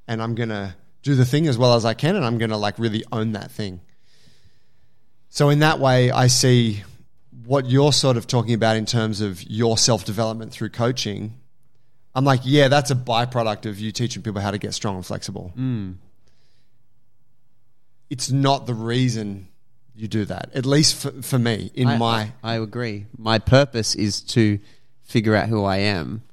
And 0.08 0.22
I'm 0.22 0.34
going 0.34 0.50
to 0.50 0.76
do 1.04 1.16
the 1.16 1.26
thing 1.26 1.48
as 1.48 1.58
well 1.58 1.76
as 1.76 1.86
I 1.86 1.94
can 1.94 2.16
and 2.16 2.26
I'm 2.26 2.38
going 2.38 2.50
to 2.50 2.58
like 2.58 2.80
really 2.80 3.04
own 3.12 3.34
that 3.34 3.52
thing. 3.52 3.82
So 5.30 5.50
in 5.50 5.60
that 5.60 5.80
way, 5.80 6.12
I 6.12 6.28
see 6.28 6.84
what 7.52 7.66
you're 7.70 7.92
sort 7.92 8.16
of 8.16 8.28
talking 8.28 8.54
about 8.54 8.78
in 8.78 8.86
terms 8.86 9.20
of 9.20 9.44
your 9.44 9.78
self-development 9.78 10.54
through 10.54 10.70
coaching. 10.70 11.34
I'm 12.16 12.24
like, 12.24 12.40
yeah, 12.46 12.70
that's 12.70 12.92
a 12.92 12.96
byproduct 12.96 13.66
of 13.66 13.78
you 13.78 13.92
teaching 13.92 14.24
people 14.24 14.40
how 14.40 14.52
to 14.52 14.58
get 14.58 14.74
strong 14.74 14.96
and 14.96 15.06
flexible. 15.06 15.52
Hmm. 15.56 15.92
It's 18.10 18.32
not 18.32 18.68
the 18.68 18.74
reason 18.74 19.50
you 19.94 20.08
do 20.08 20.24
that. 20.26 20.50
At 20.54 20.66
least 20.66 20.96
for, 20.96 21.12
for 21.22 21.38
me, 21.38 21.72
in 21.74 21.90
I, 21.90 21.98
my 21.98 22.32
I, 22.42 22.54
I 22.54 22.56
agree. 22.56 23.08
My 23.18 23.38
purpose 23.38 23.96
is 23.96 24.22
to 24.36 24.60
figure 25.04 25.36
out 25.36 25.50
who 25.50 25.66
I 25.66 25.78
am. 25.78 26.24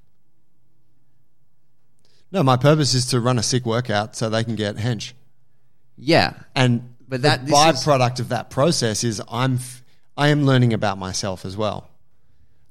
no, 2.30 2.44
my 2.44 2.56
purpose 2.56 2.94
is 2.94 3.06
to 3.06 3.18
run 3.18 3.38
a 3.40 3.42
sick 3.42 3.66
workout 3.66 4.14
so 4.14 4.30
they 4.30 4.44
can 4.44 4.54
get 4.54 4.76
hench. 4.76 5.14
Yeah. 5.96 6.34
And 6.54 6.94
But 7.08 7.22
the 7.22 7.28
that- 7.28 7.42
is- 7.44 7.50
byproduct 7.50 8.20
of 8.20 8.28
that 8.28 8.50
process 8.50 9.02
is 9.02 9.20
I'm 9.28 9.54
f- 9.56 9.82
I 10.18 10.28
am 10.28 10.44
learning 10.44 10.72
about 10.74 10.98
myself 10.98 11.44
as 11.46 11.56
well. 11.56 11.88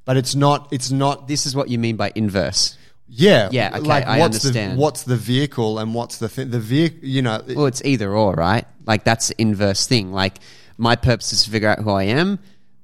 But 0.05 0.17
it's 0.17 0.35
not 0.35 0.67
it's 0.71 0.91
not 0.91 1.27
This 1.27 1.45
is 1.47 1.55
what 1.55 1.69
you 1.69 1.79
mean 1.79 1.95
by 1.95 2.11
inverse. 2.13 2.77
yeah 3.07 3.49
Yeah, 3.51 3.69
okay, 3.73 3.79
like 3.79 4.05
I 4.05 4.19
what's 4.19 4.45
understand. 4.45 4.77
the 4.77 4.81
what's 4.81 5.03
the 5.03 5.15
vehicle 5.15 5.79
and 5.79 5.93
what's 5.95 6.17
the 6.19 6.29
thing 6.29 6.51
the 6.51 6.59
vehicle 6.59 6.99
you 7.07 7.21
know 7.21 7.41
Well, 7.47 7.65
it's 7.65 7.81
either 7.83 8.13
or, 8.13 8.33
right? 8.33 8.65
Like 8.85 9.03
that's 9.03 9.29
the 9.29 9.41
inverse 9.41 9.87
thing. 9.87 10.11
Like 10.11 10.37
my 10.77 10.95
purpose 10.95 11.33
is 11.33 11.43
to 11.45 11.49
figure 11.49 11.69
out 11.69 11.79
who 11.79 11.91
I 11.91 12.03
am 12.03 12.39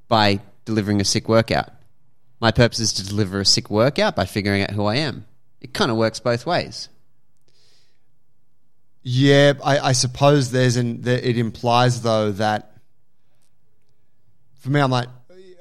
by 0.08 0.40
delivering 0.66 1.00
a 1.02 1.06
sick 1.06 1.30
workout. 1.30 1.70
My 2.42 2.52
purpose 2.52 2.80
is 2.80 2.94
to 2.94 3.06
deliver 3.08 3.40
a 3.40 3.46
sick 3.46 3.70
workout 3.70 4.16
by 4.16 4.26
figuring 4.26 4.64
out 4.64 4.72
who 4.72 4.86
I 4.86 4.96
am. 4.96 5.26
It 5.62 5.74
kind 5.74 5.92
of 5.92 5.98
works 5.98 6.20
both 6.20 6.46
ways. 6.46 6.90
Yeah, 9.02 9.54
I, 9.64 9.80
I 9.80 9.92
suppose 9.94 10.52
there's 10.52 10.76
an 10.78 11.02
there, 11.02 11.20
it 11.20 11.38
implies 11.38 12.02
though 12.02 12.32
that 12.34 12.73
for 14.64 14.70
me, 14.72 14.80
I'm 14.80 14.90
like 14.92 15.10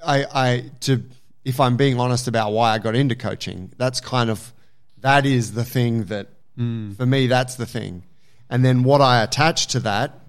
I 0.04 0.24
I 0.32 0.70
to 0.80 1.02
if 1.44 1.58
I'm 1.60 1.76
being 1.76 1.98
honest 1.98 2.28
about 2.28 2.52
why 2.52 2.72
I 2.72 2.78
got 2.78 2.94
into 2.94 3.14
coaching, 3.16 3.72
that's 3.76 4.00
kind 4.00 4.30
of 4.30 4.52
that 5.00 5.26
is 5.26 5.52
the 5.54 5.64
thing 5.64 6.04
that 6.04 6.28
for 6.56 7.06
me 7.06 7.26
that's 7.26 7.56
the 7.56 7.66
thing, 7.66 8.04
and 8.48 8.64
then 8.64 8.82
what 8.84 9.00
I 9.00 9.22
attach 9.22 9.66
to 9.68 9.80
that 9.80 10.20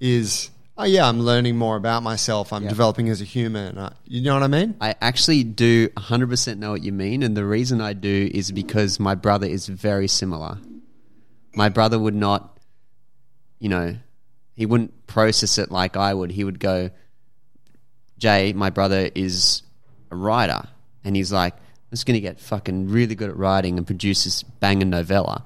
is 0.00 0.50
oh 0.78 0.84
yeah, 0.84 1.08
I'm 1.08 1.20
learning 1.20 1.56
more 1.56 1.76
about 1.76 2.02
myself. 2.02 2.52
I'm 2.52 2.62
Yeah. 2.64 2.68
developing 2.68 3.08
as 3.08 3.20
a 3.22 3.24
human. 3.24 3.78
Uh, 3.78 3.90
you 4.04 4.20
know 4.22 4.34
what 4.34 4.42
I 4.42 4.46
mean? 4.48 4.74
I 4.80 4.94
actually 5.00 5.42
do 5.42 5.88
100% 5.96 6.58
know 6.58 6.70
what 6.70 6.82
you 6.82 6.92
mean. 6.92 7.22
And 7.22 7.34
the 7.34 7.46
reason 7.46 7.80
I 7.80 7.94
do 7.94 8.30
is 8.34 8.52
because 8.52 9.00
my 9.00 9.14
brother 9.14 9.46
is 9.46 9.66
very 9.68 10.06
similar. 10.06 10.58
My 11.54 11.70
brother 11.70 11.98
would 11.98 12.14
not, 12.14 12.58
you 13.58 13.70
know, 13.70 13.96
he 14.54 14.66
wouldn't 14.66 15.06
process 15.06 15.56
it 15.56 15.70
like 15.70 15.96
I 15.96 16.12
would. 16.12 16.30
He 16.32 16.44
would 16.44 16.60
go, 16.60 16.90
Jay, 18.18 18.52
my 18.52 18.70
brother 18.70 19.10
is 19.14 19.62
a 20.10 20.16
writer. 20.16 20.68
And 21.04 21.14
he's 21.14 21.32
like, 21.32 21.54
I'm 21.54 21.90
just 21.92 22.06
going 22.06 22.14
to 22.14 22.20
get 22.20 22.40
fucking 22.40 22.88
really 22.88 23.14
good 23.14 23.30
at 23.30 23.36
writing 23.36 23.76
and 23.78 23.86
produce 23.86 24.24
this 24.24 24.42
banging 24.42 24.90
novella. 24.90 25.44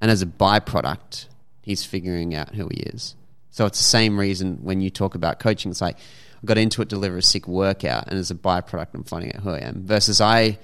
and 0.00 0.10
as 0.10 0.22
a 0.22 0.26
byproduct, 0.26 1.26
he's 1.62 1.84
figuring 1.84 2.34
out 2.34 2.54
who 2.54 2.68
he 2.68 2.80
is. 2.80 3.14
So 3.50 3.66
it's 3.66 3.78
the 3.78 3.84
same 3.84 4.18
reason 4.18 4.58
when 4.62 4.80
you 4.80 4.90
talk 4.90 5.14
about 5.14 5.40
coaching. 5.40 5.70
It's 5.70 5.80
like 5.80 5.96
I 5.96 6.46
got 6.46 6.58
into 6.58 6.82
it, 6.82 6.88
deliver 6.88 7.16
a 7.16 7.22
sick 7.22 7.48
workout, 7.48 8.06
and 8.06 8.18
as 8.18 8.30
a 8.30 8.34
byproduct, 8.34 8.94
I'm 8.94 9.04
finding 9.04 9.34
out 9.34 9.42
who 9.42 9.50
I 9.50 9.58
am. 9.58 9.84
Versus 9.84 10.20
I, 10.20 10.58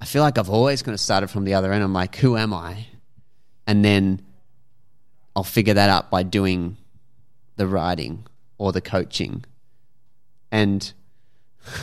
I 0.00 0.04
feel 0.04 0.22
like 0.22 0.36
I've 0.36 0.50
always 0.50 0.82
kind 0.82 0.94
of 0.94 1.00
started 1.00 1.28
from 1.28 1.44
the 1.44 1.54
other 1.54 1.72
end. 1.72 1.84
I'm 1.84 1.92
like, 1.92 2.16
who 2.16 2.36
am 2.36 2.52
I? 2.52 2.86
And 3.66 3.84
then 3.84 4.22
I'll 5.36 5.44
figure 5.44 5.74
that 5.74 5.90
out 5.90 6.10
by 6.10 6.22
doing 6.22 6.76
the 7.56 7.66
writing 7.66 8.26
or 8.58 8.72
the 8.72 8.80
coaching. 8.80 9.44
And 10.56 10.90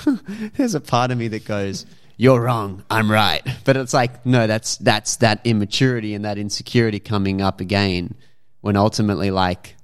there's 0.55 0.73
a 0.73 0.81
part 0.81 1.11
of 1.11 1.17
me 1.19 1.27
that 1.27 1.45
goes, 1.45 1.85
"You're 2.17 2.41
wrong, 2.41 2.83
I'm 2.89 3.11
right," 3.11 3.47
but 3.65 3.77
it's 3.77 3.93
like, 3.93 4.25
no, 4.25 4.47
that's 4.47 4.77
that's 4.77 5.17
that 5.17 5.41
immaturity 5.43 6.15
and 6.15 6.25
that 6.25 6.39
insecurity 6.39 6.99
coming 6.99 7.39
up 7.39 7.61
again. 7.61 8.15
When 8.61 8.75
ultimately, 8.75 9.29
like, 9.29 9.75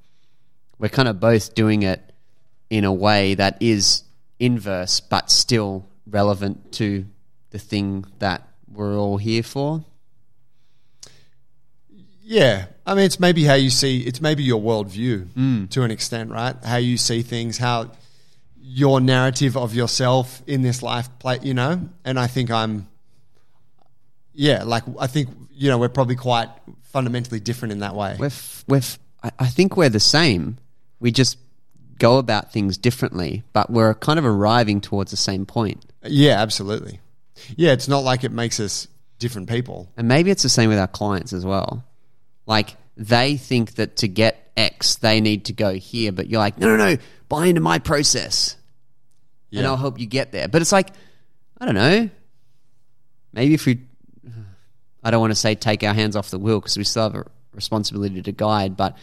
we're 0.80 0.90
kind 0.90 1.08
of 1.08 1.20
both 1.20 1.54
doing 1.54 1.84
it 1.84 2.02
in 2.72 2.84
a 2.84 2.92
way 2.92 3.36
that 3.36 3.58
is 3.60 4.04
inverse, 4.40 5.02
but 5.02 5.30
still 5.30 5.86
relevant 6.08 6.72
to 6.74 7.06
the 7.52 7.60
thing 7.60 8.06
that 8.18 8.48
we're 8.74 8.98
all 8.98 9.18
here 9.18 9.44
for. 9.44 9.86
Yeah, 12.24 12.66
I 12.88 12.96
mean, 12.96 13.06
it's 13.06 13.20
maybe 13.20 13.44
how 13.44 13.54
you 13.54 13.70
see. 13.70 14.02
It's 14.02 14.20
maybe 14.20 14.42
your 14.42 14.60
worldview 14.60 15.26
mm. 15.28 15.70
to 15.70 15.84
an 15.84 15.92
extent, 15.92 16.32
right? 16.32 16.56
How 16.64 16.78
you 16.78 16.98
see 16.98 17.22
things, 17.22 17.60
how 17.60 17.92
your 18.72 19.02
narrative 19.02 19.58
of 19.58 19.74
yourself 19.74 20.44
in 20.46 20.62
this 20.62 20.84
life 20.84 21.10
play. 21.20 21.40
You 21.42 21.54
know, 21.54 21.90
and 22.06 22.20
I 22.20 22.28
think 22.28 22.52
I'm. 22.52 22.88
Yeah, 24.34 24.64
like 24.64 24.84
I 25.00 25.08
think 25.08 25.30
you 25.52 25.70
know 25.70 25.78
we're 25.78 25.90
probably 25.90 26.16
quite 26.16 26.50
fundamentally 26.84 27.40
different 27.40 27.72
in 27.72 27.80
that 27.80 27.96
way. 27.96 28.16
We're, 28.20 28.28
f- 28.28 28.64
we're 28.68 28.78
f- 28.78 29.00
I 29.24 29.32
I 29.40 29.48
think 29.48 29.76
we're 29.76 29.90
the 29.90 30.00
same. 30.00 30.58
We 31.00 31.12
just 31.12 31.38
go 31.98 32.18
about 32.18 32.54
things 32.54 32.78
differently, 32.78 33.44
but 33.54 33.70
we're 33.70 33.94
kind 33.94 34.20
of 34.20 34.26
arriving 34.26 34.82
towards 34.82 35.12
the 35.12 35.18
same 35.18 35.46
point. 35.46 35.86
Yeah, 36.04 36.42
absolutely. 36.42 37.00
Yeah, 37.56 37.72
it's 37.72 37.88
not 37.88 38.04
like 38.04 38.24
it 38.24 38.32
makes 38.32 38.60
us 38.60 38.88
different 39.18 39.50
people. 39.50 39.92
And 39.98 40.08
maybe 40.08 40.32
it's 40.32 40.44
the 40.44 40.50
same 40.50 40.70
with 40.70 40.80
our 40.80 40.88
clients 40.88 41.34
as 41.34 41.46
well. 41.46 41.84
Like 42.46 42.76
they 42.96 43.38
think 43.38 43.76
that 43.76 43.98
to 43.98 44.08
get 44.08 44.52
X, 44.56 44.96
they 44.96 45.22
need 45.22 45.46
to 45.46 45.54
go 45.54 45.74
here, 45.74 46.12
but 46.12 46.28
you're 46.28 46.40
like, 46.40 46.58
no, 46.58 46.76
no, 46.76 46.78
no, 46.78 46.98
buy 47.28 47.48
into 47.48 47.62
my 47.62 47.80
process 47.80 48.56
and 49.52 49.68
I'll 49.68 49.78
help 49.78 50.00
you 50.00 50.06
get 50.06 50.32
there. 50.32 50.48
But 50.48 50.62
it's 50.62 50.72
like, 50.72 50.90
I 51.60 51.66
don't 51.66 51.76
know. 51.76 52.10
Maybe 53.34 53.54
if 53.54 53.66
we, 53.66 53.80
I 55.04 55.12
don't 55.12 55.22
want 55.22 55.32
to 55.32 55.36
say 55.36 55.56
take 55.56 55.84
our 55.84 55.94
hands 55.94 56.16
off 56.16 56.30
the 56.30 56.40
wheel 56.40 56.60
because 56.60 56.78
we 56.78 56.84
still 56.84 57.04
have 57.04 57.16
a 57.16 57.26
responsibility 57.54 58.22
to 58.22 58.32
guide. 58.32 58.78
But 58.78 58.98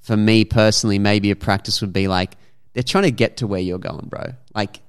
for 0.00 0.16
me 0.16 0.44
personally, 0.44 0.98
maybe 0.98 1.30
a 1.30 1.36
practice 1.36 1.80
would 1.80 1.92
be 1.92 2.08
like, 2.08 2.32
they're 2.72 2.82
trying 2.82 3.04
to 3.04 3.10
get 3.10 3.38
to 3.38 3.46
where 3.46 3.60
you're 3.60 3.78
going, 3.78 4.06
bro. 4.06 4.34
Like, 4.54 4.80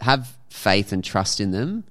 have 0.00 0.36
faith 0.50 0.92
and 0.92 1.04
trust 1.04 1.40
in 1.40 1.52
them 1.52 1.84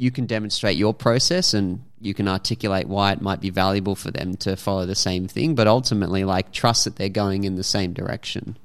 you 0.00 0.10
can 0.10 0.24
demonstrate 0.24 0.78
your 0.78 0.94
process 0.94 1.52
and 1.52 1.84
you 2.00 2.14
can 2.14 2.26
articulate 2.26 2.88
why 2.88 3.12
it 3.12 3.20
might 3.20 3.38
be 3.38 3.50
valuable 3.50 3.94
for 3.94 4.10
them 4.10 4.34
to 4.34 4.56
follow 4.56 4.86
the 4.86 4.94
same 4.94 5.28
thing, 5.28 5.54
but 5.54 5.66
ultimately, 5.66 6.24
like, 6.24 6.52
trust 6.52 6.86
that 6.86 6.96
they're 6.96 7.10
going 7.10 7.44
in 7.44 7.56
the 7.56 7.62
same 7.62 7.92
direction. 7.92 8.56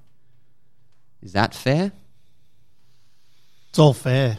Is 1.22 1.34
that 1.34 1.54
fair? 1.54 1.92
It's 3.76 3.80
all 3.82 3.94
fair. 3.94 4.38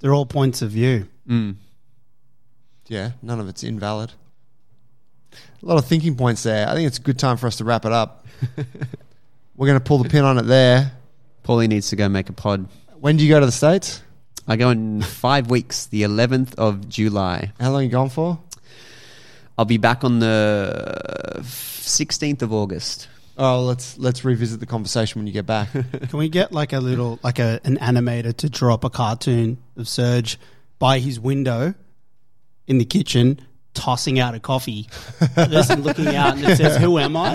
They're 0.00 0.12
all 0.12 0.26
points 0.26 0.60
of 0.60 0.72
view. 0.72 1.06
Mm. 1.28 1.54
Yeah, 2.88 3.12
none 3.22 3.38
of 3.38 3.48
it's 3.48 3.62
invalid. 3.62 4.12
A 5.32 5.36
lot 5.64 5.78
of 5.78 5.84
thinking 5.84 6.16
points 6.16 6.42
there. 6.42 6.68
I 6.68 6.74
think 6.74 6.88
it's 6.88 6.98
a 6.98 7.00
good 7.00 7.16
time 7.16 7.36
for 7.36 7.46
us 7.46 7.58
to 7.58 7.64
wrap 7.64 7.84
it 7.84 7.92
up. 7.92 8.26
We're 9.56 9.68
going 9.68 9.78
to 9.78 9.84
pull 9.84 9.98
the 9.98 10.08
pin 10.08 10.24
on 10.24 10.36
it 10.38 10.46
there. 10.46 10.90
Pauly 11.44 11.68
needs 11.68 11.90
to 11.90 11.94
go 11.94 12.08
make 12.08 12.28
a 12.28 12.32
pod. 12.32 12.66
When 12.98 13.16
do 13.16 13.22
you 13.22 13.30
go 13.30 13.38
to 13.38 13.46
the 13.46 13.52
States? 13.52 14.02
I 14.48 14.56
go 14.56 14.70
in 14.70 15.02
five 15.02 15.48
weeks, 15.48 15.86
the 15.86 16.02
11th 16.02 16.56
of 16.56 16.88
July. 16.88 17.52
How 17.60 17.70
long 17.70 17.82
are 17.82 17.84
you 17.84 17.88
gone 17.88 18.08
for? 18.08 18.40
I'll 19.56 19.64
be 19.64 19.78
back 19.78 20.02
on 20.02 20.18
the 20.18 21.36
16th 21.42 22.42
of 22.42 22.52
August. 22.52 23.06
Oh, 23.42 23.62
let's 23.62 23.96
let's 23.96 24.22
revisit 24.22 24.60
the 24.60 24.66
conversation 24.66 25.18
when 25.18 25.26
you 25.26 25.32
get 25.32 25.46
back. 25.46 25.72
Can 25.72 26.18
we 26.18 26.28
get 26.28 26.52
like 26.52 26.74
a 26.74 26.78
little, 26.78 27.18
like 27.22 27.38
a, 27.38 27.58
an 27.64 27.78
animator 27.78 28.36
to 28.36 28.50
drop 28.50 28.84
a 28.84 28.90
cartoon 28.90 29.56
of 29.78 29.88
Serge 29.88 30.38
by 30.78 30.98
his 30.98 31.18
window 31.18 31.72
in 32.66 32.76
the 32.76 32.84
kitchen, 32.84 33.40
tossing 33.72 34.18
out 34.18 34.34
a 34.34 34.40
coffee, 34.40 34.90
just 35.36 35.74
looking 35.78 36.14
out, 36.14 36.36
and 36.36 36.44
it 36.44 36.56
says, 36.56 36.76
"Who 36.76 36.98
am 36.98 37.16
I?" 37.16 37.32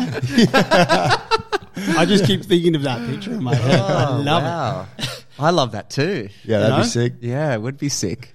I 1.97 2.05
just 2.05 2.25
keep 2.25 2.45
thinking 2.45 2.75
of 2.75 2.83
that 2.83 3.09
picture 3.09 3.31
in 3.31 3.43
my 3.43 3.55
head. 3.55 3.79
I 3.79 4.09
oh, 4.09 4.21
love 4.21 4.87
it. 4.99 5.25
I 5.39 5.49
love 5.49 5.71
that 5.71 5.89
too. 5.89 6.29
yeah, 6.43 6.59
that'd 6.59 6.77
know? 6.77 6.83
be 6.83 6.87
sick. 6.87 7.13
Yeah, 7.19 7.51
it 7.55 7.61
would 7.61 7.79
be 7.79 7.89
sick. 7.89 8.34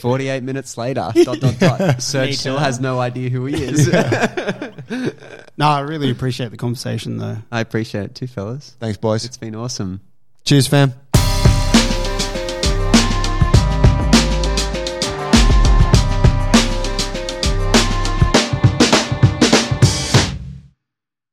48 0.00 0.42
minutes 0.42 0.76
later, 0.76 1.10
dot, 1.24 1.40
dot, 1.40 1.58
dot. 1.58 2.02
Serge 2.02 2.36
still 2.36 2.58
has 2.58 2.80
no 2.80 3.00
idea 3.00 3.30
who 3.30 3.46
he 3.46 3.62
is. 3.62 3.88
No, 5.58 5.68
I 5.68 5.80
really 5.80 6.10
appreciate 6.10 6.50
the 6.50 6.56
conversation 6.56 7.18
though. 7.18 7.36
I 7.50 7.60
appreciate 7.60 8.04
it 8.04 8.14
too, 8.14 8.26
fellas. 8.26 8.74
Thanks, 8.80 8.96
boys. 8.98 9.24
It's 9.24 9.36
been 9.36 9.54
awesome. 9.54 10.00
Cheers, 10.44 10.66
fam. 10.66 10.94